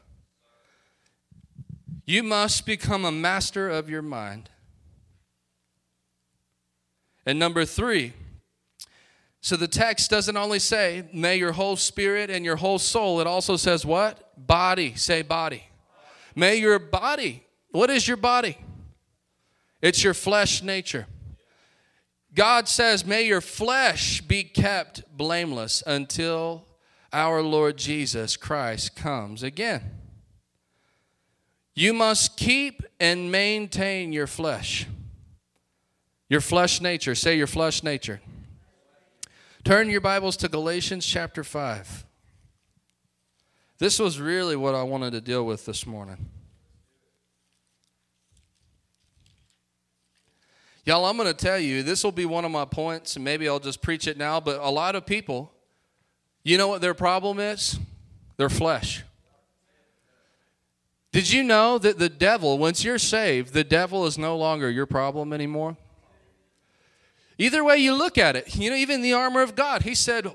You 2.04 2.24
must 2.24 2.66
become 2.66 3.04
a 3.04 3.12
master 3.12 3.70
of 3.70 3.88
your 3.88 4.02
mind. 4.02 4.50
And 7.24 7.38
number 7.38 7.64
three, 7.64 8.12
so 9.40 9.54
the 9.54 9.68
text 9.68 10.10
doesn't 10.10 10.36
only 10.36 10.58
say, 10.58 11.08
may 11.12 11.36
your 11.36 11.52
whole 11.52 11.76
spirit 11.76 12.28
and 12.28 12.44
your 12.44 12.56
whole 12.56 12.80
soul, 12.80 13.20
it 13.20 13.28
also 13.28 13.56
says 13.56 13.86
what? 13.86 14.29
Body. 14.46 14.94
Say 14.94 15.22
body. 15.22 15.64
May 16.34 16.56
your 16.56 16.78
body, 16.78 17.44
what 17.70 17.90
is 17.90 18.06
your 18.06 18.16
body? 18.16 18.56
It's 19.82 20.04
your 20.04 20.14
flesh 20.14 20.62
nature. 20.62 21.06
God 22.34 22.68
says, 22.68 23.04
may 23.04 23.26
your 23.26 23.40
flesh 23.40 24.20
be 24.20 24.44
kept 24.44 25.16
blameless 25.16 25.82
until 25.86 26.66
our 27.12 27.42
Lord 27.42 27.76
Jesus 27.76 28.36
Christ 28.36 28.94
comes 28.94 29.42
again. 29.42 29.82
You 31.74 31.92
must 31.92 32.36
keep 32.36 32.82
and 33.00 33.32
maintain 33.32 34.12
your 34.12 34.26
flesh. 34.26 34.86
Your 36.28 36.40
flesh 36.40 36.80
nature. 36.80 37.14
Say 37.14 37.36
your 37.36 37.46
flesh 37.46 37.82
nature. 37.82 38.20
Turn 39.64 39.90
your 39.90 40.00
Bibles 40.00 40.36
to 40.38 40.48
Galatians 40.48 41.04
chapter 41.04 41.42
5. 41.42 42.04
This 43.80 43.98
was 43.98 44.20
really 44.20 44.56
what 44.56 44.74
I 44.74 44.82
wanted 44.82 45.12
to 45.12 45.22
deal 45.22 45.46
with 45.46 45.64
this 45.64 45.86
morning. 45.86 46.28
Y'all, 50.84 51.06
I'm 51.06 51.16
going 51.16 51.28
to 51.28 51.34
tell 51.34 51.58
you, 51.58 51.82
this 51.82 52.04
will 52.04 52.12
be 52.12 52.26
one 52.26 52.44
of 52.44 52.50
my 52.50 52.66
points, 52.66 53.16
and 53.16 53.24
maybe 53.24 53.48
I'll 53.48 53.58
just 53.58 53.80
preach 53.80 54.06
it 54.06 54.18
now, 54.18 54.38
but 54.38 54.60
a 54.60 54.68
lot 54.68 54.96
of 54.96 55.06
people, 55.06 55.50
you 56.42 56.58
know 56.58 56.68
what 56.68 56.82
their 56.82 56.92
problem 56.92 57.40
is? 57.40 57.78
Their 58.36 58.50
flesh. 58.50 59.02
Did 61.10 61.32
you 61.32 61.42
know 61.42 61.78
that 61.78 61.98
the 61.98 62.10
devil, 62.10 62.58
once 62.58 62.84
you're 62.84 62.98
saved, 62.98 63.54
the 63.54 63.64
devil 63.64 64.04
is 64.04 64.18
no 64.18 64.36
longer 64.36 64.70
your 64.70 64.86
problem 64.86 65.32
anymore? 65.32 65.78
Either 67.38 67.64
way 67.64 67.78
you 67.78 67.94
look 67.94 68.18
at 68.18 68.36
it, 68.36 68.54
you 68.56 68.68
know, 68.68 68.76
even 68.76 69.00
the 69.00 69.14
armor 69.14 69.40
of 69.40 69.54
God, 69.54 69.84
he 69.84 69.94
said, 69.94 70.30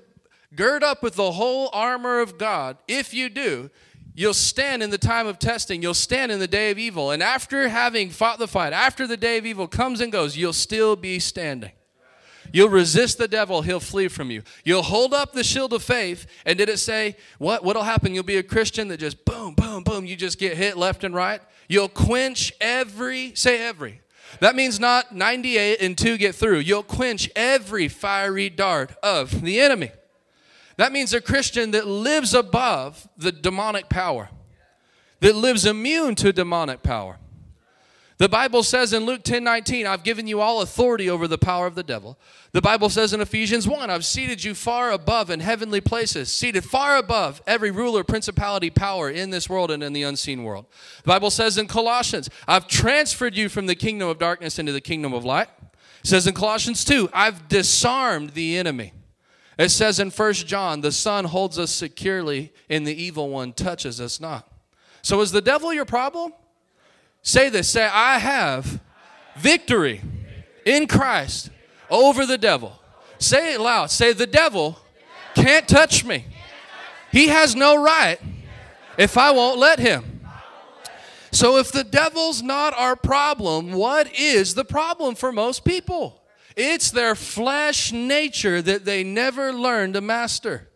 gird 0.53 0.83
up 0.83 1.01
with 1.01 1.15
the 1.15 1.31
whole 1.31 1.69
armor 1.73 2.19
of 2.19 2.37
God. 2.37 2.77
If 2.87 3.13
you 3.13 3.29
do, 3.29 3.69
you'll 4.13 4.33
stand 4.33 4.83
in 4.83 4.89
the 4.89 4.97
time 4.97 5.27
of 5.27 5.39
testing, 5.39 5.81
you'll 5.81 5.93
stand 5.93 6.31
in 6.31 6.39
the 6.39 6.47
day 6.47 6.71
of 6.71 6.79
evil. 6.79 7.11
And 7.11 7.23
after 7.23 7.69
having 7.69 8.09
fought 8.09 8.39
the 8.39 8.47
fight, 8.47 8.73
after 8.73 9.07
the 9.07 9.17
day 9.17 9.37
of 9.37 9.45
evil 9.45 9.67
comes 9.67 10.01
and 10.01 10.11
goes, 10.11 10.37
you'll 10.37 10.53
still 10.53 10.95
be 10.95 11.19
standing. 11.19 11.71
You'll 12.53 12.69
resist 12.69 13.17
the 13.17 13.27
devil, 13.27 13.63
he'll 13.63 13.79
flee 13.79 14.07
from 14.07 14.31
you. 14.31 14.43
You'll 14.63 14.83
hold 14.83 15.13
up 15.13 15.33
the 15.33 15.43
shield 15.43 15.73
of 15.73 15.83
faith, 15.83 16.25
and 16.45 16.57
did 16.57 16.69
it 16.69 16.77
say 16.77 17.17
what 17.37 17.63
what'll 17.63 17.83
happen? 17.83 18.13
You'll 18.13 18.23
be 18.23 18.37
a 18.37 18.43
Christian 18.43 18.87
that 18.89 18.99
just 18.99 19.25
boom, 19.25 19.55
boom, 19.55 19.83
boom, 19.83 20.05
you 20.05 20.15
just 20.15 20.39
get 20.39 20.55
hit 20.55 20.77
left 20.77 21.03
and 21.03 21.13
right. 21.13 21.41
You'll 21.67 21.89
quench 21.89 22.53
every, 22.61 23.33
say 23.35 23.61
every. 23.67 24.01
That 24.39 24.55
means 24.55 24.79
not 24.79 25.13
98 25.15 25.81
and 25.81 25.97
2 25.97 26.17
get 26.17 26.35
through. 26.35 26.59
You'll 26.59 26.83
quench 26.83 27.29
every 27.35 27.87
fiery 27.87 28.49
dart 28.49 28.91
of 29.01 29.41
the 29.41 29.59
enemy. 29.59 29.91
That 30.78 30.91
means 30.91 31.13
a 31.13 31.21
Christian 31.21 31.71
that 31.71 31.88
lives 31.88 32.34
above 32.34 33.07
the 33.17 33.32
demonic 33.32 33.89
power, 33.89 34.30
that 35.21 35.36
lives 35.36 35.65
immune 35.65 36.15
to 36.15 36.34
demonic 36.34 36.84
power. 36.84 37.17
The 38.17 38.30
Bible 38.30 38.63
says 38.63 38.93
in 38.93 39.05
Luke 39.05 39.23
10 39.23 39.43
19, 39.43 39.86
I've 39.86 40.03
given 40.03 40.26
you 40.26 40.39
all 40.39 40.61
authority 40.61 41.09
over 41.09 41.28
the 41.28 41.38
power 41.38 41.67
of 41.67 41.76
the 41.76 41.84
devil. 41.84 42.17
The 42.53 42.61
Bible 42.61 42.89
says 42.89 43.11
in 43.11 43.19
Ephesians 43.19 43.67
1, 43.67 43.89
I've 43.89 44.05
seated 44.05 44.41
you 44.41 44.55
far 44.55 44.91
above 44.91 45.30
in 45.30 45.41
heavenly 45.41 45.82
places, 45.82 46.32
seated 46.32 46.63
far 46.63 46.95
above 46.95 47.41
every 47.45 47.71
ruler, 47.71 48.05
principality, 48.05 48.69
power 48.69 49.09
in 49.09 49.32
this 49.32 49.49
world 49.49 49.69
and 49.69 49.84
in 49.84 49.91
the 49.91 50.03
unseen 50.03 50.43
world. 50.43 50.65
The 51.03 51.09
Bible 51.09 51.30
says 51.30 51.57
in 51.57 51.67
Colossians, 51.67 52.30
I've 52.47 52.69
transferred 52.69 53.36
you 53.36 53.49
from 53.49 53.65
the 53.65 53.76
kingdom 53.76 54.07
of 54.07 54.17
darkness 54.17 54.59
into 54.59 54.71
the 54.71 54.82
kingdom 54.82 55.13
of 55.13 55.26
light. 55.26 55.49
It 55.99 56.07
says 56.07 56.26
in 56.26 56.34
Colossians 56.34 56.86
2, 56.86 57.09
I've 57.11 57.49
disarmed 57.49 58.30
the 58.30 58.57
enemy. 58.57 58.93
It 59.58 59.70
says 59.70 59.99
in 59.99 60.10
1 60.10 60.34
John, 60.34 60.82
the 60.82 60.91
Son 60.91 61.26
holds 61.26 61.58
us 61.58 61.72
securely, 61.72 62.51
and 62.70 62.86
the 62.86 63.01
evil 63.01 63.30
one 63.30 63.53
touches 63.53 64.01
us 64.01 64.20
not. 64.20 64.47
So 65.01 65.22
is 65.22 65.32
the 65.32 65.41
devil 65.41 65.74
your 65.74 65.86
problem? 65.86 66.34
Say 67.22 67.49
this 67.49 67.70
say, 67.70 67.86
I 67.86 68.20
have 68.20 68.80
victory 69.38 70.01
in 70.66 70.88
Christ 70.88 71.49
over 71.89 72.26
the 72.26 72.38
devil. 72.38 72.80
Say 73.18 73.53
it 73.53 73.62
loud. 73.62 73.91
Say, 73.91 74.14
the 74.14 74.28
devil 74.28 74.78
can't 75.36 75.68
touch 75.68 76.03
me. 76.03 76.26
He 77.12 77.28
has 77.28 77.56
no 77.56 77.82
right 77.82 78.20
if 78.97 79.18
I 79.18 79.32
won't 79.32 79.58
let 79.58 79.80
him. 79.80 80.22
So, 81.32 81.58
if 81.58 81.72
the 81.72 81.84
devil's 81.84 82.41
not 82.41 82.74
our 82.78 82.95
problem, 82.95 83.74
what 83.74 84.14
is 84.18 84.56
the 84.56 84.64
problem 84.64 85.16
for 85.16 85.34
most 85.34 85.66
people? 85.66 86.22
It's 86.56 86.91
their 86.91 87.16
flesh 87.16 87.91
nature 87.91 88.62
that 88.62 88.86
they 88.86 89.03
never 89.03 89.51
learn 89.51 89.93
to 89.93 90.01
master. 90.01 90.70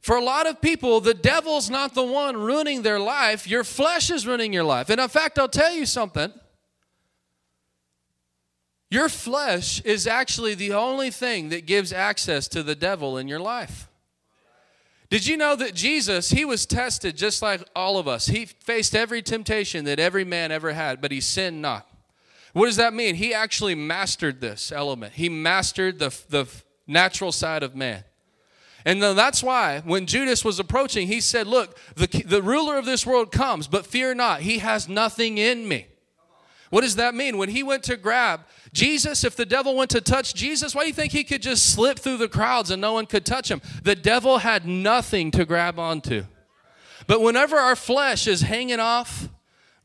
For 0.00 0.16
a 0.16 0.22
lot 0.22 0.46
of 0.46 0.60
people, 0.60 1.00
the 1.00 1.14
devil's 1.14 1.68
not 1.68 1.94
the 1.94 2.04
one 2.04 2.36
ruining 2.36 2.82
their 2.82 3.00
life, 3.00 3.48
your 3.48 3.64
flesh 3.64 4.10
is 4.10 4.26
ruining 4.26 4.52
your 4.52 4.64
life. 4.64 4.88
And 4.88 5.00
in 5.00 5.08
fact, 5.08 5.38
I'll 5.38 5.48
tell 5.48 5.72
you 5.72 5.84
something. 5.84 6.32
Your 8.88 9.08
flesh 9.08 9.80
is 9.80 10.06
actually 10.06 10.54
the 10.54 10.74
only 10.74 11.10
thing 11.10 11.48
that 11.48 11.66
gives 11.66 11.92
access 11.92 12.46
to 12.48 12.62
the 12.62 12.76
devil 12.76 13.18
in 13.18 13.26
your 13.26 13.40
life. 13.40 13.88
Did 15.10 15.26
you 15.26 15.36
know 15.36 15.56
that 15.56 15.74
Jesus, 15.74 16.30
he 16.30 16.44
was 16.44 16.66
tested 16.66 17.16
just 17.16 17.42
like 17.42 17.62
all 17.74 17.98
of 17.98 18.06
us? 18.06 18.26
He 18.26 18.46
faced 18.46 18.94
every 18.94 19.22
temptation 19.22 19.84
that 19.86 19.98
every 19.98 20.24
man 20.24 20.52
ever 20.52 20.72
had, 20.72 21.00
but 21.00 21.10
he 21.10 21.20
sinned 21.20 21.60
not. 21.60 21.88
What 22.56 22.64
does 22.68 22.76
that 22.76 22.94
mean? 22.94 23.16
He 23.16 23.34
actually 23.34 23.74
mastered 23.74 24.40
this 24.40 24.72
element. 24.72 25.12
He 25.12 25.28
mastered 25.28 25.98
the, 25.98 26.08
the 26.30 26.46
natural 26.86 27.30
side 27.30 27.62
of 27.62 27.76
man. 27.76 28.02
And 28.86 29.02
that's 29.02 29.42
why 29.42 29.82
when 29.84 30.06
Judas 30.06 30.42
was 30.42 30.58
approaching, 30.58 31.06
he 31.06 31.20
said, 31.20 31.46
Look, 31.46 31.78
the, 31.96 32.06
the 32.06 32.40
ruler 32.40 32.78
of 32.78 32.86
this 32.86 33.04
world 33.04 33.30
comes, 33.30 33.68
but 33.68 33.84
fear 33.84 34.14
not, 34.14 34.40
he 34.40 34.56
has 34.60 34.88
nothing 34.88 35.36
in 35.36 35.68
me. 35.68 35.86
What 36.70 36.80
does 36.80 36.96
that 36.96 37.14
mean? 37.14 37.36
When 37.36 37.50
he 37.50 37.62
went 37.62 37.82
to 37.84 37.96
grab 37.98 38.46
Jesus, 38.72 39.22
if 39.22 39.36
the 39.36 39.44
devil 39.44 39.76
went 39.76 39.90
to 39.90 40.00
touch 40.00 40.34
Jesus, 40.34 40.74
why 40.74 40.84
do 40.84 40.86
you 40.86 40.94
think 40.94 41.12
he 41.12 41.24
could 41.24 41.42
just 41.42 41.74
slip 41.74 41.98
through 41.98 42.16
the 42.16 42.26
crowds 42.26 42.70
and 42.70 42.80
no 42.80 42.94
one 42.94 43.04
could 43.04 43.26
touch 43.26 43.50
him? 43.50 43.60
The 43.82 43.94
devil 43.94 44.38
had 44.38 44.66
nothing 44.66 45.30
to 45.32 45.44
grab 45.44 45.78
onto. 45.78 46.24
But 47.06 47.20
whenever 47.20 47.56
our 47.56 47.76
flesh 47.76 48.26
is 48.26 48.40
hanging 48.40 48.80
off, 48.80 49.28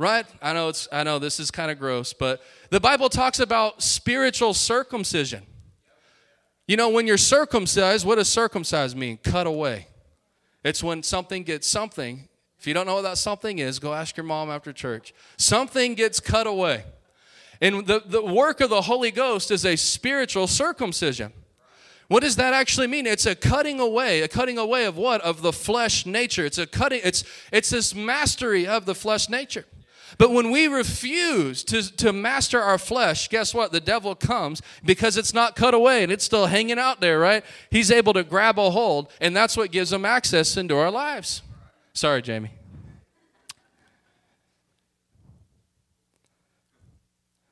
right? 0.02 0.26
I 0.42 0.54
know 0.54 0.70
it's 0.70 0.88
I 0.92 1.04
know 1.04 1.20
this 1.20 1.40
is 1.40 1.52
kind 1.52 1.70
of 1.70 1.78
gross, 1.78 2.12
but 2.12 2.42
the 2.72 2.80
Bible 2.80 3.08
talks 3.08 3.40
about 3.40 3.84
spiritual 3.84 4.54
circumcision. 4.54 5.44
You 6.68 6.76
know, 6.76 6.90
when 6.90 7.06
you're 7.06 7.18
circumcised, 7.18 8.06
what 8.06 8.16
does 8.16 8.28
circumcised 8.28 8.98
mean? 8.98 9.18
Cut 9.18 9.46
away. 9.46 9.88
It's 10.64 10.84
when 10.84 11.04
something 11.04 11.44
gets 11.44 11.68
something. 11.68 12.28
If 12.60 12.68
you 12.68 12.74
don't 12.74 12.86
know 12.86 12.96
what 12.96 13.04
that 13.04 13.18
something 13.18 13.60
is, 13.60 13.80
go 13.80 13.94
ask 13.94 14.18
your 14.18 14.24
mom 14.24 14.50
after 14.50 14.74
church. 14.74 15.14
Something 15.38 15.96
gets 15.96 16.20
cut 16.20 16.48
away. 16.48 16.84
And 17.60 17.86
the, 17.86 18.02
the 18.06 18.24
work 18.24 18.60
of 18.62 18.70
the 18.70 18.82
Holy 18.82 19.12
Ghost 19.12 19.52
is 19.52 19.66
a 19.66 19.76
spiritual 19.76 20.48
circumcision. 20.48 21.34
What 22.08 22.24
does 22.24 22.36
that 22.38 22.54
actually 22.54 22.88
mean? 22.88 23.06
It's 23.08 23.26
a 23.26 23.36
cutting 23.36 23.80
away, 23.80 24.22
a 24.22 24.28
cutting 24.28 24.58
away 24.58 24.86
of 24.86 24.98
what? 24.98 25.22
Of 25.22 25.42
the 25.42 25.54
flesh 25.54 26.06
nature. 26.06 26.46
It's 26.46 26.58
a 26.58 26.68
cutting, 26.68 27.02
it's 27.04 27.24
it's 27.52 27.70
this 27.70 27.96
mastery 27.96 28.68
of 28.68 28.86
the 28.86 28.96
flesh 28.96 29.30
nature. 29.30 29.66
But 30.18 30.32
when 30.32 30.52
we 30.52 30.68
refuse 30.68 31.64
to, 31.66 31.96
to 31.98 32.14
master 32.14 32.60
our 32.62 32.78
flesh, 32.78 33.30
guess 33.30 33.54
what? 33.54 33.72
The 33.72 33.80
devil 33.80 34.16
comes 34.16 34.62
because 34.84 35.18
it's 35.18 35.34
not 35.34 35.56
cut 35.56 35.74
away 35.74 36.04
and 36.04 36.12
it's 36.12 36.24
still 36.24 36.48
hanging 36.48 36.80
out 36.80 37.02
there, 37.02 37.20
right? 37.20 37.44
He's 37.70 37.92
able 37.92 38.14
to 38.14 38.24
grab 38.24 38.60
a 38.60 38.70
hold, 38.72 39.12
and 39.20 39.36
that's 39.36 39.56
what 39.56 39.72
gives 39.72 39.92
him 39.92 40.06
access 40.06 40.58
into 40.58 40.76
our 40.76 40.92
lives. 40.92 41.42
Sorry, 41.94 42.22
Jamie. 42.22 42.52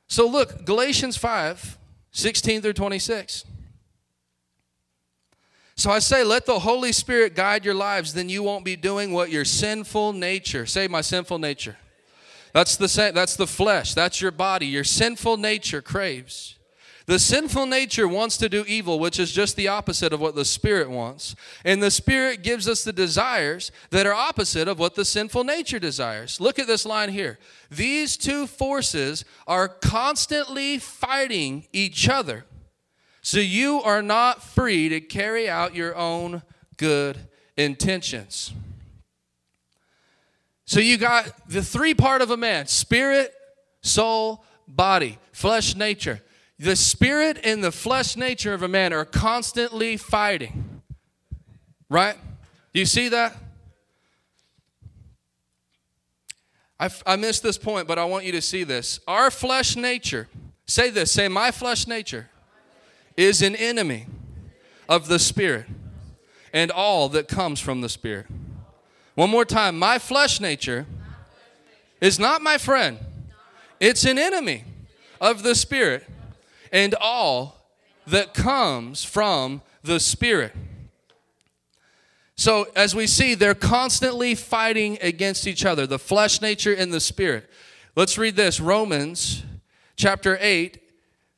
So 0.08 0.26
look, 0.26 0.64
Galatians 0.64 1.16
5 1.16 1.78
16 2.12 2.62
through 2.62 2.72
26. 2.72 3.44
So 5.76 5.90
I 5.92 6.00
say, 6.00 6.24
let 6.24 6.44
the 6.44 6.58
Holy 6.58 6.90
Spirit 6.90 7.36
guide 7.36 7.64
your 7.64 7.72
lives, 7.74 8.12
then 8.12 8.28
you 8.28 8.42
won't 8.42 8.64
be 8.64 8.74
doing 8.74 9.12
what 9.12 9.30
your 9.30 9.44
sinful 9.44 10.12
nature, 10.12 10.66
say, 10.66 10.88
my 10.88 11.00
sinful 11.00 11.38
nature 11.38 11.76
that's 12.52 12.76
the, 12.76 12.88
same, 12.88 13.14
that's 13.14 13.36
the 13.36 13.46
flesh. 13.46 13.94
That's 13.94 14.20
your 14.20 14.30
body. 14.30 14.66
Your 14.66 14.84
sinful 14.84 15.36
nature 15.36 15.82
craves. 15.82 16.56
The 17.06 17.18
sinful 17.18 17.66
nature 17.66 18.06
wants 18.06 18.36
to 18.36 18.48
do 18.48 18.64
evil, 18.68 19.00
which 19.00 19.18
is 19.18 19.32
just 19.32 19.56
the 19.56 19.66
opposite 19.66 20.12
of 20.12 20.20
what 20.20 20.36
the 20.36 20.44
Spirit 20.44 20.88
wants. 20.88 21.34
And 21.64 21.82
the 21.82 21.90
Spirit 21.90 22.44
gives 22.44 22.68
us 22.68 22.84
the 22.84 22.92
desires 22.92 23.72
that 23.90 24.06
are 24.06 24.14
opposite 24.14 24.68
of 24.68 24.78
what 24.78 24.94
the 24.94 25.04
sinful 25.04 25.42
nature 25.42 25.80
desires. 25.80 26.40
Look 26.40 26.60
at 26.60 26.68
this 26.68 26.86
line 26.86 27.08
here. 27.08 27.40
These 27.68 28.16
two 28.16 28.46
forces 28.46 29.24
are 29.48 29.66
constantly 29.66 30.78
fighting 30.78 31.66
each 31.72 32.08
other. 32.08 32.44
So 33.22 33.40
you 33.40 33.82
are 33.82 34.02
not 34.02 34.42
free 34.42 34.88
to 34.88 35.00
carry 35.00 35.48
out 35.50 35.74
your 35.74 35.96
own 35.96 36.42
good 36.76 37.18
intentions. 37.56 38.52
So 40.70 40.78
you 40.78 40.98
got 40.98 41.32
the 41.48 41.64
three 41.64 41.94
part 41.94 42.22
of 42.22 42.30
a 42.30 42.36
man 42.36 42.68
spirit, 42.68 43.34
soul, 43.82 44.44
body, 44.68 45.18
flesh 45.32 45.74
nature. 45.74 46.20
The 46.60 46.76
spirit 46.76 47.40
and 47.42 47.64
the 47.64 47.72
flesh 47.72 48.16
nature 48.16 48.54
of 48.54 48.62
a 48.62 48.68
man 48.68 48.92
are 48.92 49.04
constantly 49.04 49.96
fighting. 49.96 50.82
Right? 51.88 52.16
Do 52.72 52.78
you 52.78 52.86
see 52.86 53.08
that? 53.08 53.36
I, 56.78 56.88
I 57.04 57.16
missed 57.16 57.42
this 57.42 57.58
point, 57.58 57.88
but 57.88 57.98
I 57.98 58.04
want 58.04 58.24
you 58.24 58.30
to 58.30 58.40
see 58.40 58.62
this. 58.62 59.00
Our 59.08 59.32
flesh 59.32 59.74
nature, 59.74 60.28
say 60.66 60.88
this, 60.88 61.10
say, 61.10 61.26
my 61.26 61.50
flesh 61.50 61.88
nature 61.88 62.30
is 63.16 63.42
an 63.42 63.56
enemy 63.56 64.06
of 64.88 65.08
the 65.08 65.18
spirit 65.18 65.66
and 66.52 66.70
all 66.70 67.08
that 67.08 67.26
comes 67.26 67.58
from 67.58 67.80
the 67.80 67.88
spirit. 67.88 68.26
One 69.20 69.28
more 69.28 69.44
time. 69.44 69.78
My 69.78 69.98
flesh 69.98 70.40
nature 70.40 70.86
is 72.00 72.18
not 72.18 72.40
my 72.40 72.56
friend, 72.56 72.98
it's 73.78 74.06
an 74.06 74.18
enemy 74.18 74.64
of 75.20 75.42
the 75.42 75.54
Spirit 75.54 76.08
and 76.72 76.94
all 76.94 77.66
that 78.06 78.32
comes 78.32 79.04
from 79.04 79.60
the 79.82 80.00
Spirit. 80.00 80.54
So, 82.34 82.68
as 82.74 82.94
we 82.94 83.06
see, 83.06 83.34
they're 83.34 83.54
constantly 83.54 84.34
fighting 84.34 84.96
against 85.02 85.46
each 85.46 85.66
other 85.66 85.86
the 85.86 85.98
flesh 85.98 86.40
nature 86.40 86.72
and 86.72 86.90
the 86.90 86.98
spirit. 86.98 87.50
Let's 87.94 88.16
read 88.16 88.36
this 88.36 88.58
Romans 88.58 89.42
chapter 89.96 90.38
8, 90.40 90.80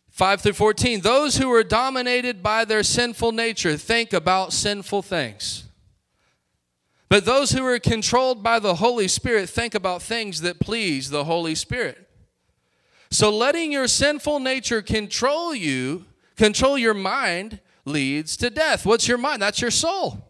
5 0.08 0.40
through 0.40 0.52
14. 0.52 1.00
Those 1.00 1.38
who 1.38 1.52
are 1.52 1.64
dominated 1.64 2.44
by 2.44 2.64
their 2.64 2.84
sinful 2.84 3.32
nature 3.32 3.76
think 3.76 4.12
about 4.12 4.52
sinful 4.52 5.02
things. 5.02 5.64
But 7.12 7.26
those 7.26 7.50
who 7.50 7.62
are 7.66 7.78
controlled 7.78 8.42
by 8.42 8.58
the 8.58 8.76
Holy 8.76 9.06
Spirit 9.06 9.50
think 9.50 9.74
about 9.74 10.00
things 10.00 10.40
that 10.40 10.58
please 10.58 11.10
the 11.10 11.24
Holy 11.24 11.54
Spirit. 11.54 12.08
So 13.10 13.28
letting 13.28 13.70
your 13.70 13.86
sinful 13.86 14.40
nature 14.40 14.80
control 14.80 15.54
you, 15.54 16.06
control 16.36 16.78
your 16.78 16.94
mind, 16.94 17.60
leads 17.84 18.34
to 18.38 18.48
death. 18.48 18.86
What's 18.86 19.06
your 19.06 19.18
mind? 19.18 19.42
That's 19.42 19.60
your 19.60 19.70
soul. 19.70 20.26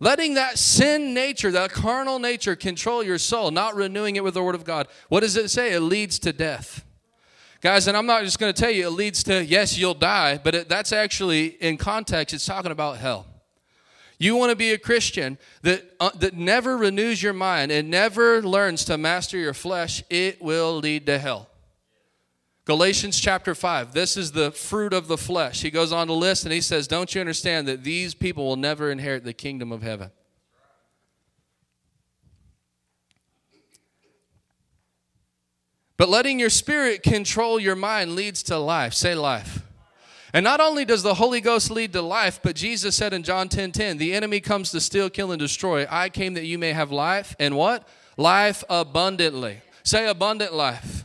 Letting 0.00 0.34
that 0.34 0.58
sin 0.58 1.14
nature, 1.14 1.52
that 1.52 1.70
carnal 1.70 2.18
nature, 2.18 2.56
control 2.56 3.04
your 3.04 3.18
soul, 3.18 3.52
not 3.52 3.76
renewing 3.76 4.16
it 4.16 4.24
with 4.24 4.34
the 4.34 4.42
Word 4.42 4.56
of 4.56 4.64
God. 4.64 4.88
What 5.10 5.20
does 5.20 5.36
it 5.36 5.48
say? 5.48 5.74
It 5.74 5.80
leads 5.82 6.18
to 6.18 6.32
death. 6.32 6.84
Guys, 7.60 7.86
and 7.86 7.96
I'm 7.96 8.06
not 8.06 8.24
just 8.24 8.40
going 8.40 8.52
to 8.52 8.60
tell 8.60 8.72
you 8.72 8.88
it 8.88 8.90
leads 8.90 9.22
to, 9.22 9.44
yes, 9.44 9.78
you'll 9.78 9.94
die, 9.94 10.40
but 10.42 10.56
it, 10.56 10.68
that's 10.68 10.92
actually, 10.92 11.50
in 11.62 11.76
context, 11.76 12.34
it's 12.34 12.44
talking 12.44 12.72
about 12.72 12.96
hell. 12.96 13.26
You 14.24 14.36
want 14.36 14.48
to 14.48 14.56
be 14.56 14.72
a 14.72 14.78
Christian 14.78 15.36
that, 15.60 15.84
uh, 16.00 16.08
that 16.14 16.32
never 16.32 16.78
renews 16.78 17.22
your 17.22 17.34
mind 17.34 17.70
and 17.70 17.90
never 17.90 18.40
learns 18.40 18.86
to 18.86 18.96
master 18.96 19.36
your 19.36 19.52
flesh, 19.52 20.02
it 20.08 20.40
will 20.40 20.76
lead 20.76 21.04
to 21.04 21.18
hell. 21.18 21.50
Galatians 22.64 23.20
chapter 23.20 23.54
5, 23.54 23.92
this 23.92 24.16
is 24.16 24.32
the 24.32 24.50
fruit 24.50 24.94
of 24.94 25.08
the 25.08 25.18
flesh. 25.18 25.60
He 25.60 25.70
goes 25.70 25.92
on 25.92 26.06
to 26.06 26.14
list 26.14 26.44
and 26.44 26.54
he 26.54 26.62
says, 26.62 26.88
Don't 26.88 27.14
you 27.14 27.20
understand 27.20 27.68
that 27.68 27.84
these 27.84 28.14
people 28.14 28.46
will 28.46 28.56
never 28.56 28.90
inherit 28.90 29.24
the 29.24 29.34
kingdom 29.34 29.70
of 29.70 29.82
heaven? 29.82 30.10
But 35.98 36.08
letting 36.08 36.40
your 36.40 36.48
spirit 36.48 37.02
control 37.02 37.60
your 37.60 37.76
mind 37.76 38.14
leads 38.14 38.42
to 38.44 38.56
life. 38.56 38.94
Say 38.94 39.14
life. 39.14 39.60
And 40.34 40.42
not 40.42 40.60
only 40.60 40.84
does 40.84 41.04
the 41.04 41.14
Holy 41.14 41.40
Ghost 41.40 41.70
lead 41.70 41.92
to 41.92 42.02
life, 42.02 42.40
but 42.42 42.56
Jesus 42.56 42.96
said 42.96 43.12
in 43.12 43.22
John 43.22 43.48
10 43.48 43.70
10, 43.70 43.98
the 43.98 44.12
enemy 44.14 44.40
comes 44.40 44.72
to 44.72 44.80
steal, 44.80 45.08
kill, 45.08 45.30
and 45.30 45.38
destroy. 45.38 45.86
I 45.88 46.08
came 46.08 46.34
that 46.34 46.44
you 46.44 46.58
may 46.58 46.72
have 46.72 46.90
life 46.90 47.36
and 47.38 47.56
what? 47.56 47.86
Life 48.16 48.64
abundantly. 48.68 49.58
Say 49.84 50.08
abundant 50.08 50.52
life. 50.52 51.04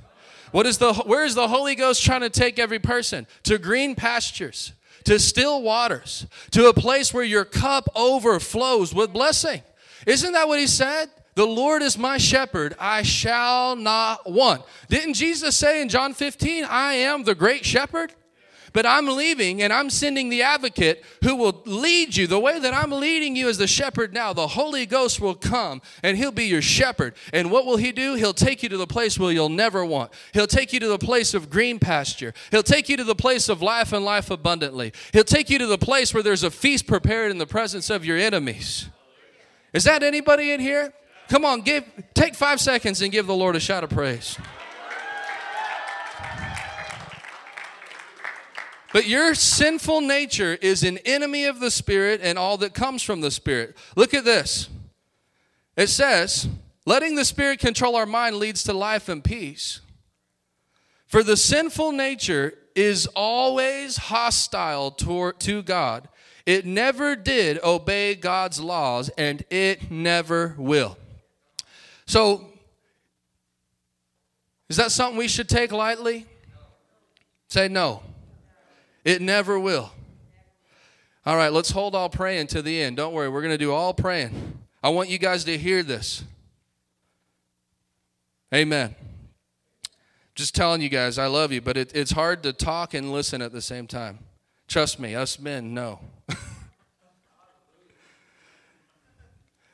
What 0.51 0.65
is 0.65 0.79
the 0.79 0.93
where 0.93 1.23
is 1.25 1.35
the 1.35 1.47
Holy 1.47 1.75
Ghost 1.75 2.03
trying 2.03 2.21
to 2.21 2.29
take 2.31 2.57
every 2.57 2.79
person? 2.79 3.27
To 3.43 3.59
green 3.59 3.93
pastures, 3.93 4.73
to 5.03 5.19
still 5.19 5.61
waters, 5.61 6.25
to 6.49 6.67
a 6.67 6.73
place 6.73 7.13
where 7.13 7.23
your 7.23 7.45
cup 7.45 7.87
overflows 7.95 8.95
with 8.95 9.13
blessing. 9.13 9.61
Isn't 10.07 10.33
that 10.33 10.47
what 10.47 10.57
he 10.57 10.65
said? 10.65 11.11
The 11.35 11.45
Lord 11.45 11.83
is 11.83 11.99
my 11.99 12.17
shepherd, 12.17 12.75
I 12.79 13.03
shall 13.03 13.75
not 13.75 14.29
want. 14.29 14.63
Didn't 14.89 15.13
Jesus 15.13 15.55
say 15.55 15.83
in 15.83 15.87
John 15.87 16.15
15, 16.15 16.65
I 16.65 16.93
am 16.93 17.25
the 17.25 17.35
great 17.35 17.63
shepherd? 17.63 18.11
But 18.73 18.85
I'm 18.85 19.07
leaving 19.07 19.61
and 19.61 19.73
I'm 19.73 19.89
sending 19.89 20.29
the 20.29 20.43
advocate 20.43 21.03
who 21.23 21.35
will 21.35 21.61
lead 21.65 22.15
you 22.15 22.27
the 22.27 22.39
way 22.39 22.59
that 22.59 22.73
I'm 22.73 22.91
leading 22.91 23.35
you 23.35 23.49
as 23.49 23.57
the 23.57 23.67
shepherd 23.67 24.13
now. 24.13 24.33
The 24.33 24.47
Holy 24.47 24.85
Ghost 24.85 25.19
will 25.19 25.35
come 25.35 25.81
and 26.03 26.17
he'll 26.17 26.31
be 26.31 26.45
your 26.45 26.61
shepherd. 26.61 27.15
And 27.33 27.51
what 27.51 27.65
will 27.65 27.77
he 27.77 27.91
do? 27.91 28.15
He'll 28.15 28.33
take 28.33 28.63
you 28.63 28.69
to 28.69 28.77
the 28.77 28.87
place 28.87 29.17
where 29.17 29.31
you'll 29.31 29.49
never 29.49 29.83
want. 29.83 30.11
He'll 30.33 30.47
take 30.47 30.73
you 30.73 30.79
to 30.79 30.87
the 30.87 30.99
place 30.99 31.33
of 31.33 31.49
green 31.49 31.79
pasture. 31.79 32.33
He'll 32.51 32.63
take 32.63 32.89
you 32.89 32.97
to 32.97 33.03
the 33.03 33.15
place 33.15 33.49
of 33.49 33.61
life 33.61 33.93
and 33.93 34.05
life 34.05 34.29
abundantly. 34.29 34.93
He'll 35.13 35.23
take 35.23 35.49
you 35.49 35.59
to 35.59 35.67
the 35.67 35.77
place 35.77 36.13
where 36.13 36.23
there's 36.23 36.43
a 36.43 36.51
feast 36.51 36.87
prepared 36.87 37.31
in 37.31 37.37
the 37.37 37.47
presence 37.47 37.89
of 37.89 38.05
your 38.05 38.17
enemies. 38.17 38.89
Is 39.73 39.83
that 39.83 40.03
anybody 40.03 40.51
in 40.51 40.59
here? 40.59 40.93
Come 41.27 41.45
on, 41.45 41.61
give 41.61 41.83
take 42.15 42.33
5 42.33 42.59
seconds 42.59 43.01
and 43.01 43.11
give 43.11 43.27
the 43.27 43.35
Lord 43.35 43.55
a 43.55 43.59
shout 43.59 43.83
of 43.83 43.91
praise. 43.91 44.37
But 48.91 49.07
your 49.07 49.35
sinful 49.35 50.01
nature 50.01 50.57
is 50.61 50.83
an 50.83 50.97
enemy 50.99 51.45
of 51.45 51.59
the 51.59 51.69
Spirit 51.69 52.21
and 52.23 52.39
all 52.39 52.57
that 52.57 52.73
comes 52.73 53.03
from 53.03 53.21
the 53.21 53.31
Spirit. 53.31 53.77
Look 53.95 54.13
at 54.13 54.25
this. 54.25 54.69
It 55.77 55.87
says, 55.87 56.47
letting 56.85 57.15
the 57.15 57.25
Spirit 57.25 57.59
control 57.59 57.95
our 57.95 58.07
mind 58.07 58.37
leads 58.37 58.63
to 58.63 58.73
life 58.73 59.07
and 59.07 59.23
peace. 59.23 59.81
For 61.05 61.23
the 61.23 61.37
sinful 61.37 61.91
nature 61.91 62.55
is 62.75 63.07
always 63.15 63.97
hostile 63.97 64.91
toward, 64.91 65.39
to 65.41 65.61
God. 65.61 66.07
It 66.45 66.65
never 66.65 67.15
did 67.15 67.59
obey 67.63 68.15
God's 68.15 68.59
laws, 68.59 69.09
and 69.17 69.43
it 69.51 69.91
never 69.91 70.55
will. 70.57 70.97
So, 72.07 72.47
is 74.67 74.77
that 74.77 74.91
something 74.91 75.17
we 75.17 75.27
should 75.27 75.49
take 75.49 75.71
lightly? 75.71 76.25
Say 77.49 77.67
no. 77.67 78.01
It 79.09 79.23
never 79.23 79.59
will. 79.59 79.91
All 81.25 81.35
right, 81.35 81.51
let's 81.51 81.71
hold 81.71 81.95
all 81.95 82.09
praying 82.09 82.45
to 82.47 82.61
the 82.61 82.79
end. 82.79 82.97
Don't 82.97 83.11
worry, 83.11 83.27
we're 83.27 83.41
going 83.41 83.55
to 83.55 83.57
do 83.57 83.73
all 83.73 83.91
praying. 83.91 84.59
I 84.83 84.89
want 84.89 85.09
you 85.09 85.17
guys 85.17 85.45
to 85.45 85.57
hear 85.57 85.81
this. 85.81 86.23
Amen. 88.53 88.93
Just 90.35 90.53
telling 90.53 90.83
you 90.83 90.89
guys, 90.89 91.17
I 91.17 91.25
love 91.25 91.51
you, 91.51 91.59
but 91.59 91.75
it, 91.75 91.91
it's 91.95 92.11
hard 92.11 92.43
to 92.43 92.53
talk 92.53 92.93
and 92.93 93.11
listen 93.11 93.41
at 93.41 93.51
the 93.51 93.63
same 93.63 93.87
time. 93.87 94.19
Trust 94.67 94.99
me, 94.99 95.15
us 95.15 95.39
men 95.39 95.73
know. 95.73 96.01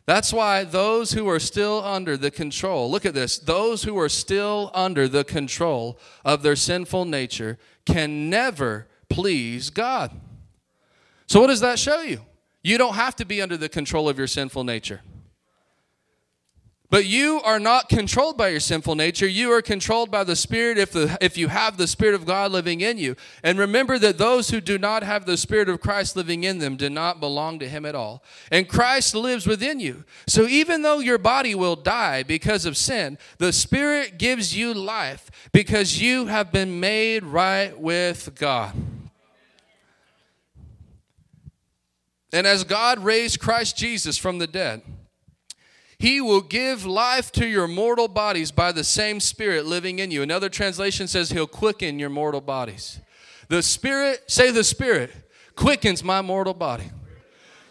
That's 0.05 0.31
why 0.31 0.63
those 0.63 1.11
who 1.11 1.27
are 1.27 1.41
still 1.41 1.83
under 1.83 2.15
the 2.15 2.31
control, 2.31 2.89
look 2.89 3.05
at 3.05 3.13
this, 3.13 3.37
those 3.37 3.83
who 3.83 3.99
are 3.99 4.07
still 4.07 4.71
under 4.73 5.09
the 5.09 5.25
control 5.25 5.99
of 6.23 6.41
their 6.41 6.55
sinful 6.55 7.03
nature 7.03 7.57
can 7.85 8.29
never 8.29 8.87
please 9.09 9.69
God. 9.69 10.11
So, 11.27 11.41
what 11.41 11.47
does 11.47 11.61
that 11.61 11.79
show 11.79 12.01
you? 12.01 12.21
You 12.63 12.77
don't 12.77 12.95
have 12.95 13.15
to 13.17 13.25
be 13.25 13.41
under 13.41 13.57
the 13.57 13.69
control 13.69 14.09
of 14.09 14.17
your 14.17 14.27
sinful 14.27 14.63
nature. 14.63 15.01
But 16.89 17.05
you 17.05 17.41
are 17.43 17.59
not 17.59 17.89
controlled 17.89 18.37
by 18.37 18.49
your 18.49 18.59
sinful 18.59 18.95
nature. 18.95 19.27
You 19.27 19.51
are 19.51 19.61
controlled 19.61 20.11
by 20.11 20.23
the 20.23 20.35
Spirit 20.35 20.77
if, 20.77 20.91
the, 20.91 21.17
if 21.19 21.35
you 21.35 21.47
have 21.47 21.77
the 21.77 21.87
Spirit 21.87 22.13
of 22.13 22.25
God 22.25 22.51
living 22.51 22.81
in 22.81 22.97
you. 22.97 23.15
And 23.43 23.57
remember 23.57 23.97
that 23.99 24.17
those 24.19 24.49
who 24.49 24.61
do 24.61 24.77
not 24.77 25.01
have 25.01 25.25
the 25.25 25.35
Spirit 25.35 25.67
of 25.67 25.81
Christ 25.81 26.15
living 26.15 26.43
in 26.43 26.59
them 26.59 26.75
do 26.75 26.89
not 26.89 27.19
belong 27.19 27.57
to 27.59 27.67
Him 27.67 27.85
at 27.85 27.95
all. 27.95 28.23
And 28.51 28.69
Christ 28.69 29.15
lives 29.15 29.47
within 29.47 29.79
you. 29.79 30.03
So 30.27 30.47
even 30.47 30.83
though 30.83 30.99
your 30.99 31.17
body 31.17 31.55
will 31.55 31.75
die 31.75 32.21
because 32.21 32.65
of 32.65 32.77
sin, 32.77 33.17
the 33.39 33.51
Spirit 33.51 34.19
gives 34.19 34.55
you 34.55 34.73
life 34.73 35.29
because 35.51 35.99
you 35.99 36.27
have 36.27 36.51
been 36.51 36.79
made 36.79 37.23
right 37.23 37.77
with 37.79 38.35
God. 38.35 38.73
And 42.35 42.45
as 42.45 42.65
God 42.65 42.99
raised 42.99 43.39
Christ 43.39 43.77
Jesus 43.77 44.17
from 44.17 44.39
the 44.39 44.45
dead, 44.45 44.81
he 45.97 46.19
will 46.19 46.41
give 46.41 46.85
life 46.85 47.31
to 47.31 47.47
your 47.47 47.65
mortal 47.65 48.09
bodies 48.09 48.51
by 48.51 48.73
the 48.73 48.83
same 48.83 49.21
Spirit 49.21 49.65
living 49.65 49.99
in 49.99 50.11
you. 50.11 50.21
Another 50.21 50.49
translation 50.49 51.07
says, 51.07 51.29
He'll 51.29 51.47
quicken 51.47 51.97
your 51.97 52.09
mortal 52.09 52.41
bodies. 52.41 52.99
The 53.47 53.63
Spirit, 53.63 54.23
say 54.27 54.51
the 54.51 54.65
Spirit, 54.65 55.11
quickens 55.55 56.03
my 56.03 56.21
mortal 56.21 56.53
body. 56.53 56.91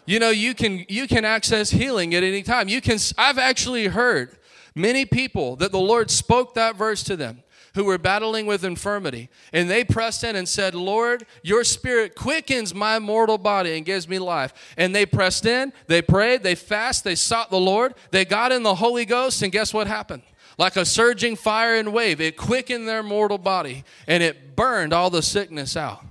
You 0.07 0.17
know, 0.17 0.31
you 0.31 0.55
can 0.55 0.83
you 0.89 1.07
can 1.07 1.25
access 1.25 1.69
healing 1.69 2.15
at 2.15 2.23
any 2.23 2.41
time. 2.41 2.67
You 2.67 2.81
can 2.81 2.97
I've 3.19 3.37
actually 3.37 3.85
heard 3.85 4.35
many 4.73 5.05
people 5.05 5.57
that 5.57 5.71
the 5.71 5.79
Lord 5.79 6.09
spoke 6.09 6.55
that 6.55 6.75
verse 6.75 7.03
to 7.03 7.15
them 7.15 7.43
who 7.75 7.83
were 7.83 7.97
battling 7.97 8.45
with 8.47 8.63
infirmity. 8.63 9.29
And 9.53 9.69
they 9.69 9.83
pressed 9.83 10.23
in 10.23 10.35
and 10.35 10.49
said, 10.49 10.73
Lord, 10.73 11.25
your 11.43 11.63
spirit 11.63 12.15
quickens 12.15 12.73
my 12.73 12.99
mortal 12.99 13.37
body 13.37 13.77
and 13.77 13.85
gives 13.85 14.09
me 14.09 14.17
life. 14.17 14.53
And 14.77 14.95
they 14.95 15.05
pressed 15.05 15.45
in, 15.45 15.71
they 15.87 16.01
prayed, 16.01 16.41
they 16.41 16.55
fasted, 16.55 17.11
they 17.11 17.15
sought 17.15 17.51
the 17.51 17.59
Lord, 17.59 17.93
they 18.11 18.25
got 18.25 18.51
in 18.51 18.63
the 18.63 18.75
Holy 18.75 19.05
Ghost, 19.05 19.41
and 19.43 19.51
guess 19.51 19.73
what 19.73 19.87
happened? 19.87 20.23
Like 20.57 20.77
a 20.77 20.85
surging 20.85 21.35
fire 21.35 21.75
and 21.75 21.93
wave, 21.93 22.21
it 22.21 22.37
quickened 22.37 22.87
their 22.87 23.03
mortal 23.03 23.37
body 23.37 23.83
and 24.07 24.23
it 24.23 24.55
burned 24.55 24.93
all 24.93 25.09
the 25.09 25.21
sickness 25.21 25.75
out. 25.75 26.03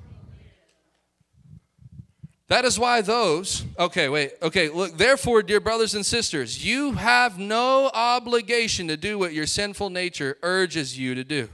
That 2.48 2.66
is 2.66 2.78
why 2.78 3.00
those, 3.00 3.64
okay, 3.78 4.10
wait, 4.10 4.34
okay, 4.42 4.68
look, 4.68 4.98
therefore, 4.98 5.42
dear 5.42 5.60
brothers 5.60 5.94
and 5.94 6.04
sisters, 6.04 6.64
you 6.64 6.92
have 6.92 7.38
no 7.38 7.90
obligation 7.94 8.86
to 8.88 8.98
do 8.98 9.18
what 9.18 9.32
your 9.32 9.46
sinful 9.46 9.88
nature 9.88 10.36
urges 10.42 10.98
you 10.98 11.14
to 11.14 11.24
do. 11.24 11.48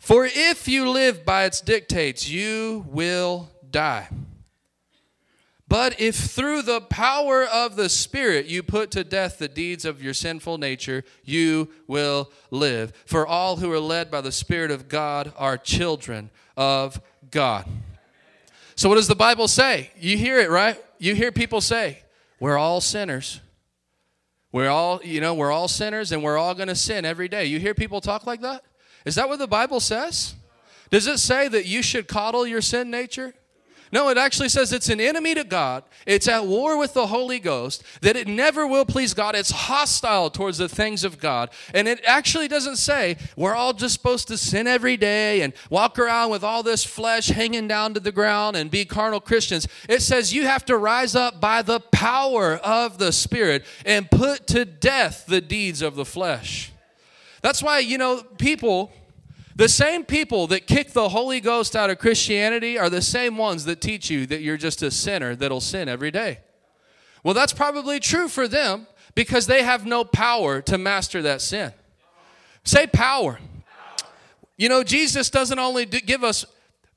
For 0.00 0.26
if 0.26 0.66
you 0.66 0.88
live 0.88 1.24
by 1.26 1.44
its 1.44 1.60
dictates, 1.60 2.28
you 2.28 2.86
will 2.88 3.50
die. 3.70 4.08
But 5.68 6.00
if 6.00 6.16
through 6.16 6.62
the 6.62 6.80
power 6.80 7.44
of 7.44 7.76
the 7.76 7.88
Spirit 7.88 8.46
you 8.46 8.64
put 8.64 8.90
to 8.92 9.04
death 9.04 9.38
the 9.38 9.46
deeds 9.46 9.84
of 9.84 10.02
your 10.02 10.14
sinful 10.14 10.58
nature, 10.58 11.04
you 11.22 11.68
will 11.86 12.32
live. 12.50 12.92
For 13.06 13.24
all 13.24 13.58
who 13.58 13.70
are 13.70 13.78
led 13.78 14.10
by 14.10 14.22
the 14.22 14.32
Spirit 14.32 14.72
of 14.72 14.88
God 14.88 15.32
are 15.36 15.56
children 15.56 16.30
of 16.56 17.00
God. 17.30 17.66
So, 18.74 18.88
what 18.88 18.96
does 18.96 19.06
the 19.06 19.14
Bible 19.14 19.46
say? 19.46 19.90
You 19.96 20.16
hear 20.16 20.40
it, 20.40 20.50
right? 20.50 20.82
You 20.98 21.14
hear 21.14 21.30
people 21.30 21.60
say, 21.60 22.02
We're 22.40 22.58
all 22.58 22.80
sinners. 22.80 23.40
We're 24.50 24.70
all, 24.70 25.00
you 25.04 25.20
know, 25.20 25.34
we're 25.34 25.52
all 25.52 25.68
sinners 25.68 26.10
and 26.10 26.24
we're 26.24 26.38
all 26.38 26.54
going 26.54 26.68
to 26.68 26.74
sin 26.74 27.04
every 27.04 27.28
day. 27.28 27.44
You 27.44 27.60
hear 27.60 27.74
people 27.74 28.00
talk 28.00 28.26
like 28.26 28.40
that? 28.40 28.64
Is 29.04 29.14
that 29.14 29.28
what 29.28 29.38
the 29.38 29.46
Bible 29.46 29.80
says? 29.80 30.34
Does 30.90 31.06
it 31.06 31.18
say 31.18 31.48
that 31.48 31.66
you 31.66 31.82
should 31.82 32.08
coddle 32.08 32.46
your 32.46 32.60
sin 32.60 32.90
nature? 32.90 33.34
No, 33.92 34.08
it 34.08 34.18
actually 34.18 34.48
says 34.48 34.72
it's 34.72 34.88
an 34.88 35.00
enemy 35.00 35.34
to 35.34 35.42
God. 35.42 35.82
It's 36.06 36.28
at 36.28 36.46
war 36.46 36.78
with 36.78 36.94
the 36.94 37.08
Holy 37.08 37.40
Ghost, 37.40 37.82
that 38.02 38.14
it 38.14 38.28
never 38.28 38.64
will 38.64 38.84
please 38.84 39.14
God. 39.14 39.34
It's 39.34 39.50
hostile 39.50 40.30
towards 40.30 40.58
the 40.58 40.68
things 40.68 41.02
of 41.02 41.18
God. 41.18 41.50
And 41.74 41.88
it 41.88 42.00
actually 42.06 42.46
doesn't 42.46 42.76
say 42.76 43.16
we're 43.36 43.54
all 43.54 43.72
just 43.72 43.94
supposed 43.94 44.28
to 44.28 44.38
sin 44.38 44.68
every 44.68 44.96
day 44.96 45.42
and 45.42 45.52
walk 45.70 45.98
around 45.98 46.30
with 46.30 46.44
all 46.44 46.62
this 46.62 46.84
flesh 46.84 47.28
hanging 47.28 47.66
down 47.66 47.94
to 47.94 48.00
the 48.00 48.12
ground 48.12 48.56
and 48.56 48.70
be 48.70 48.84
carnal 48.84 49.20
Christians. 49.20 49.66
It 49.88 50.02
says 50.02 50.32
you 50.32 50.46
have 50.46 50.64
to 50.66 50.76
rise 50.76 51.16
up 51.16 51.40
by 51.40 51.62
the 51.62 51.80
power 51.80 52.56
of 52.58 52.98
the 52.98 53.10
Spirit 53.10 53.64
and 53.84 54.08
put 54.08 54.46
to 54.48 54.64
death 54.64 55.24
the 55.26 55.40
deeds 55.40 55.82
of 55.82 55.96
the 55.96 56.04
flesh. 56.04 56.69
That's 57.42 57.62
why, 57.62 57.78
you 57.78 57.98
know, 57.98 58.22
people 58.38 58.92
the 59.60 59.68
same 59.68 60.04
people 60.04 60.46
that 60.46 60.66
kick 60.66 60.92
the 60.92 61.10
Holy 61.10 61.38
Ghost 61.38 61.76
out 61.76 61.90
of 61.90 61.98
Christianity 61.98 62.78
are 62.78 62.88
the 62.88 63.02
same 63.02 63.36
ones 63.36 63.66
that 63.66 63.82
teach 63.82 64.08
you 64.08 64.24
that 64.24 64.40
you're 64.40 64.56
just 64.56 64.80
a 64.82 64.90
sinner 64.90 65.36
that'll 65.36 65.60
sin 65.60 65.86
every 65.86 66.10
day. 66.10 66.38
Well, 67.22 67.34
that's 67.34 67.52
probably 67.52 68.00
true 68.00 68.28
for 68.28 68.48
them 68.48 68.86
because 69.14 69.46
they 69.46 69.62
have 69.62 69.84
no 69.84 70.02
power 70.02 70.62
to 70.62 70.78
master 70.78 71.20
that 71.20 71.42
sin. 71.42 71.74
Say 72.64 72.86
power. 72.86 73.38
You 74.56 74.70
know, 74.70 74.82
Jesus 74.82 75.28
doesn't 75.28 75.58
only 75.58 75.84
give 75.84 76.24
us 76.24 76.46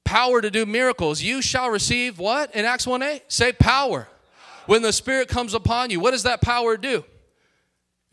power 0.06 0.41
to 0.41 0.50
do 0.50 0.66
miracles. 0.66 1.22
You 1.22 1.41
shall 1.41 1.70
receive 1.70 2.18
what 2.18 2.56
in 2.56 2.64
Acts 2.64 2.88
1 2.88 3.02
8? 3.02 3.24
Say 3.28 3.52
power. 3.52 4.08
When 4.68 4.82
the 4.82 4.94
Spirit 4.94 5.28
comes 5.28 5.54
upon 5.54 5.89
you, 5.89 6.00
what 6.00 6.12
does 6.12 6.24
that 6.24 6.39
power 6.39 6.78
do? 6.78 7.04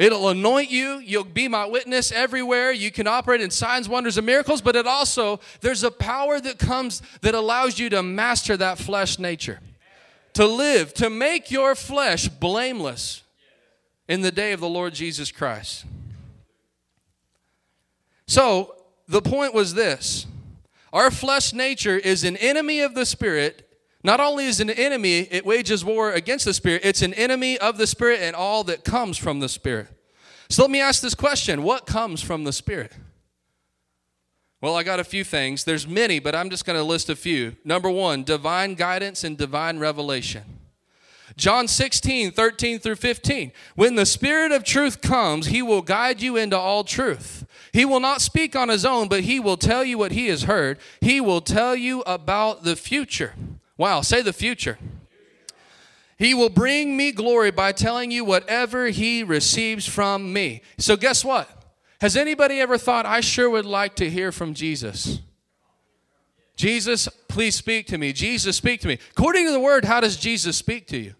It'll 0.00 0.30
anoint 0.30 0.70
you. 0.70 0.98
You'll 1.00 1.24
be 1.24 1.46
my 1.46 1.66
witness 1.66 2.10
everywhere. 2.10 2.72
You 2.72 2.90
can 2.90 3.06
operate 3.06 3.42
in 3.42 3.50
signs, 3.50 3.86
wonders, 3.86 4.16
and 4.16 4.26
miracles, 4.26 4.62
but 4.62 4.74
it 4.74 4.86
also, 4.86 5.40
there's 5.60 5.84
a 5.84 5.90
power 5.90 6.40
that 6.40 6.58
comes 6.58 7.02
that 7.20 7.34
allows 7.34 7.78
you 7.78 7.90
to 7.90 8.02
master 8.02 8.56
that 8.56 8.78
flesh 8.78 9.18
nature, 9.18 9.60
to 10.32 10.46
live, 10.46 10.94
to 10.94 11.10
make 11.10 11.50
your 11.50 11.74
flesh 11.74 12.28
blameless 12.28 13.24
in 14.08 14.22
the 14.22 14.32
day 14.32 14.52
of 14.52 14.60
the 14.60 14.68
Lord 14.70 14.94
Jesus 14.94 15.30
Christ. 15.30 15.84
So, 18.26 18.74
the 19.06 19.20
point 19.20 19.52
was 19.52 19.74
this 19.74 20.26
our 20.94 21.10
flesh 21.10 21.52
nature 21.52 21.98
is 21.98 22.24
an 22.24 22.38
enemy 22.38 22.80
of 22.80 22.94
the 22.94 23.04
spirit. 23.04 23.69
Not 24.02 24.20
only 24.20 24.46
is 24.46 24.60
an 24.60 24.70
enemy, 24.70 25.20
it 25.30 25.44
wages 25.44 25.84
war 25.84 26.12
against 26.12 26.46
the 26.46 26.54
spirit, 26.54 26.82
it's 26.84 27.02
an 27.02 27.14
enemy 27.14 27.58
of 27.58 27.76
the 27.76 27.86
spirit 27.86 28.20
and 28.22 28.34
all 28.34 28.64
that 28.64 28.84
comes 28.84 29.18
from 29.18 29.40
the 29.40 29.48
spirit. 29.48 29.88
So 30.48 30.62
let 30.62 30.70
me 30.70 30.80
ask 30.80 31.00
this 31.02 31.14
question 31.14 31.62
What 31.62 31.86
comes 31.86 32.22
from 32.22 32.44
the 32.44 32.52
spirit? 32.52 32.92
Well, 34.62 34.76
I 34.76 34.82
got 34.82 35.00
a 35.00 35.04
few 35.04 35.24
things. 35.24 35.64
There's 35.64 35.86
many, 35.86 36.18
but 36.18 36.34
I'm 36.34 36.50
just 36.50 36.66
going 36.66 36.78
to 36.78 36.84
list 36.84 37.08
a 37.08 37.16
few. 37.16 37.56
Number 37.64 37.88
one, 37.88 38.24
divine 38.24 38.74
guidance 38.74 39.24
and 39.24 39.38
divine 39.38 39.78
revelation. 39.78 40.42
John 41.36 41.68
16, 41.68 42.32
13 42.32 42.78
through 42.78 42.96
15. 42.96 43.52
When 43.74 43.94
the 43.94 44.04
Spirit 44.04 44.52
of 44.52 44.64
truth 44.64 45.00
comes, 45.00 45.46
he 45.46 45.62
will 45.62 45.80
guide 45.80 46.20
you 46.20 46.36
into 46.36 46.58
all 46.58 46.84
truth. 46.84 47.46
He 47.72 47.86
will 47.86 48.00
not 48.00 48.20
speak 48.20 48.54
on 48.54 48.68
his 48.68 48.84
own, 48.84 49.08
but 49.08 49.22
he 49.22 49.40
will 49.40 49.56
tell 49.56 49.84
you 49.84 49.96
what 49.96 50.12
he 50.12 50.26
has 50.26 50.42
heard. 50.42 50.78
He 51.00 51.20
will 51.20 51.40
tell 51.40 51.74
you 51.74 52.02
about 52.02 52.64
the 52.64 52.76
future. 52.76 53.34
Wow, 53.80 54.02
say 54.02 54.20
the 54.20 54.34
future. 54.34 54.78
He 56.18 56.34
will 56.34 56.50
bring 56.50 56.98
me 56.98 57.12
glory 57.12 57.50
by 57.50 57.72
telling 57.72 58.10
you 58.10 58.26
whatever 58.26 58.88
he 58.88 59.24
receives 59.24 59.88
from 59.88 60.34
me. 60.34 60.60
So, 60.76 60.98
guess 60.98 61.24
what? 61.24 61.48
Has 62.02 62.14
anybody 62.14 62.60
ever 62.60 62.76
thought, 62.76 63.06
I 63.06 63.20
sure 63.20 63.48
would 63.48 63.64
like 63.64 63.96
to 63.96 64.10
hear 64.10 64.32
from 64.32 64.52
Jesus? 64.52 65.20
Jesus, 66.56 67.08
please 67.26 67.54
speak 67.54 67.86
to 67.86 67.96
me. 67.96 68.12
Jesus, 68.12 68.54
speak 68.58 68.82
to 68.82 68.86
me. 68.86 68.98
According 69.12 69.46
to 69.46 69.52
the 69.52 69.58
word, 69.58 69.86
how 69.86 70.00
does 70.00 70.18
Jesus 70.18 70.58
speak 70.58 70.86
to 70.88 70.98
you? 70.98 71.14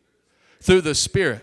Through 0.61 0.83
the 0.83 0.95
Spirit. 0.95 1.43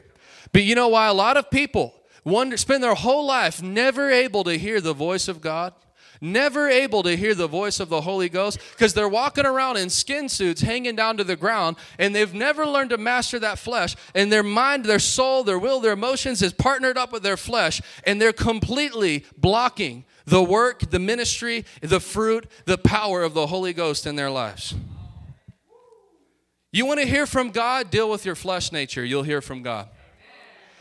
But 0.51 0.65
you 0.65 0.75
know 0.75 0.89
why 0.89 1.07
a 1.07 1.15
lot 1.15 1.35
of 1.35 1.49
people 1.49 1.95
wonder, 2.25 2.57
spend 2.57 2.83
their 2.83 2.93
whole 2.93 3.25
life 3.25 3.59
never 3.59 4.11
able 4.11 4.43
to 4.43 4.55
hear 4.55 4.79
the 4.79 4.93
voice 4.93 5.27
of 5.27 5.41
God? 5.41 5.73
Never 6.21 6.69
able 6.69 7.03
to 7.03 7.15
hear 7.15 7.35
the 7.35 7.47
voice 7.47 7.79
of 7.79 7.89
the 7.89 8.01
Holy 8.01 8.29
Ghost 8.29 8.59
because 8.71 8.93
they're 8.93 9.09
walking 9.09 9.45
around 9.45 9.77
in 9.77 9.89
skin 9.89 10.29
suits 10.29 10.61
hanging 10.61 10.95
down 10.95 11.17
to 11.17 11.23
the 11.23 11.35
ground 11.35 11.77
and 11.97 12.15
they've 12.15 12.33
never 12.33 12.65
learned 12.65 12.91
to 12.91 12.97
master 12.97 13.39
that 13.39 13.59
flesh. 13.59 13.95
And 14.15 14.31
their 14.31 14.43
mind, 14.43 14.85
their 14.85 14.99
soul, 14.99 15.43
their 15.43 15.59
will, 15.59 15.79
their 15.79 15.93
emotions 15.93 16.41
is 16.41 16.53
partnered 16.53 16.97
up 16.97 17.11
with 17.11 17.23
their 17.23 17.37
flesh 17.37 17.81
and 18.05 18.21
they're 18.21 18.33
completely 18.33 19.25
blocking 19.37 20.05
the 20.25 20.43
work, 20.43 20.89
the 20.89 20.99
ministry, 20.99 21.65
the 21.81 21.99
fruit, 21.99 22.47
the 22.65 22.77
power 22.77 23.23
of 23.23 23.33
the 23.33 23.47
Holy 23.47 23.73
Ghost 23.73 24.05
in 24.05 24.15
their 24.15 24.29
lives. 24.29 24.75
You 26.71 26.85
want 26.85 26.99
to 26.99 27.07
hear 27.07 27.25
from 27.25 27.51
God? 27.51 27.89
Deal 27.89 28.09
with 28.09 28.25
your 28.25 28.35
flesh 28.35 28.71
nature. 28.71 29.03
You'll 29.03 29.23
hear 29.23 29.41
from 29.41 29.63
God. 29.63 29.87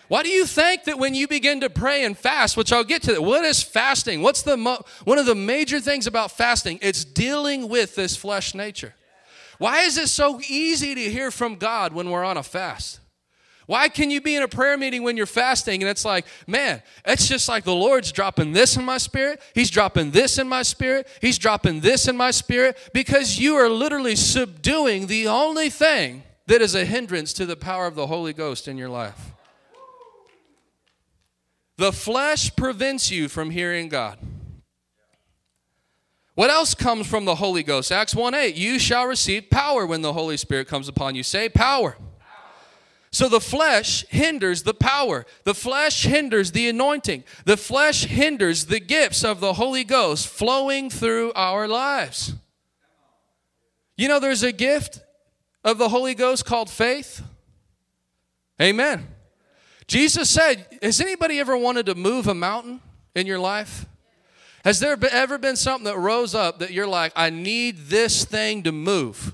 Why 0.09 0.23
do 0.23 0.29
you 0.29 0.47
think 0.47 0.85
that 0.85 0.99
when 0.99 1.15
you 1.15 1.27
begin 1.27 1.61
to 1.61 1.71
pray 1.71 2.05
and 2.05 2.17
fast, 2.17 2.57
which 2.57 2.73
I'll 2.73 2.85
get 2.85 3.03
to, 3.03 3.13
that, 3.15 3.23
what 3.23 3.45
is 3.45 3.63
fasting? 3.63 4.23
What's 4.23 4.43
the 4.43 4.57
mo- 4.57 4.85
one 5.05 5.19
of 5.19 5.27
the 5.27 5.35
major 5.35 5.81
things 5.81 6.07
about 6.07 6.31
fasting? 6.31 6.79
It's 6.81 7.05
dealing 7.05 7.69
with 7.69 7.97
this 7.97 8.17
flesh 8.17 8.55
nature. 8.55 8.95
Why 9.59 9.81
is 9.81 9.99
it 9.99 10.09
so 10.09 10.41
easy 10.49 10.95
to 10.95 11.11
hear 11.11 11.31
from 11.31 11.57
God 11.57 11.93
when 11.93 12.11
we're 12.11 12.25
on 12.25 12.37
a 12.37 12.43
fast? 12.43 13.01
Why 13.67 13.89
can 13.89 14.13
you 14.13 14.21
be 14.21 14.37
in 14.37 14.45
a 14.45 14.49
prayer 14.49 14.79
meeting 14.79 15.03
when 15.03 15.17
you're 15.17 15.27
fasting 15.27 15.83
and 15.83 15.91
it's 15.91 16.05
like, 16.05 16.25
man, 16.47 16.83
it's 17.05 17.27
just 17.27 17.49
like 17.49 17.65
the 17.65 17.75
Lord's 17.75 18.13
dropping 18.13 18.53
this 18.53 18.77
in 18.77 18.85
my 18.85 18.99
spirit. 18.99 19.41
He's 19.55 19.71
dropping 19.71 20.13
this 20.13 20.39
in 20.39 20.49
my 20.49 20.63
spirit. 20.63 21.09
He's 21.21 21.37
dropping 21.37 21.81
this 21.81 22.07
in 22.07 22.17
my 22.17 22.31
spirit 22.31 22.79
because 22.93 23.41
you 23.41 23.57
are 23.57 23.69
literally 23.69 24.15
subduing 24.15 25.09
the 25.09 25.27
only 25.27 25.69
thing 25.69 26.23
that 26.47 26.63
is 26.63 26.77
a 26.77 26.85
hindrance 26.85 27.33
to 27.33 27.47
the 27.47 27.57
power 27.57 27.89
of 27.89 27.97
the 27.97 28.07
Holy 28.07 28.33
Ghost 28.33 28.69
in 28.69 28.79
your 28.79 28.89
life. 28.89 29.33
The 31.77 31.93
flesh 31.93 32.55
prevents 32.57 33.11
you 33.11 33.29
from 33.29 33.51
hearing 33.51 33.89
God. 33.89 34.19
What 36.35 36.51
else 36.51 36.75
comes 36.75 37.07
from 37.07 37.25
the 37.25 37.37
Holy 37.37 37.63
Ghost? 37.63 37.91
Acts 37.91 38.15
1 38.15 38.35
8, 38.35 38.55
you 38.55 38.79
shall 38.79 39.07
receive 39.07 39.51
power 39.51 39.87
when 39.87 40.03
the 40.03 40.13
Holy 40.13 40.37
Spirit 40.37 40.69
comes 40.69 40.89
upon 40.89 41.15
you. 41.15 41.23
Say 41.23 41.49
power. 41.49 41.97
So 43.11 43.31
the 43.31 43.41
flesh 43.41 44.05
hinders 44.11 44.65
the 44.65 44.75
power. 44.75 45.25
The 45.45 45.55
flesh 45.55 46.05
hinders 46.05 46.53
the 46.53 46.69
anointing. 46.69 47.25
The 47.47 47.57
flesh 47.57 48.05
hinders 48.05 48.67
the 48.67 48.81
gifts 48.81 49.25
of 49.25 49.41
the 49.41 49.55
Holy 49.55 49.85
Ghost 49.85 50.29
flowing 50.29 50.91
through 50.91 51.33
our 51.33 51.67
lives. 51.67 52.35
You 53.97 54.09
know, 54.09 54.21
there's 54.21 54.43
a 54.43 54.53
gift 54.53 55.01
of 55.65 55.79
the 55.79 55.89
Holy 55.89 56.15
Ghost 56.15 56.45
called 56.45 56.69
faith. 56.69 57.23
Amen. 58.61 59.09
Jesus 59.87 60.29
said, 60.29 60.67
Has 60.83 61.01
anybody 61.01 61.39
ever 61.39 61.57
wanted 61.57 61.87
to 61.87 61.95
move 61.95 62.27
a 62.27 62.35
mountain 62.35 62.81
in 63.15 63.27
your 63.27 63.39
life? 63.39 63.87
Has 64.65 64.81
there 64.81 64.97
ever 65.13 65.39
been 65.39 65.55
something 65.55 65.85
that 65.85 65.97
rose 65.97 66.35
up 66.35 66.59
that 66.59 66.73
you're 66.73 66.89
like, 66.89 67.13
I 67.15 67.31
need 67.31 67.87
this 67.87 68.25
thing 68.25 68.65
to 68.65 68.73
move? 68.73 69.33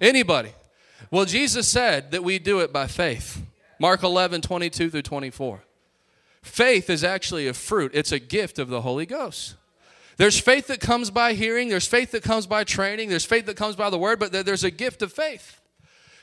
Anybody? 0.00 0.52
Well, 1.10 1.24
Jesus 1.24 1.68
said 1.68 2.10
that 2.10 2.24
we 2.24 2.40
do 2.40 2.58
it 2.58 2.72
by 2.72 2.88
faith. 2.88 3.42
Mark 3.78 4.02
11, 4.02 4.40
22 4.40 4.90
through 4.90 5.02
24. 5.02 5.62
Faith 6.42 6.90
is 6.90 7.04
actually 7.04 7.46
a 7.46 7.54
fruit, 7.54 7.92
it's 7.94 8.12
a 8.12 8.18
gift 8.18 8.58
of 8.58 8.68
the 8.68 8.80
Holy 8.80 9.06
Ghost. 9.06 9.56
There's 10.16 10.38
faith 10.40 10.68
that 10.68 10.80
comes 10.80 11.10
by 11.10 11.34
hearing, 11.34 11.68
there's 11.68 11.86
faith 11.86 12.12
that 12.12 12.22
comes 12.22 12.46
by 12.46 12.64
training, 12.64 13.08
there's 13.08 13.24
faith 13.24 13.46
that 13.46 13.56
comes 13.56 13.76
by 13.76 13.90
the 13.90 13.98
word, 13.98 14.18
but 14.18 14.32
there's 14.32 14.64
a 14.64 14.70
gift 14.70 15.02
of 15.02 15.12
faith. 15.12 15.60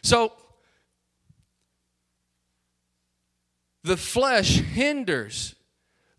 So 0.02 0.34
the 3.84 3.98
flesh 3.98 4.60
hinders 4.60 5.56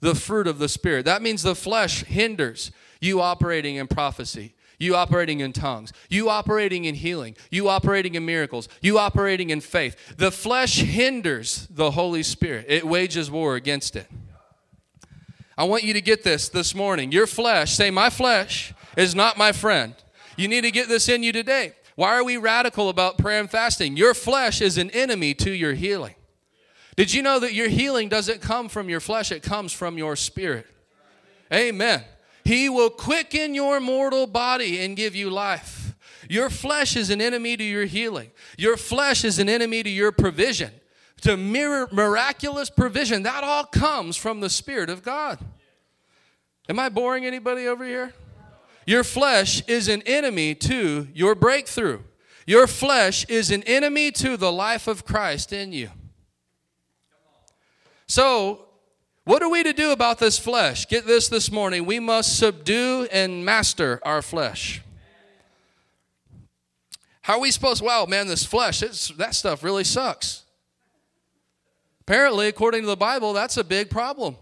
the 0.05 0.15
fruit 0.15 0.47
of 0.47 0.59
the 0.59 0.69
Spirit. 0.69 1.07
That 1.07 1.23
means 1.23 1.43
the 1.43 1.55
flesh 1.55 2.05
hinders 2.05 2.71
you 3.01 3.21
operating 3.21 3.77
in 3.77 3.87
prophecy, 3.87 4.55
you 4.79 4.95
operating 4.95 5.41
in 5.41 5.53
tongues, 5.53 5.93
you 6.09 6.29
operating 6.29 6.85
in 6.85 6.95
healing, 6.95 7.37
you 7.51 7.69
operating 7.69 8.15
in 8.15 8.25
miracles, 8.25 8.69
you 8.83 8.99
operating 8.99 9.51
in 9.51 9.61
faith. 9.61 10.17
The 10.17 10.31
flesh 10.31 10.81
hinders 10.81 11.67
the 11.71 11.93
Holy 11.93 12.23
Spirit, 12.23 12.67
it 12.69 12.85
wages 12.85 13.31
war 13.31 13.57
against 13.57 13.97
it. 13.97 14.07
I 15.57 15.65
want 15.65 15.85
you 15.85 15.95
to 15.95 16.01
get 16.01 16.23
this 16.23 16.49
this 16.49 16.75
morning. 16.75 17.13
Your 17.13 17.27
flesh, 17.27 17.73
say, 17.73 17.91
My 17.91 18.11
flesh 18.11 18.75
is 18.97 19.15
not 19.15 19.39
my 19.39 19.53
friend. 19.53 19.95
You 20.37 20.49
need 20.49 20.63
to 20.63 20.71
get 20.71 20.89
this 20.89 21.09
in 21.09 21.23
you 21.23 21.33
today. 21.33 21.73
Why 21.95 22.15
are 22.15 22.25
we 22.25 22.37
radical 22.37 22.89
about 22.89 23.19
prayer 23.19 23.39
and 23.39 23.49
fasting? 23.49 23.97
Your 23.97 24.15
flesh 24.15 24.61
is 24.61 24.79
an 24.79 24.91
enemy 24.91 25.33
to 25.35 25.51
your 25.51 25.75
healing. 25.75 26.17
Did 26.97 27.13
you 27.13 27.23
know 27.23 27.41
that 27.41 27.55
your 27.55 27.69
healing 27.69 28.09
doesn't 28.09 28.41
come 28.41 28.69
from 28.69 28.89
your 28.89 29.01
flesh, 29.01 29.33
it 29.33 29.43
comes 29.43 29.73
from 29.73 29.99
your 29.99 30.17
spirit? 30.17 30.67
Amen. 31.53 32.03
He 32.45 32.69
will 32.69 32.91
quicken 32.91 33.55
your 33.55 33.81
mortal 33.81 34.27
body 34.27 34.85
and 34.85 34.97
give 34.97 35.15
you 35.15 35.31
life. 35.31 35.95
Your 36.29 36.51
flesh 36.51 36.97
is 36.97 37.11
an 37.11 37.21
enemy 37.21 37.57
to 37.57 37.65
your 37.65 37.85
healing. 37.85 38.31
Your 38.57 38.77
flesh 38.77 39.25
is 39.25 39.39
an 39.39 39.49
enemy 39.49 39.83
to 39.83 39.91
your 39.91 40.13
provision, 40.13 40.71
to 41.23 41.37
mirror 41.37 41.89
miraculous 41.91 42.71
provision. 42.71 43.23
That 43.23 43.45
all 43.45 43.65
comes 43.65 44.17
from 44.17 44.41
the 44.41 44.51
Spirit 44.51 44.91
of 44.91 45.03
God. 45.03 45.39
Am 46.69 46.79
I 46.79 46.89
boring 46.89 47.27
anybody 47.27 47.67
over 47.67 47.85
here? 47.85 48.15
Your 48.87 49.05
flesh 49.05 49.63
is 49.67 49.89
an 49.89 50.03
enemy 50.03 50.55
to 50.55 51.09
your 51.15 51.35
breakthrough. 51.35 52.01
Your 52.47 52.67
flesh 52.67 53.25
is 53.27 53.51
an 53.51 53.63
enemy 53.65 54.11
to 54.13 54.37
the 54.37 54.53
life 54.53 54.87
of 54.87 55.05
Christ 55.05 55.53
in 55.53 55.73
you. 55.73 55.91
So, 58.15 58.67
what 59.25 59.43
are 59.43 59.51
we 59.51 59.65
to 59.65 59.73
do 59.73 59.91
about 59.91 60.21
this 60.21 60.39
flesh? 60.39 60.87
Get 60.87 61.05
this 61.05 61.29
this 61.29 61.51
morning. 61.51 61.85
We 61.85 61.99
must 61.99 62.39
subdue 62.39 63.09
and 63.11 63.45
master 63.45 63.99
our 64.05 64.23
flesh. 64.23 64.81
How 67.23 67.39
are 67.39 67.41
we 67.41 67.51
supposed, 67.51 67.83
wow, 67.83 68.07
man, 68.07 68.29
this 68.29 68.47
flesh, 68.47 68.83
that 69.17 69.35
stuff 69.35 69.65
really 69.65 69.83
sucks. 69.83 70.45
Apparently, 72.03 72.47
according 72.47 72.83
to 72.83 72.87
the 72.87 72.97
Bible, 72.97 73.33
that's 73.33 73.57
a 73.57 73.65
big 73.65 73.91
problem. 73.91 74.37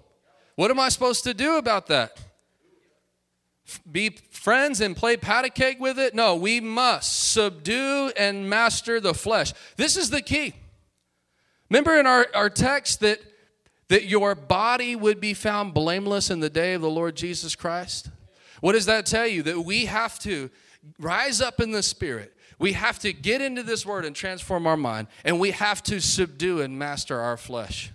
What 0.57 0.71
am 0.71 0.79
I 0.79 0.91
supposed 0.91 1.25
to 1.25 1.33
do 1.33 1.57
about 1.57 1.87
that? 1.87 2.21
Be 3.91 4.11
friends 4.33 4.83
and 4.83 4.95
play 4.95 5.17
patty 5.17 5.49
cake 5.49 5.81
with 5.81 5.99
it? 5.99 6.15
No, 6.15 6.37
we 6.37 6.61
must 6.61 7.31
subdue 7.33 8.13
and 8.19 8.51
master 8.51 9.01
the 9.01 9.15
flesh. 9.15 9.55
This 9.77 9.97
is 9.97 10.11
the 10.11 10.21
key. 10.21 10.53
Remember 11.71 11.99
in 11.99 12.07
our, 12.07 12.27
our 12.35 12.51
text 12.51 13.01
that, 13.01 13.19
that 13.93 14.07
your 14.07 14.35
body 14.35 14.97
would 14.97 15.21
be 15.21 15.35
found 15.35 15.75
blameless 15.75 16.31
in 16.31 16.41
the 16.41 16.51
day 16.51 16.75
of 16.75 16.83
the 16.83 16.91
Lord 16.91 17.15
Jesus 17.15 17.55
Christ? 17.55 18.11
What 18.61 18.73
does 18.73 18.87
that 18.87 19.07
tell 19.07 19.27
you? 19.27 19.43
That 19.43 19.61
we 19.61 19.87
have 19.87 20.19
to 20.21 20.51
rise 20.99 21.41
up 21.41 21.61
in 21.61 21.71
the 21.71 21.83
Spirit 21.83 22.33
we 22.63 22.75
have 22.75 23.01
to 23.01 23.13
get 23.13 23.41
into 23.41 23.65
this 23.65 23.85
word 23.85 24.05
and 24.05 24.15
transform 24.15 24.69
our 24.69 24.77
mind, 24.77 25.09
and 25.25 25.41
we 25.41 25.51
have 25.51 25.83
to 25.83 26.01
subdue 26.01 26.61
and 26.61 26.79
master 26.79 27.19
our 27.19 27.37
flesh. 27.37 27.91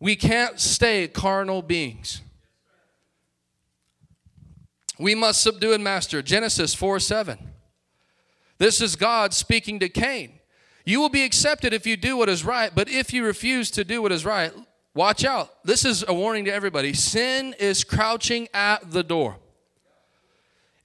We 0.00 0.16
can't 0.16 0.58
stay 0.58 1.06
carnal 1.06 1.62
beings. 1.62 2.20
We 4.98 5.14
must 5.14 5.40
subdue 5.40 5.72
and 5.72 5.84
master. 5.84 6.20
Genesis 6.20 6.74
4 6.74 6.98
7. 6.98 7.38
This 8.58 8.80
is 8.80 8.96
God 8.96 9.32
speaking 9.32 9.78
to 9.78 9.88
Cain. 9.88 10.37
You 10.88 11.02
will 11.02 11.10
be 11.10 11.22
accepted 11.22 11.74
if 11.74 11.86
you 11.86 11.98
do 11.98 12.16
what 12.16 12.30
is 12.30 12.46
right, 12.46 12.74
but 12.74 12.88
if 12.88 13.12
you 13.12 13.22
refuse 13.22 13.70
to 13.72 13.84
do 13.84 14.00
what 14.00 14.10
is 14.10 14.24
right, 14.24 14.50
watch 14.94 15.22
out. 15.22 15.62
This 15.62 15.84
is 15.84 16.02
a 16.08 16.14
warning 16.14 16.46
to 16.46 16.50
everybody. 16.50 16.94
Sin 16.94 17.54
is 17.58 17.84
crouching 17.84 18.48
at 18.54 18.90
the 18.90 19.02
door, 19.02 19.36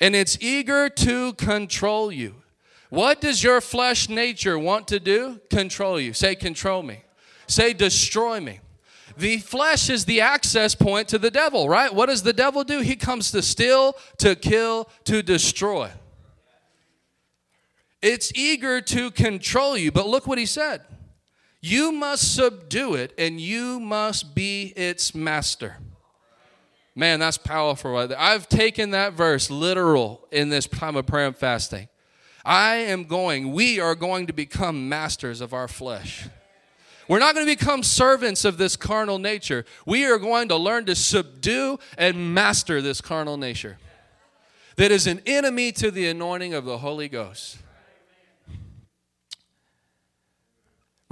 and 0.01 0.13
it's 0.13 0.37
eager 0.41 0.89
to 0.89 1.31
control 1.35 2.11
you. 2.11 2.35
What 2.89 3.21
does 3.21 3.45
your 3.45 3.61
flesh 3.61 4.09
nature 4.09 4.59
want 4.59 4.89
to 4.89 4.99
do? 4.99 5.39
Control 5.49 5.97
you. 5.97 6.11
Say, 6.11 6.35
control 6.35 6.83
me. 6.83 7.05
Say, 7.47 7.71
destroy 7.71 8.41
me. 8.41 8.59
The 9.15 9.37
flesh 9.37 9.89
is 9.89 10.03
the 10.03 10.19
access 10.19 10.75
point 10.75 11.07
to 11.07 11.17
the 11.17 11.31
devil, 11.31 11.69
right? 11.69 11.95
What 11.95 12.07
does 12.07 12.23
the 12.23 12.33
devil 12.33 12.65
do? 12.65 12.81
He 12.81 12.97
comes 12.97 13.31
to 13.31 13.41
steal, 13.41 13.95
to 14.17 14.35
kill, 14.35 14.89
to 15.05 15.23
destroy. 15.23 15.91
It's 18.03 18.33
eager 18.35 18.81
to 18.81 19.11
control 19.11 19.77
you, 19.77 19.89
but 19.89 20.05
look 20.07 20.27
what 20.27 20.37
he 20.37 20.45
said. 20.45 20.81
You 21.61 21.93
must 21.93 22.35
subdue 22.35 22.95
it 22.95 23.13
and 23.17 23.39
you 23.39 23.79
must 23.79 24.35
be 24.35 24.73
its 24.75 25.15
master. 25.15 25.77
Man, 26.93 27.21
that's 27.21 27.37
powerful. 27.37 27.95
I've 27.95 28.49
taken 28.49 28.91
that 28.91 29.13
verse 29.13 29.49
literal 29.49 30.27
in 30.33 30.49
this 30.49 30.67
time 30.67 30.97
of 30.97 31.05
prayer 31.05 31.27
and 31.27 31.35
fasting. 31.35 31.87
I 32.43 32.75
am 32.75 33.05
going, 33.05 33.53
we 33.53 33.79
are 33.79 33.95
going 33.95 34.27
to 34.27 34.33
become 34.33 34.89
masters 34.89 35.39
of 35.39 35.53
our 35.53 35.69
flesh. 35.69 36.27
We're 37.07 37.19
not 37.19 37.35
going 37.35 37.47
to 37.47 37.55
become 37.55 37.83
servants 37.83 38.43
of 38.43 38.57
this 38.57 38.75
carnal 38.75 39.17
nature. 39.17 39.63
We 39.85 40.05
are 40.05 40.17
going 40.17 40.49
to 40.49 40.57
learn 40.57 40.85
to 40.87 40.95
subdue 40.95 41.79
and 41.97 42.33
master 42.33 42.81
this 42.81 42.99
carnal 42.99 43.37
nature 43.37 43.77
that 44.75 44.91
is 44.91 45.07
an 45.07 45.21
enemy 45.25 45.71
to 45.71 45.89
the 45.89 46.09
anointing 46.09 46.53
of 46.53 46.65
the 46.65 46.79
Holy 46.79 47.07
Ghost. 47.07 47.59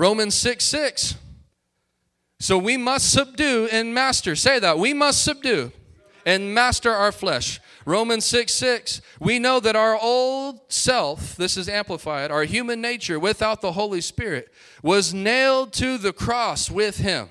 Romans 0.02 0.34
6 0.34 0.66
6. 0.66 1.16
So 2.39 2.58
we 2.58 2.76
must 2.76 3.14
subdue 3.14 3.70
and 3.72 3.93
master. 3.93 4.36
Say 4.36 4.58
that. 4.58 4.80
We 4.80 4.95
must 4.95 5.24
subdue 5.24 5.72
and 6.26 6.56
master 6.56 6.91
our 6.91 7.12
flesh. 7.12 7.60
Romans 7.86 8.26
6 8.26 8.52
6, 8.52 9.02
we 9.20 9.38
know 9.38 9.60
that 9.60 9.76
our 9.76 9.95
old 9.95 10.72
self, 10.72 11.36
this 11.36 11.56
is 11.56 11.70
amplified, 11.70 12.32
our 12.32 12.45
human 12.45 12.82
nature 12.82 13.20
without 13.20 13.62
the 13.62 13.74
Holy 13.74 14.02
Spirit, 14.02 14.52
was 14.82 15.14
nailed 15.14 15.72
to 15.74 15.99
the 15.99 16.14
cross 16.14 16.72
with 16.72 16.97
Him 16.97 17.30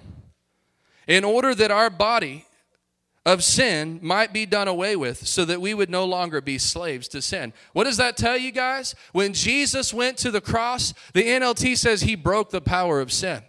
in 1.09 1.25
order 1.25 1.57
that 1.57 1.73
our 1.73 1.91
body 1.91 2.47
of 3.27 3.45
sin 3.45 3.99
might 4.03 4.33
be 4.33 4.47
done 4.47 4.69
away 4.69 4.97
with 4.97 5.27
so 5.27 5.45
that 5.45 5.61
we 5.61 5.75
would 5.75 5.91
no 5.91 6.05
longer 6.05 6.41
be 6.41 6.57
slaves 6.57 7.07
to 7.09 7.21
sin. 7.21 7.53
What 7.73 7.85
does 7.85 7.99
that 7.99 8.17
tell 8.17 8.37
you 8.37 8.51
guys? 8.51 8.95
When 9.13 9.35
Jesus 9.35 9.93
went 9.93 10.17
to 10.19 10.31
the 10.31 10.41
cross, 10.41 10.95
the 11.13 11.25
NLT 11.25 11.77
says 11.77 12.03
He 12.03 12.15
broke 12.15 12.51
the 12.51 12.63
power 12.63 13.01
of 13.01 13.13
sin. 13.13 13.43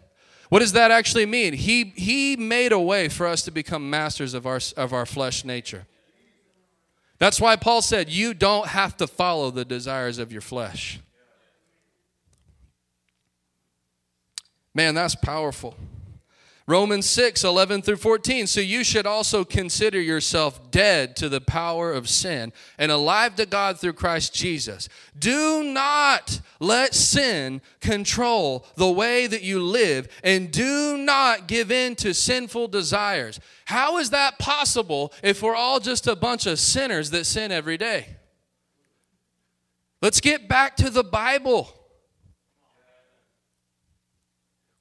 What 0.49 0.59
does 0.59 0.73
that 0.73 0.91
actually 0.91 1.25
mean? 1.25 1.53
He, 1.53 1.93
he 1.95 2.35
made 2.35 2.73
a 2.73 2.79
way 2.79 3.07
for 3.07 3.25
us 3.25 3.43
to 3.43 3.51
become 3.51 3.89
masters 3.89 4.33
of 4.33 4.45
our, 4.45 4.59
of 4.75 4.91
our 4.91 5.05
flesh 5.05 5.45
nature. 5.45 5.87
That's 7.19 7.39
why 7.39 7.55
Paul 7.55 7.81
said, 7.81 8.09
You 8.09 8.33
don't 8.33 8.67
have 8.67 8.97
to 8.97 9.07
follow 9.07 9.51
the 9.51 9.63
desires 9.63 10.17
of 10.17 10.33
your 10.33 10.41
flesh. 10.41 10.99
Man, 14.73 14.95
that's 14.95 15.15
powerful. 15.15 15.75
Romans 16.67 17.09
6, 17.09 17.43
11 17.43 17.81
through 17.81 17.97
14. 17.97 18.47
So 18.47 18.61
you 18.61 18.83
should 18.83 19.07
also 19.07 19.43
consider 19.43 19.99
yourself 19.99 20.71
dead 20.71 21.15
to 21.17 21.27
the 21.27 21.41
power 21.41 21.91
of 21.91 22.07
sin 22.07 22.53
and 22.77 22.91
alive 22.91 23.35
to 23.35 23.45
God 23.45 23.79
through 23.79 23.93
Christ 23.93 24.33
Jesus. 24.33 24.87
Do 25.17 25.63
not 25.63 26.39
let 26.59 26.93
sin 26.93 27.61
control 27.79 28.65
the 28.75 28.91
way 28.91 29.27
that 29.27 29.41
you 29.41 29.61
live 29.61 30.07
and 30.23 30.51
do 30.51 30.97
not 30.97 31.47
give 31.47 31.71
in 31.71 31.95
to 31.97 32.13
sinful 32.13 32.67
desires. 32.67 33.39
How 33.65 33.97
is 33.97 34.11
that 34.11 34.37
possible 34.37 35.11
if 35.23 35.41
we're 35.41 35.55
all 35.55 35.79
just 35.79 36.05
a 36.05 36.15
bunch 36.15 36.45
of 36.45 36.59
sinners 36.59 37.09
that 37.09 37.25
sin 37.25 37.51
every 37.51 37.77
day? 37.77 38.17
Let's 40.01 40.21
get 40.21 40.47
back 40.47 40.75
to 40.77 40.89
the 40.89 41.03
Bible. 41.03 41.80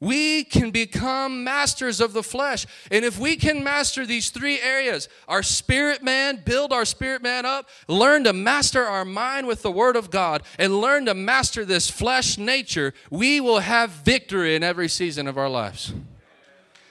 We 0.01 0.45
can 0.45 0.71
become 0.71 1.45
masters 1.45 2.01
of 2.01 2.15
the 2.15 2.23
flesh. 2.23 2.67
And 2.91 3.05
if 3.05 3.19
we 3.19 3.37
can 3.37 3.63
master 3.63 4.07
these 4.07 4.31
three 4.31 4.59
areas 4.59 5.09
our 5.29 5.43
spirit 5.43 6.03
man, 6.03 6.41
build 6.43 6.73
our 6.73 6.87
spirit 6.87 7.23
man 7.23 7.45
up, 7.45 7.69
learn 7.87 8.25
to 8.25 8.33
master 8.33 8.83
our 8.85 9.05
mind 9.05 9.47
with 9.47 9.63
the 9.63 9.71
Word 9.71 9.97
of 9.97 10.11
God, 10.11 10.43
and 10.59 10.81
learn 10.81 11.05
to 11.05 11.15
master 11.15 11.67
this 11.67 11.91
flesh 11.91 12.39
nature, 12.39 12.95
we 13.11 13.41
will 13.41 13.61
have 13.61 13.91
victory 13.91 14.55
in 14.57 14.63
every 14.63 14.89
season 14.89 15.29
of 15.29 15.37
our 15.37 15.51
lives. 15.51 15.93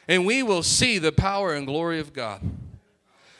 And 0.07 0.25
we 0.25 0.43
will 0.43 0.63
see 0.63 0.99
the 0.99 1.11
power 1.11 1.53
and 1.53 1.65
glory 1.65 1.99
of 1.99 2.13
God. 2.13 2.41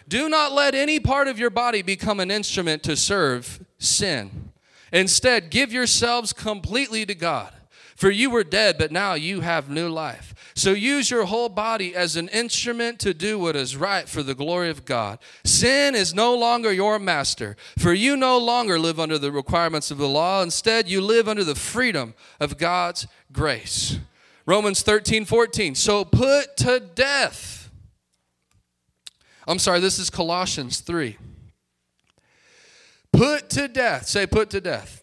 Do 0.08 0.28
not 0.30 0.52
let 0.52 0.74
any 0.74 1.00
part 1.00 1.28
of 1.28 1.38
your 1.38 1.52
body 1.52 1.84
become 1.84 2.20
an 2.20 2.32
instrument 2.32 2.82
to 2.84 2.98
serve 2.98 3.64
sin. 3.78 4.52
Instead, 4.92 5.52
give 5.52 5.72
yourselves 5.72 6.34
completely 6.34 7.06
to 7.06 7.14
God. 7.14 7.54
For 8.00 8.10
you 8.10 8.30
were 8.30 8.46
dead, 8.46 8.78
but 8.78 8.94
now 8.94 9.16
you 9.16 9.42
have 9.42 9.70
new 9.70 9.90
life. 9.90 10.34
So 10.56 10.72
use 10.72 11.12
your 11.12 11.26
whole 11.26 11.50
body 11.50 11.94
as 11.94 12.16
an 12.16 12.30
instrument 12.30 12.98
to 13.00 13.14
do 13.14 13.38
what 13.38 13.58
is 13.58 13.76
right 13.76 14.08
for 14.08 14.24
the 14.24 14.34
glory 14.34 14.70
of 14.70 14.86
God. 14.86 15.20
Sin 15.44 15.96
is 15.96 16.14
no 16.14 16.34
longer 16.34 16.72
your 16.72 16.98
master, 16.98 17.58
for 17.78 17.92
you 17.92 18.16
no 18.16 18.38
longer 18.38 18.80
live 18.80 19.02
under 19.02 19.18
the 19.18 19.34
requirements 19.34 19.92
of 19.92 19.98
the 19.98 20.08
law. 20.08 20.42
Instead, 20.42 20.88
you 20.88 21.02
live 21.02 21.28
under 21.28 21.44
the 21.44 21.56
freedom 21.56 22.14
of 22.40 22.58
God's 22.58 23.06
grace. 23.34 24.00
Romans 24.46 24.82
13, 24.82 25.26
14. 25.26 25.76
So 25.76 26.06
put 26.06 26.56
to 26.56 26.80
death. 26.80 27.70
I'm 29.46 29.60
sorry, 29.60 29.82
this 29.82 30.00
is 30.00 30.10
Colossians 30.10 30.80
3. 30.80 31.18
Put 33.12 33.50
to 33.50 33.68
death. 33.68 34.08
Say, 34.08 34.26
put 34.26 34.50
to 34.52 34.62
death 34.62 34.99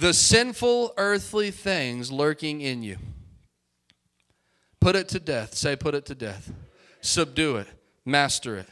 the 0.00 0.14
sinful 0.14 0.94
earthly 0.96 1.50
things 1.50 2.10
lurking 2.10 2.62
in 2.62 2.82
you. 2.82 2.96
Put 4.80 4.96
it 4.96 5.08
to 5.10 5.20
death. 5.20 5.54
Say, 5.54 5.76
put 5.76 5.94
it 5.94 6.06
to 6.06 6.14
death. 6.14 6.50
Subdue 7.02 7.56
it. 7.56 7.66
Master 8.06 8.56
it. 8.56 8.66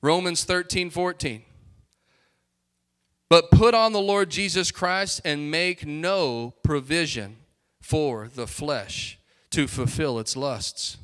Romans 0.00 0.44
13, 0.44 0.90
14. 0.90 1.42
But 3.28 3.50
put 3.50 3.74
on 3.74 3.92
the 3.92 4.00
Lord 4.00 4.30
Jesus 4.30 4.70
Christ 4.70 5.20
and 5.24 5.50
make 5.50 5.84
no 5.84 6.54
provision 6.62 7.38
for 7.80 8.28
the 8.32 8.46
flesh 8.46 9.18
to 9.50 9.66
fulfill 9.66 10.20
its 10.20 10.36
lusts. 10.36 10.98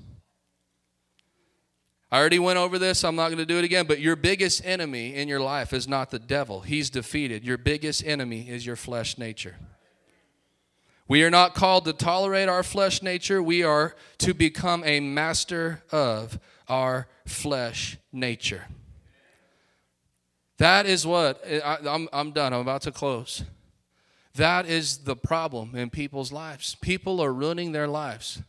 I 2.10 2.20
already 2.20 2.38
went 2.38 2.58
over 2.58 2.78
this. 2.78 3.02
I'm 3.04 3.16
not 3.16 3.28
going 3.28 3.38
to 3.38 3.46
do 3.46 3.58
it 3.58 3.64
again. 3.64 3.86
But 3.86 4.00
your 4.00 4.16
biggest 4.16 4.64
enemy 4.64 5.14
in 5.14 5.26
your 5.26 5.40
life 5.40 5.72
is 5.72 5.88
not 5.88 6.10
the 6.10 6.18
devil, 6.18 6.60
he's 6.60 6.90
defeated. 6.90 7.44
Your 7.44 7.58
biggest 7.58 8.04
enemy 8.04 8.48
is 8.48 8.64
your 8.64 8.76
flesh 8.76 9.18
nature. 9.18 9.56
We 11.08 11.22
are 11.22 11.30
not 11.30 11.54
called 11.54 11.84
to 11.84 11.92
tolerate 11.92 12.48
our 12.48 12.64
flesh 12.64 13.00
nature, 13.02 13.42
we 13.42 13.62
are 13.62 13.94
to 14.18 14.34
become 14.34 14.82
a 14.84 15.00
master 15.00 15.82
of 15.92 16.38
our 16.68 17.06
flesh 17.24 17.96
nature. 18.12 18.64
That 20.58 20.86
is 20.86 21.06
what 21.06 21.44
I, 21.46 21.78
am 21.84 22.08
I'm 22.12 22.32
done. 22.32 22.52
I'm 22.52 22.60
about 22.60 22.82
to 22.82 22.92
close. 22.92 23.44
That 24.34 24.66
is 24.66 24.98
the 24.98 25.16
problem 25.16 25.74
in 25.74 25.90
people's 25.90 26.32
lives. 26.32 26.76
People 26.80 27.20
are 27.20 27.32
ruining 27.32 27.72
their 27.72 27.88
lives. 27.88 28.42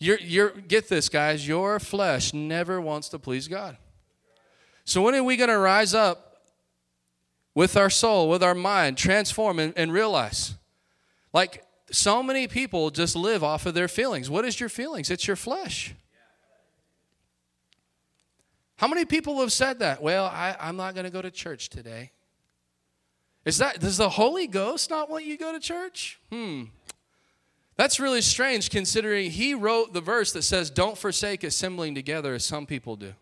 You're, 0.00 0.18
you're, 0.18 0.50
get 0.50 0.88
this, 0.88 1.08
guys. 1.08 1.46
Your 1.46 1.78
flesh 1.80 2.34
never 2.34 2.80
wants 2.80 3.08
to 3.10 3.18
please 3.18 3.48
God. 3.48 3.76
So 4.84 5.02
when 5.02 5.14
are 5.14 5.22
we 5.22 5.36
going 5.36 5.50
to 5.50 5.58
rise 5.58 5.94
up 5.94 6.42
with 7.54 7.76
our 7.76 7.90
soul, 7.90 8.28
with 8.28 8.42
our 8.42 8.54
mind, 8.54 8.98
transform 8.98 9.58
and, 9.58 9.72
and 9.76 9.92
realize? 9.92 10.54
Like 11.32 11.64
so 11.90 12.22
many 12.22 12.46
people 12.48 12.90
just 12.90 13.16
live 13.16 13.42
off 13.42 13.66
of 13.66 13.74
their 13.74 13.88
feelings. 13.88 14.28
What 14.28 14.44
is 14.44 14.60
your 14.60 14.68
feelings? 14.68 15.10
It's 15.10 15.26
your 15.26 15.36
flesh. 15.36 15.94
How 18.76 18.88
many 18.88 19.04
people 19.04 19.40
have 19.40 19.52
said 19.52 19.78
that? 19.78 20.02
Well, 20.02 20.26
I, 20.26 20.56
I'm 20.60 20.76
not 20.76 20.94
going 20.94 21.04
to 21.04 21.10
go 21.10 21.22
to 21.22 21.30
church 21.30 21.68
today. 21.68 22.10
Is 23.44 23.58
that 23.58 23.78
does 23.80 23.98
the 23.98 24.08
Holy 24.08 24.46
Ghost 24.46 24.90
not 24.90 25.10
want 25.10 25.24
you 25.24 25.36
to 25.36 25.42
go 25.42 25.52
to 25.52 25.60
church? 25.60 26.18
Hmm. 26.30 26.64
That's 27.76 27.98
really 27.98 28.20
strange 28.20 28.70
considering 28.70 29.30
he 29.30 29.54
wrote 29.54 29.92
the 29.92 30.00
verse 30.00 30.32
that 30.32 30.42
says, 30.42 30.70
Don't 30.70 30.96
forsake 30.96 31.42
assembling 31.42 31.94
together 31.94 32.34
as 32.34 32.44
some 32.44 32.66
people 32.66 32.96
do. 32.96 33.14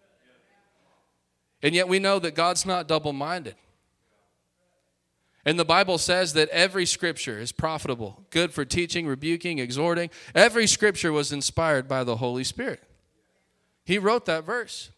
And 1.62 1.74
yet 1.74 1.88
we 1.88 1.98
know 1.98 2.18
that 2.18 2.34
God's 2.34 2.66
not 2.66 2.88
double 2.88 3.12
minded. 3.12 3.55
And 5.44 5.59
the 5.59 5.64
Bible 5.64 5.98
says 5.98 6.34
that 6.34 6.48
every 6.50 6.86
scripture 6.86 7.38
is 7.38 7.50
profitable, 7.50 8.24
good 8.30 8.53
for 8.53 8.64
teaching, 8.64 9.07
rebuking, 9.07 9.59
exhorting. 9.59 10.11
Every 10.34 10.66
scripture 10.66 11.12
was 11.12 11.32
inspired 11.32 11.88
by 11.88 12.05
the 12.05 12.16
Holy 12.16 12.44
Spirit. 12.44 12.82
He 13.84 13.98
wrote 13.98 14.26
that 14.26 14.44
verse. 14.44 14.90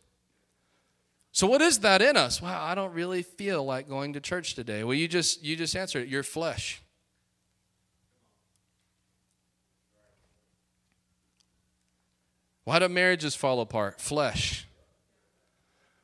So 1.32 1.46
what 1.46 1.62
is 1.62 1.80
that 1.80 2.02
in 2.02 2.16
us? 2.16 2.42
Wow, 2.42 2.62
I 2.62 2.74
don't 2.74 2.92
really 2.92 3.22
feel 3.22 3.64
like 3.64 3.88
going 3.88 4.12
to 4.12 4.20
church 4.20 4.54
today. 4.54 4.84
Well, 4.84 4.94
you 4.94 5.08
just 5.08 5.42
you 5.42 5.56
just 5.56 5.74
answered 5.74 6.04
it. 6.04 6.08
Your 6.08 6.22
flesh. 6.22 6.80
Why 12.64 12.78
do 12.78 12.88
marriages 12.88 13.34
fall 13.34 13.60
apart? 13.60 14.00
Flesh. 14.00 14.66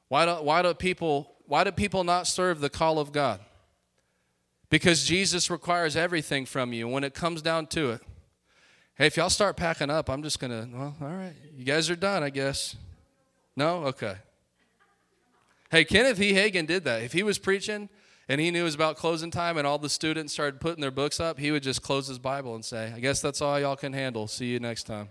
Why 0.09 0.27
do, 0.27 0.33
why 0.43 0.63
do 0.63 0.75
people 0.75 1.35
why 1.47 1.65
do 1.65 1.73
people 1.73 2.05
not 2.05 2.29
serve 2.29 2.61
the 2.61 2.71
call 2.71 3.01
of 3.01 3.11
God? 3.11 3.41
Because 4.69 5.05
Jesus 5.05 5.51
requires 5.51 5.97
everything 5.97 6.47
from 6.47 6.73
you. 6.73 6.87
When 6.87 7.03
it 7.03 7.13
comes 7.13 7.43
down 7.43 7.67
to 7.69 7.91
it, 7.91 8.03
hey, 8.95 9.07
if 9.07 9.17
y'all 9.17 9.31
start 9.31 9.57
packing 9.57 9.91
up, 9.91 10.09
I'm 10.09 10.23
just 10.23 10.39
gonna. 10.39 10.69
Well, 10.73 10.97
all 11.01 11.09
right, 11.09 11.35
you 11.57 11.65
guys 11.65 11.91
are 11.91 11.97
done, 11.97 12.23
I 12.23 12.31
guess. 12.31 12.77
No, 13.57 13.85
okay. 13.87 14.15
Hey, 15.71 15.85
Kenneth 15.85 16.21
E. 16.21 16.33
Hagin 16.33 16.67
did 16.67 16.85
that. 16.85 17.03
If 17.03 17.13
he 17.13 17.23
was 17.23 17.39
preaching 17.39 17.89
and 18.29 18.41
he 18.41 18.51
knew 18.51 18.61
it 18.61 18.65
was 18.65 18.75
about 18.75 18.97
closing 18.97 19.31
time 19.31 19.57
and 19.57 19.67
all 19.67 19.79
the 19.79 19.89
students 19.89 20.33
started 20.33 20.61
putting 20.61 20.81
their 20.81 20.91
books 20.91 21.21
up, 21.21 21.39
he 21.39 21.51
would 21.51 21.63
just 21.63 21.83
close 21.83 22.07
his 22.07 22.19
Bible 22.19 22.55
and 22.55 22.65
say, 22.65 22.93
I 22.95 23.01
guess 23.01 23.21
that's 23.21 23.41
all 23.41 23.59
y'all 23.59 23.77
can 23.77 23.93
handle. 23.93 24.27
See 24.27 24.47
you 24.47 24.61
next 24.61 24.85
time. 24.85 25.09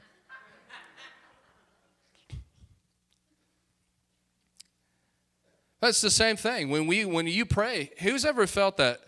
That's 5.81 6.01
the 6.01 6.11
same 6.11 6.35
thing. 6.35 6.69
When 6.69 6.87
we 6.87 7.05
when 7.05 7.27
you 7.27 7.45
pray, 7.45 7.91
who's 8.01 8.25
ever 8.25 8.47
felt 8.47 8.77
that 8.77 8.99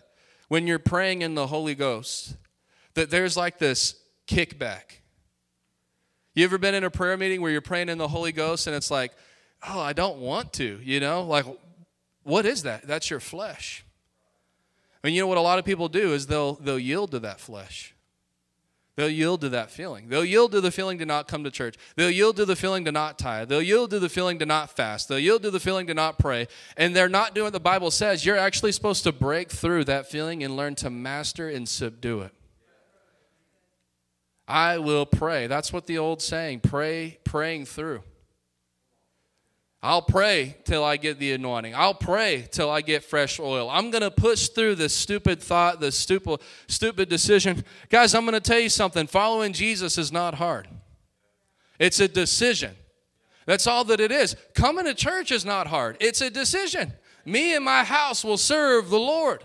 when 0.48 0.66
you're 0.66 0.78
praying 0.78 1.22
in 1.22 1.34
the 1.34 1.46
Holy 1.46 1.74
Ghost 1.74 2.36
that 2.94 3.10
there's 3.10 3.36
like 3.36 3.58
this 3.58 3.96
kickback? 4.26 5.00
You 6.34 6.44
ever 6.44 6.56
been 6.56 6.74
in 6.74 6.84
a 6.84 6.90
prayer 6.90 7.16
meeting 7.16 7.42
where 7.42 7.50
you're 7.50 7.60
praying 7.60 7.90
in 7.90 7.98
the 7.98 8.08
Holy 8.08 8.32
Ghost 8.32 8.66
and 8.66 8.74
it's 8.74 8.90
like, 8.90 9.12
oh, 9.68 9.80
I 9.80 9.92
don't 9.92 10.18
want 10.18 10.54
to, 10.54 10.80
you 10.82 10.98
know? 10.98 11.22
Like, 11.24 11.44
what 12.22 12.46
is 12.46 12.62
that? 12.62 12.86
That's 12.86 13.10
your 13.10 13.20
flesh. 13.20 13.84
And 15.04 15.14
you 15.14 15.20
know 15.20 15.26
what 15.26 15.38
a 15.38 15.42
lot 15.42 15.58
of 15.58 15.64
people 15.64 15.88
do 15.88 16.14
is 16.14 16.26
they'll 16.26 16.54
they'll 16.54 16.78
yield 16.78 17.10
to 17.10 17.18
that 17.20 17.40
flesh. 17.40 17.94
They'll 18.94 19.08
yield 19.08 19.40
to 19.40 19.48
that 19.50 19.70
feeling. 19.70 20.08
They'll 20.08 20.24
yield 20.24 20.52
to 20.52 20.60
the 20.60 20.70
feeling 20.70 20.98
to 20.98 21.06
not 21.06 21.26
come 21.26 21.44
to 21.44 21.50
church. 21.50 21.76
They'll 21.96 22.10
yield 22.10 22.36
to 22.36 22.44
the 22.44 22.56
feeling 22.56 22.84
to 22.84 22.92
not 22.92 23.18
tithe. 23.18 23.48
They'll 23.48 23.62
yield 23.62 23.90
to 23.90 23.98
the 23.98 24.10
feeling 24.10 24.38
to 24.40 24.46
not 24.46 24.76
fast. 24.76 25.08
They'll 25.08 25.18
yield 25.18 25.42
to 25.44 25.50
the 25.50 25.60
feeling 25.60 25.86
to 25.86 25.94
not 25.94 26.18
pray. 26.18 26.46
And 26.76 26.94
they're 26.94 27.08
not 27.08 27.34
doing 27.34 27.46
what 27.46 27.54
the 27.54 27.60
Bible 27.60 27.90
says. 27.90 28.26
You're 28.26 28.36
actually 28.36 28.72
supposed 28.72 29.04
to 29.04 29.12
break 29.12 29.50
through 29.50 29.84
that 29.84 30.10
feeling 30.10 30.44
and 30.44 30.56
learn 30.56 30.74
to 30.76 30.90
master 30.90 31.48
and 31.48 31.66
subdue 31.66 32.20
it. 32.20 32.32
I 34.46 34.76
will 34.76 35.06
pray. 35.06 35.46
That's 35.46 35.72
what 35.72 35.86
the 35.86 35.96
old 35.96 36.20
saying, 36.20 36.60
pray, 36.60 37.18
praying 37.24 37.64
through. 37.64 38.02
I'll 39.84 40.02
pray 40.02 40.56
till 40.64 40.84
I 40.84 40.96
get 40.96 41.18
the 41.18 41.32
anointing. 41.32 41.74
I'll 41.74 41.94
pray 41.94 42.46
till 42.52 42.70
I 42.70 42.82
get 42.82 43.02
fresh 43.02 43.40
oil. 43.40 43.68
I'm 43.68 43.90
going 43.90 44.02
to 44.02 44.12
push 44.12 44.48
through 44.48 44.76
this 44.76 44.94
stupid 44.94 45.42
thought, 45.42 45.80
this 45.80 45.98
stupid, 45.98 46.40
stupid 46.68 47.08
decision. 47.08 47.64
Guys, 47.88 48.14
I'm 48.14 48.22
going 48.24 48.34
to 48.34 48.40
tell 48.40 48.60
you 48.60 48.68
something. 48.68 49.08
Following 49.08 49.52
Jesus 49.52 49.98
is 49.98 50.12
not 50.12 50.34
hard, 50.34 50.68
it's 51.80 51.98
a 51.98 52.06
decision. 52.06 52.76
That's 53.44 53.66
all 53.66 53.82
that 53.86 53.98
it 53.98 54.12
is. 54.12 54.36
Coming 54.54 54.84
to 54.84 54.94
church 54.94 55.32
is 55.32 55.44
not 55.44 55.66
hard, 55.66 55.96
it's 55.98 56.20
a 56.20 56.30
decision. 56.30 56.92
Me 57.24 57.54
and 57.54 57.64
my 57.64 57.82
house 57.82 58.24
will 58.24 58.36
serve 58.36 58.88
the 58.88 58.98
Lord. 58.98 59.42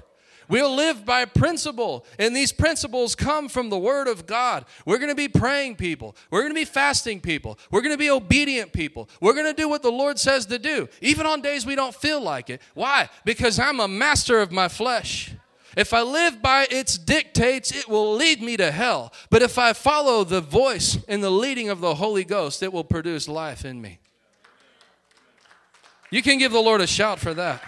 We'll 0.49 0.73
live 0.73 1.05
by 1.05 1.25
principle, 1.25 2.05
and 2.17 2.35
these 2.35 2.51
principles 2.51 3.15
come 3.15 3.49
from 3.49 3.69
the 3.69 3.77
Word 3.77 4.07
of 4.07 4.25
God. 4.25 4.65
We're 4.85 4.97
going 4.97 5.09
to 5.09 5.15
be 5.15 5.27
praying 5.27 5.75
people. 5.75 6.15
We're 6.31 6.41
going 6.41 6.53
to 6.53 6.59
be 6.59 6.65
fasting 6.65 7.19
people. 7.19 7.59
We're 7.69 7.81
going 7.81 7.93
to 7.93 7.97
be 7.97 8.09
obedient 8.09 8.71
people. 8.71 9.09
We're 9.19 9.33
going 9.33 9.45
to 9.45 9.53
do 9.53 9.67
what 9.67 9.83
the 9.83 9.91
Lord 9.91 10.17
says 10.17 10.45
to 10.47 10.57
do, 10.57 10.87
even 11.01 11.25
on 11.25 11.41
days 11.41 11.65
we 11.65 11.75
don't 11.75 11.93
feel 11.93 12.21
like 12.21 12.49
it. 12.49 12.61
Why? 12.73 13.09
Because 13.25 13.59
I'm 13.59 13.79
a 13.79 13.87
master 13.87 14.39
of 14.39 14.51
my 14.51 14.67
flesh. 14.67 15.33
If 15.75 15.93
I 15.93 16.01
live 16.01 16.41
by 16.41 16.67
its 16.71 16.97
dictates, 16.97 17.71
it 17.71 17.87
will 17.87 18.15
lead 18.15 18.41
me 18.41 18.57
to 18.57 18.71
hell. 18.71 19.13
But 19.29 19.43
if 19.43 19.59
I 19.59 19.73
follow 19.73 20.23
the 20.23 20.41
voice 20.41 20.97
and 21.07 21.23
the 21.23 21.29
leading 21.29 21.69
of 21.69 21.81
the 21.81 21.95
Holy 21.95 22.23
Ghost, 22.23 22.63
it 22.63 22.73
will 22.73 22.83
produce 22.83 23.27
life 23.27 23.63
in 23.63 23.79
me. 23.81 23.99
You 26.09 26.23
can 26.23 26.39
give 26.39 26.53
the 26.53 26.61
Lord 26.61 26.81
a 26.81 26.87
shout 26.87 27.19
for 27.19 27.33
that. 27.33 27.61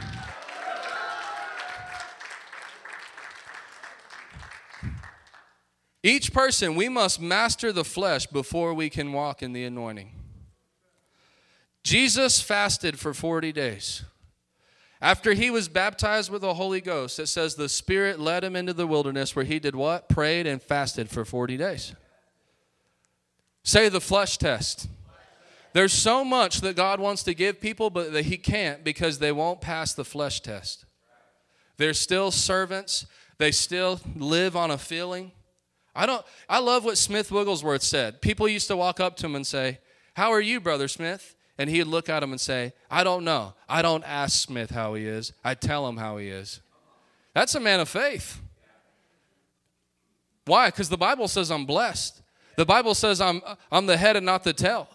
Each 6.02 6.32
person, 6.32 6.76
we 6.76 6.88
must 6.88 7.20
master 7.20 7.72
the 7.72 7.84
flesh 7.84 8.26
before 8.26 8.74
we 8.74 8.90
can 8.90 9.12
walk 9.12 9.44
in 9.44 9.54
the 9.54 9.66
anointing. 9.66 10.12
Jesus 11.84 12.42
fasted 12.42 13.00
for 13.00 13.14
40 13.14 13.52
days. 13.52 14.04
After 15.02 15.34
he 15.34 15.50
was 15.50 15.70
baptized 15.70 16.30
with 16.30 16.42
the 16.42 16.56
Holy 16.56 16.82
Ghost, 16.82 17.20
it 17.20 17.28
says 17.28 17.56
the 17.56 17.70
Spirit 17.70 18.20
led 18.20 18.44
him 18.44 18.56
into 18.56 18.74
the 18.74 18.88
wilderness 18.88 19.36
where 19.36 19.46
he 19.46 19.60
did 19.60 19.76
what? 19.76 20.10
Prayed 20.10 20.46
and 20.46 20.62
fasted 20.62 21.10
for 21.10 21.24
40 21.24 21.58
days. 21.58 21.94
Say 23.64 23.88
the 23.88 24.02
flesh 24.02 24.38
test. 24.38 24.88
There's 25.74 25.94
so 25.94 26.26
much 26.26 26.62
that 26.62 26.76
God 26.76 27.00
wants 27.00 27.24
to 27.24 27.34
give 27.34 27.62
people, 27.62 27.90
but 27.90 28.12
that 28.12 28.26
he 28.26 28.38
can't 28.38 28.84
because 28.84 29.20
they 29.20 29.32
won't 29.32 29.62
pass 29.62 29.94
the 29.94 30.04
flesh 30.04 30.42
test. 30.42 30.86
They're 31.78 31.94
still 31.94 32.32
servants, 32.32 33.06
they 33.38 33.52
still 33.52 34.02
live 34.16 34.56
on 34.56 34.72
a 34.72 34.78
feeling. 34.78 35.32
I 36.00 36.06
don't 36.06 36.26
I 36.48 36.60
love 36.60 36.86
what 36.86 36.98
Smith 36.98 37.30
Wigglesworth 37.30 37.84
said. 37.84 38.22
People 38.22 38.48
used 38.48 38.70
to 38.70 38.78
walk 38.78 39.02
up 39.02 39.18
to 39.18 39.26
him 39.26 39.36
and 39.36 39.46
say, 39.46 39.80
"How 40.14 40.32
are 40.32 40.40
you, 40.40 40.62
brother 40.62 40.88
Smith?" 40.88 41.36
And 41.58 41.70
he'd 41.70 41.84
look 41.84 42.08
at 42.08 42.24
him 42.24 42.32
and 42.32 42.40
say, 42.40 42.72
"I 42.90 43.04
don't 43.04 43.26
know. 43.26 43.54
I 43.68 43.82
don't 43.82 44.06
ask 44.06 44.40
Smith 44.40 44.70
how 44.72 44.94
he 44.94 45.06
is. 45.06 45.34
I 45.44 45.56
tell 45.56 45.86
him 45.90 45.98
how 45.98 46.16
he 46.16 46.30
is." 46.30 46.62
That's 47.34 47.54
a 47.54 47.60
man 47.60 47.82
of 47.82 47.90
faith. 47.90 48.40
Why? 50.46 50.70
Because 50.70 50.88
the 50.88 50.98
Bible 50.98 51.28
says 51.28 51.52
I'm 51.52 51.66
blessed. 51.66 52.22
The 52.56 52.66
Bible 52.66 52.96
says 52.96 53.20
I'm 53.20 53.42
I'm 53.70 53.86
the 53.86 53.98
head 53.98 54.16
and 54.16 54.26
not 54.26 54.46
the 54.46 54.54
tail. 54.54 54.88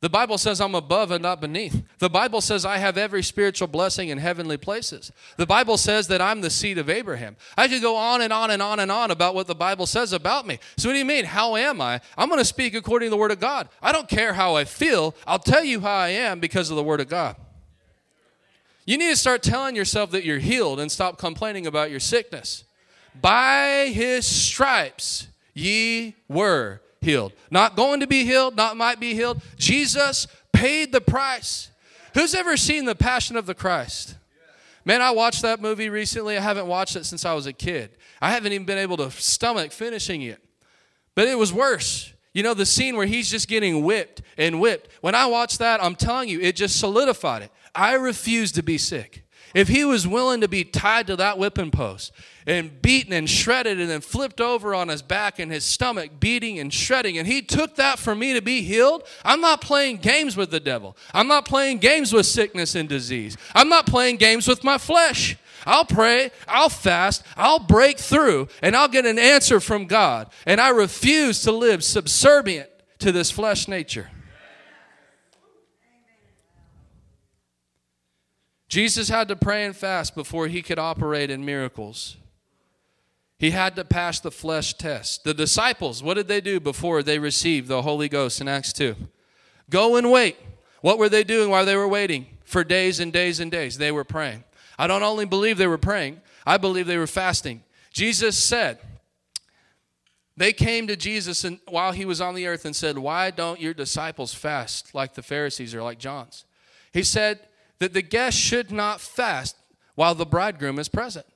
The 0.00 0.10
Bible 0.10 0.36
says 0.36 0.60
I'm 0.60 0.74
above 0.74 1.10
and 1.10 1.22
not 1.22 1.40
beneath. 1.40 1.82
The 1.98 2.10
Bible 2.10 2.42
says 2.42 2.66
I 2.66 2.76
have 2.76 2.98
every 2.98 3.22
spiritual 3.22 3.66
blessing 3.66 4.10
in 4.10 4.18
heavenly 4.18 4.58
places. 4.58 5.10
The 5.38 5.46
Bible 5.46 5.78
says 5.78 6.06
that 6.08 6.20
I'm 6.20 6.42
the 6.42 6.50
seed 6.50 6.76
of 6.76 6.90
Abraham. 6.90 7.36
I 7.56 7.66
could 7.66 7.80
go 7.80 7.96
on 7.96 8.20
and 8.20 8.32
on 8.32 8.50
and 8.50 8.60
on 8.60 8.78
and 8.78 8.92
on 8.92 9.10
about 9.10 9.34
what 9.34 9.46
the 9.46 9.54
Bible 9.54 9.86
says 9.86 10.12
about 10.12 10.46
me. 10.46 10.58
So, 10.76 10.90
what 10.90 10.92
do 10.92 10.98
you 10.98 11.04
mean? 11.06 11.24
How 11.24 11.56
am 11.56 11.80
I? 11.80 12.00
I'm 12.18 12.28
going 12.28 12.40
to 12.40 12.44
speak 12.44 12.74
according 12.74 13.06
to 13.06 13.10
the 13.10 13.16
Word 13.16 13.30
of 13.30 13.40
God. 13.40 13.70
I 13.80 13.90
don't 13.90 14.08
care 14.08 14.34
how 14.34 14.54
I 14.54 14.64
feel, 14.64 15.14
I'll 15.26 15.38
tell 15.38 15.64
you 15.64 15.80
how 15.80 15.96
I 15.96 16.08
am 16.08 16.40
because 16.40 16.68
of 16.68 16.76
the 16.76 16.84
Word 16.84 17.00
of 17.00 17.08
God. 17.08 17.36
You 18.84 18.98
need 18.98 19.10
to 19.10 19.16
start 19.16 19.42
telling 19.42 19.74
yourself 19.74 20.10
that 20.10 20.24
you're 20.24 20.38
healed 20.38 20.78
and 20.78 20.92
stop 20.92 21.18
complaining 21.18 21.66
about 21.66 21.90
your 21.90 22.00
sickness. 22.00 22.64
By 23.20 23.90
his 23.92 24.26
stripes 24.26 25.26
ye 25.54 26.14
were 26.28 26.80
healed. 27.00 27.32
Not 27.50 27.76
going 27.76 28.00
to 28.00 28.06
be 28.06 28.24
healed, 28.24 28.56
not 28.56 28.76
might 28.76 29.00
be 29.00 29.14
healed. 29.14 29.40
Jesus 29.56 30.26
paid 30.52 30.92
the 30.92 31.00
price. 31.00 31.70
Who's 32.14 32.34
ever 32.34 32.56
seen 32.56 32.86
The 32.86 32.94
Passion 32.94 33.36
of 33.36 33.46
the 33.46 33.54
Christ? 33.54 34.16
Man, 34.84 35.02
I 35.02 35.10
watched 35.10 35.42
that 35.42 35.60
movie 35.60 35.90
recently. 35.90 36.36
I 36.38 36.40
haven't 36.40 36.66
watched 36.66 36.96
it 36.96 37.04
since 37.04 37.24
I 37.24 37.34
was 37.34 37.46
a 37.46 37.52
kid. 37.52 37.90
I 38.22 38.30
haven't 38.30 38.52
even 38.52 38.66
been 38.66 38.78
able 38.78 38.96
to 38.98 39.10
stomach 39.10 39.72
finishing 39.72 40.22
it. 40.22 40.40
But 41.14 41.28
it 41.28 41.36
was 41.36 41.52
worse. 41.52 42.12
You 42.32 42.42
know, 42.42 42.54
the 42.54 42.66
scene 42.66 42.96
where 42.96 43.06
he's 43.06 43.30
just 43.30 43.48
getting 43.48 43.82
whipped 43.82 44.22
and 44.38 44.60
whipped. 44.60 44.88
When 45.00 45.14
I 45.14 45.26
watched 45.26 45.58
that, 45.58 45.82
I'm 45.82 45.96
telling 45.96 46.28
you, 46.28 46.40
it 46.40 46.54
just 46.54 46.78
solidified 46.78 47.42
it. 47.42 47.50
I 47.74 47.94
refuse 47.94 48.52
to 48.52 48.62
be 48.62 48.78
sick. 48.78 49.25
If 49.56 49.68
he 49.68 49.86
was 49.86 50.06
willing 50.06 50.42
to 50.42 50.48
be 50.48 50.64
tied 50.64 51.06
to 51.06 51.16
that 51.16 51.38
whipping 51.38 51.70
post 51.70 52.12
and 52.46 52.82
beaten 52.82 53.14
and 53.14 53.28
shredded 53.28 53.80
and 53.80 53.88
then 53.88 54.02
flipped 54.02 54.38
over 54.38 54.74
on 54.74 54.88
his 54.88 55.00
back 55.00 55.38
and 55.38 55.50
his 55.50 55.64
stomach 55.64 56.10
beating 56.20 56.58
and 56.58 56.74
shredding, 56.74 57.16
and 57.16 57.26
he 57.26 57.40
took 57.40 57.74
that 57.76 57.98
for 57.98 58.14
me 58.14 58.34
to 58.34 58.42
be 58.42 58.60
healed, 58.60 59.02
I'm 59.24 59.40
not 59.40 59.62
playing 59.62 59.96
games 59.96 60.36
with 60.36 60.50
the 60.50 60.60
devil. 60.60 60.94
I'm 61.14 61.26
not 61.26 61.46
playing 61.46 61.78
games 61.78 62.12
with 62.12 62.26
sickness 62.26 62.74
and 62.74 62.86
disease. 62.86 63.38
I'm 63.54 63.70
not 63.70 63.86
playing 63.86 64.18
games 64.18 64.46
with 64.46 64.62
my 64.62 64.76
flesh. 64.76 65.38
I'll 65.64 65.86
pray, 65.86 66.32
I'll 66.46 66.68
fast, 66.68 67.24
I'll 67.34 67.58
break 67.58 67.98
through, 67.98 68.48
and 68.60 68.76
I'll 68.76 68.88
get 68.88 69.06
an 69.06 69.18
answer 69.18 69.58
from 69.58 69.86
God. 69.86 70.30
And 70.44 70.60
I 70.60 70.68
refuse 70.68 71.40
to 71.44 71.50
live 71.50 71.82
subservient 71.82 72.68
to 72.98 73.10
this 73.10 73.30
flesh 73.30 73.68
nature. 73.68 74.10
Jesus 78.76 79.08
had 79.08 79.28
to 79.28 79.36
pray 79.36 79.64
and 79.64 79.74
fast 79.74 80.14
before 80.14 80.48
he 80.48 80.60
could 80.60 80.78
operate 80.78 81.30
in 81.30 81.42
miracles. 81.42 82.18
He 83.38 83.52
had 83.52 83.74
to 83.76 83.86
pass 83.86 84.20
the 84.20 84.30
flesh 84.30 84.74
test. 84.74 85.24
The 85.24 85.32
disciples, 85.32 86.02
what 86.02 86.12
did 86.12 86.28
they 86.28 86.42
do 86.42 86.60
before 86.60 87.02
they 87.02 87.18
received 87.18 87.68
the 87.68 87.80
Holy 87.80 88.10
Ghost 88.10 88.38
in 88.42 88.48
Acts 88.48 88.74
2? 88.74 88.94
Go 89.70 89.96
and 89.96 90.12
wait. 90.12 90.36
What 90.82 90.98
were 90.98 91.08
they 91.08 91.24
doing 91.24 91.48
while 91.48 91.64
they 91.64 91.74
were 91.74 91.88
waiting? 91.88 92.26
For 92.44 92.64
days 92.64 93.00
and 93.00 93.10
days 93.10 93.40
and 93.40 93.50
days, 93.50 93.78
they 93.78 93.90
were 93.90 94.04
praying. 94.04 94.44
I 94.78 94.86
don't 94.86 95.02
only 95.02 95.24
believe 95.24 95.56
they 95.56 95.66
were 95.66 95.78
praying, 95.78 96.20
I 96.44 96.58
believe 96.58 96.86
they 96.86 96.98
were 96.98 97.06
fasting. 97.06 97.64
Jesus 97.94 98.36
said, 98.36 98.78
they 100.36 100.52
came 100.52 100.86
to 100.88 100.96
Jesus 100.96 101.44
and, 101.44 101.60
while 101.66 101.92
he 101.92 102.04
was 102.04 102.20
on 102.20 102.34
the 102.34 102.46
earth 102.46 102.66
and 102.66 102.76
said, 102.76 102.98
Why 102.98 103.30
don't 103.30 103.58
your 103.58 103.72
disciples 103.72 104.34
fast 104.34 104.94
like 104.94 105.14
the 105.14 105.22
Pharisees 105.22 105.74
or 105.74 105.82
like 105.82 105.98
John's? 105.98 106.44
He 106.92 107.04
said 107.04 107.40
that 107.78 107.92
the 107.92 108.02
guests 108.02 108.40
should 108.40 108.70
not 108.70 109.00
fast 109.00 109.56
while 109.94 110.14
the 110.14 110.26
bridegroom 110.26 110.78
is 110.78 110.88
present. 110.88 111.26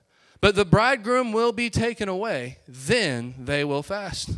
But 0.40 0.54
the 0.54 0.64
bridegroom 0.64 1.32
will 1.32 1.52
be 1.52 1.68
taken 1.68 2.08
away, 2.08 2.58
then 2.66 3.34
they 3.38 3.64
will 3.64 3.82
fast. 3.82 4.30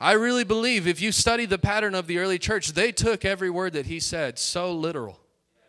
I 0.00 0.12
really 0.12 0.44
believe 0.44 0.86
if 0.86 1.00
you 1.00 1.12
study 1.12 1.46
the 1.46 1.58
pattern 1.58 1.94
of 1.94 2.06
the 2.06 2.18
early 2.18 2.38
church, 2.38 2.68
they 2.68 2.92
took 2.92 3.24
every 3.24 3.50
word 3.50 3.72
that 3.72 3.86
he 3.86 4.00
said 4.00 4.38
so 4.38 4.72
literal. 4.72 5.20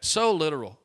So 0.01 0.31
literal. 0.31 0.79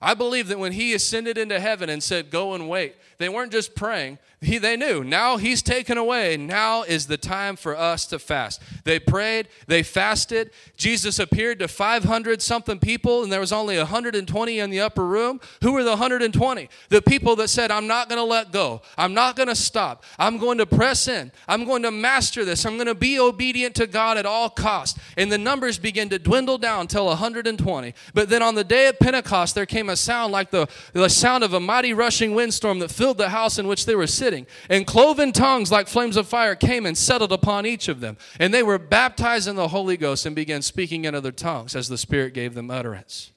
I 0.00 0.14
believe 0.14 0.48
that 0.48 0.58
when 0.58 0.72
he 0.72 0.92
ascended 0.92 1.38
into 1.38 1.60
heaven 1.60 1.88
and 1.88 2.02
said, 2.02 2.30
Go 2.30 2.54
and 2.54 2.68
wait, 2.68 2.96
they 3.18 3.28
weren't 3.28 3.52
just 3.52 3.74
praying, 3.74 4.18
he, 4.44 4.58
they 4.58 4.76
knew 4.76 5.02
now 5.02 5.36
he's 5.36 5.62
taken 5.62 5.98
away. 5.98 6.36
Now 6.36 6.82
is 6.82 7.06
the 7.06 7.16
time 7.16 7.56
for 7.56 7.76
us 7.76 8.06
to 8.06 8.18
fast. 8.18 8.62
They 8.84 8.98
prayed, 8.98 9.48
they 9.66 9.82
fasted. 9.82 10.50
Jesus 10.76 11.18
appeared 11.18 11.58
to 11.60 11.68
500 11.68 12.42
something 12.42 12.78
people, 12.78 13.22
and 13.22 13.32
there 13.32 13.40
was 13.40 13.52
only 13.52 13.78
120 13.78 14.58
in 14.58 14.70
the 14.70 14.80
upper 14.80 15.06
room. 15.06 15.40
Who 15.62 15.72
were 15.72 15.82
the 15.82 15.90
120? 15.90 16.68
The 16.90 17.02
people 17.02 17.36
that 17.36 17.48
said, 17.48 17.70
I'm 17.70 17.86
not 17.86 18.08
going 18.08 18.18
to 18.18 18.24
let 18.24 18.52
go. 18.52 18.82
I'm 18.98 19.14
not 19.14 19.36
going 19.36 19.48
to 19.48 19.54
stop. 19.54 20.04
I'm 20.18 20.38
going 20.38 20.58
to 20.58 20.66
press 20.66 21.08
in. 21.08 21.32
I'm 21.48 21.64
going 21.64 21.82
to 21.82 21.90
master 21.90 22.44
this. 22.44 22.66
I'm 22.66 22.76
going 22.76 22.86
to 22.86 22.94
be 22.94 23.18
obedient 23.18 23.74
to 23.76 23.86
God 23.86 24.18
at 24.18 24.26
all 24.26 24.50
costs. 24.50 24.98
And 25.16 25.32
the 25.32 25.38
numbers 25.38 25.78
began 25.78 26.08
to 26.10 26.18
dwindle 26.18 26.58
down 26.58 26.82
until 26.82 27.06
120. 27.06 27.94
But 28.12 28.28
then 28.28 28.42
on 28.42 28.54
the 28.54 28.64
day 28.64 28.88
of 28.88 28.98
Pentecost, 28.98 29.54
there 29.54 29.66
came 29.66 29.88
a 29.88 29.96
sound 29.96 30.32
like 30.32 30.50
the, 30.50 30.68
the 30.92 31.08
sound 31.08 31.44
of 31.44 31.54
a 31.54 31.60
mighty 31.60 31.94
rushing 31.94 32.34
windstorm 32.34 32.78
that 32.80 32.90
filled 32.90 33.03
the 33.12 33.28
house 33.28 33.58
in 33.58 33.66
which 33.66 33.84
they 33.84 33.94
were 33.94 34.06
sitting 34.06 34.24
sitting. 34.24 34.46
And 34.70 34.86
cloven 34.86 35.32
tongues 35.32 35.70
like 35.70 35.86
flames 35.86 36.16
of 36.16 36.26
fire 36.26 36.54
came 36.54 36.86
and 36.86 36.96
settled 36.96 37.32
upon 37.32 37.66
each 37.66 37.88
of 37.88 38.00
them. 38.00 38.16
And 38.38 38.54
they 38.54 38.62
were 38.62 38.78
baptized 38.78 39.48
in 39.48 39.56
the 39.56 39.68
Holy 39.68 39.96
Ghost 39.96 40.24
and 40.26 40.34
began 40.34 40.62
speaking 40.62 41.04
in 41.04 41.14
other 41.14 41.32
tongues 41.32 41.76
as 41.76 41.88
the 41.88 41.98
Spirit 41.98 42.32
gave 42.32 42.54
them 42.54 42.70
utterance. 42.70 43.32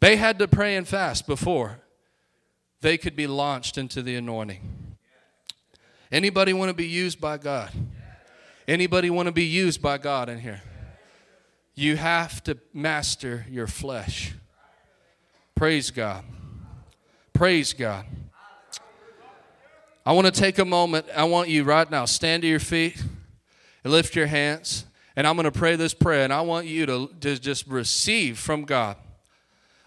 They 0.00 0.16
had 0.16 0.38
to 0.38 0.48
pray 0.48 0.76
and 0.76 0.86
fast 0.86 1.26
before 1.26 1.80
they 2.80 2.96
could 2.98 3.16
be 3.16 3.26
launched 3.26 3.78
into 3.78 4.02
the 4.02 4.14
anointing. 4.14 4.96
Anybody 6.12 6.52
want 6.52 6.68
to 6.68 6.74
be 6.74 6.86
used 6.86 7.20
by 7.20 7.36
God? 7.38 7.72
Anybody 8.68 9.10
want 9.10 9.26
to 9.26 9.32
be 9.32 9.44
used 9.44 9.82
by 9.82 9.98
God 9.98 10.28
in 10.28 10.38
here? 10.38 10.62
You 11.74 11.96
have 11.96 12.42
to 12.44 12.58
master 12.72 13.44
your 13.50 13.66
flesh. 13.66 14.34
Praise 15.54 15.90
God. 15.90 16.24
Praise 17.36 17.74
God. 17.74 18.06
I 20.06 20.12
want 20.12 20.26
to 20.26 20.32
take 20.32 20.58
a 20.58 20.64
moment. 20.64 21.04
I 21.14 21.24
want 21.24 21.50
you 21.50 21.64
right 21.64 21.90
now, 21.90 22.06
stand 22.06 22.44
to 22.44 22.48
your 22.48 22.60
feet 22.60 22.96
and 23.84 23.92
lift 23.92 24.16
your 24.16 24.26
hands. 24.26 24.86
And 25.16 25.26
I'm 25.26 25.36
going 25.36 25.44
to 25.44 25.52
pray 25.52 25.76
this 25.76 25.92
prayer. 25.92 26.24
And 26.24 26.32
I 26.32 26.40
want 26.40 26.66
you 26.66 26.86
to, 26.86 27.10
to 27.20 27.38
just 27.38 27.66
receive 27.66 28.38
from 28.38 28.64
God. 28.64 28.96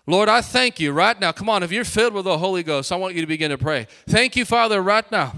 Lord, 0.06 0.30
I 0.30 0.42
thank 0.42 0.80
you 0.80 0.92
right 0.92 1.20
now. 1.20 1.32
Come 1.32 1.50
on, 1.50 1.64
if 1.64 1.72
you're 1.72 1.84
filled 1.86 2.14
with 2.14 2.26
the 2.26 2.38
Holy 2.38 2.62
Ghost, 2.62 2.92
I 2.92 2.98
want 2.98 3.16
you 3.16 3.22
to 3.22 3.28
begin 3.28 3.50
to 3.50 3.58
pray. 3.58 3.88
Thank 4.08 4.36
you, 4.36 4.46
Father, 4.46 4.80
right 4.84 5.12
now 5.12 5.34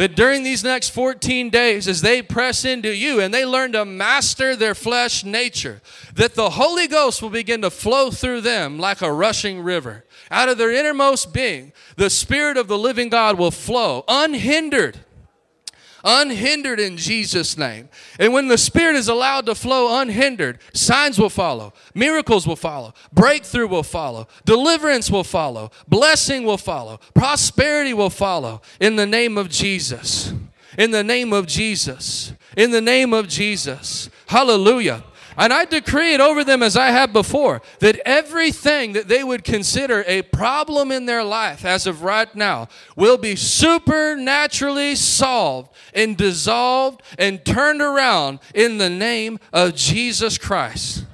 that 0.00 0.16
during 0.16 0.42
these 0.42 0.64
next 0.64 0.88
14 0.88 1.50
days, 1.50 1.86
as 1.86 2.00
they 2.00 2.22
press 2.22 2.64
into 2.64 2.88
you 2.88 3.20
and 3.20 3.34
they 3.34 3.44
learn 3.44 3.72
to 3.72 3.84
master 3.84 4.56
their 4.56 4.74
flesh 4.74 5.24
nature, 5.24 5.82
that 6.14 6.34
the 6.34 6.48
Holy 6.48 6.88
Ghost 6.88 7.20
will 7.20 7.28
begin 7.28 7.60
to 7.60 7.68
flow 7.68 8.10
through 8.10 8.40
them 8.40 8.78
like 8.78 9.02
a 9.02 9.12
rushing 9.12 9.60
river. 9.60 10.06
Out 10.30 10.48
of 10.48 10.56
their 10.56 10.72
innermost 10.72 11.34
being, 11.34 11.74
the 11.96 12.08
Spirit 12.08 12.56
of 12.56 12.66
the 12.66 12.78
living 12.78 13.10
God 13.10 13.38
will 13.38 13.50
flow 13.50 14.02
unhindered 14.08 15.00
unhindered 16.04 16.80
in 16.80 16.96
Jesus' 16.96 17.56
name. 17.56 17.88
And 18.18 18.32
when 18.32 18.48
the 18.48 18.58
Spirit 18.58 18.96
is 18.96 19.08
allowed 19.08 19.46
to 19.46 19.54
flow 19.54 20.00
unhindered, 20.00 20.58
signs 20.72 21.18
will 21.18 21.30
follow, 21.30 21.72
miracles 21.94 22.46
will 22.46 22.56
follow, 22.56 22.94
breakthrough 23.12 23.68
will 23.68 23.82
follow, 23.82 24.28
deliverance 24.44 25.10
will 25.10 25.24
follow, 25.24 25.70
blessing 25.88 26.44
will 26.44 26.58
follow, 26.58 26.98
prosperity 27.14 27.94
will 27.94 28.10
follow 28.10 28.62
in 28.80 28.96
the 28.96 29.06
name 29.06 29.36
of 29.38 29.48
Jesus. 29.48 30.32
In 30.78 30.92
the 30.92 31.04
name 31.04 31.32
of 31.32 31.46
Jesus. 31.46 32.32
In 32.56 32.70
the 32.70 32.80
name 32.80 33.12
of 33.12 33.28
Jesus. 33.28 34.08
Hallelujah. 34.26 35.04
And 35.40 35.54
I 35.54 35.64
decree 35.64 36.12
it 36.12 36.20
over 36.20 36.44
them 36.44 36.62
as 36.62 36.76
I 36.76 36.90
have 36.90 37.14
before 37.14 37.62
that 37.78 37.98
everything 38.04 38.92
that 38.92 39.08
they 39.08 39.24
would 39.24 39.42
consider 39.42 40.04
a 40.06 40.20
problem 40.20 40.92
in 40.92 41.06
their 41.06 41.24
life 41.24 41.64
as 41.64 41.86
of 41.86 42.02
right 42.02 42.32
now 42.36 42.68
will 42.94 43.16
be 43.16 43.36
supernaturally 43.36 44.94
solved 44.94 45.74
and 45.94 46.14
dissolved 46.14 47.00
and 47.18 47.42
turned 47.42 47.80
around 47.80 48.40
in 48.54 48.76
the 48.76 48.90
name 48.90 49.38
of 49.50 49.74
Jesus 49.74 50.36
Christ. 50.36 51.06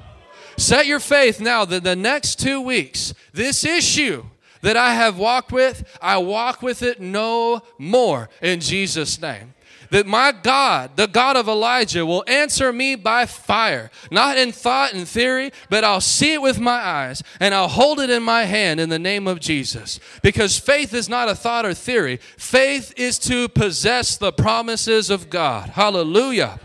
Set 0.56 0.86
your 0.86 0.98
faith 0.98 1.40
now 1.40 1.64
that 1.64 1.84
the 1.84 1.94
next 1.94 2.40
two 2.40 2.60
weeks, 2.60 3.14
this 3.32 3.64
issue 3.64 4.24
that 4.60 4.76
I 4.76 4.94
have 4.94 5.16
walked 5.16 5.52
with, 5.52 5.96
I 6.02 6.18
walk 6.18 6.62
with 6.62 6.82
it 6.82 7.00
no 7.00 7.62
more 7.78 8.28
in 8.42 8.58
Jesus' 8.58 9.20
name 9.22 9.54
that 9.90 10.06
my 10.06 10.32
God, 10.32 10.96
the 10.96 11.06
God 11.06 11.36
of 11.36 11.48
Elijah, 11.48 12.04
will 12.04 12.24
answer 12.26 12.72
me 12.72 12.94
by 12.94 13.26
fire, 13.26 13.90
not 14.10 14.38
in 14.38 14.52
thought 14.52 14.92
and 14.92 15.06
theory, 15.06 15.52
but 15.70 15.84
I'll 15.84 16.00
see 16.00 16.34
it 16.34 16.42
with 16.42 16.58
my 16.58 16.72
eyes 16.72 17.22
and 17.40 17.54
I'll 17.54 17.68
hold 17.68 18.00
it 18.00 18.10
in 18.10 18.22
my 18.22 18.44
hand 18.44 18.80
in 18.80 18.88
the 18.88 18.98
name 18.98 19.26
of 19.26 19.40
Jesus. 19.40 20.00
Because 20.22 20.58
faith 20.58 20.94
is 20.94 21.08
not 21.08 21.28
a 21.28 21.34
thought 21.34 21.66
or 21.66 21.74
theory, 21.74 22.18
faith 22.36 22.92
is 22.96 23.18
to 23.20 23.48
possess 23.48 24.16
the 24.16 24.32
promises 24.32 25.10
of 25.10 25.30
God. 25.30 25.70
Hallelujah. 25.70 26.60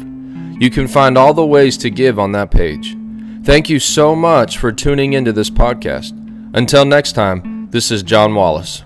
You 0.60 0.70
can 0.70 0.88
find 0.88 1.18
all 1.18 1.34
the 1.34 1.44
ways 1.44 1.76
to 1.78 1.90
give 1.90 2.18
on 2.18 2.32
that 2.32 2.50
page. 2.50 2.96
Thank 3.44 3.68
you 3.68 3.78
so 3.78 4.14
much 4.14 4.58
for 4.58 4.72
tuning 4.72 5.12
into 5.12 5.32
this 5.32 5.50
podcast. 5.50 6.12
Until 6.54 6.84
next 6.84 7.12
time, 7.12 7.68
this 7.70 7.90
is 7.90 8.02
John 8.02 8.34
Wallace. 8.34 8.84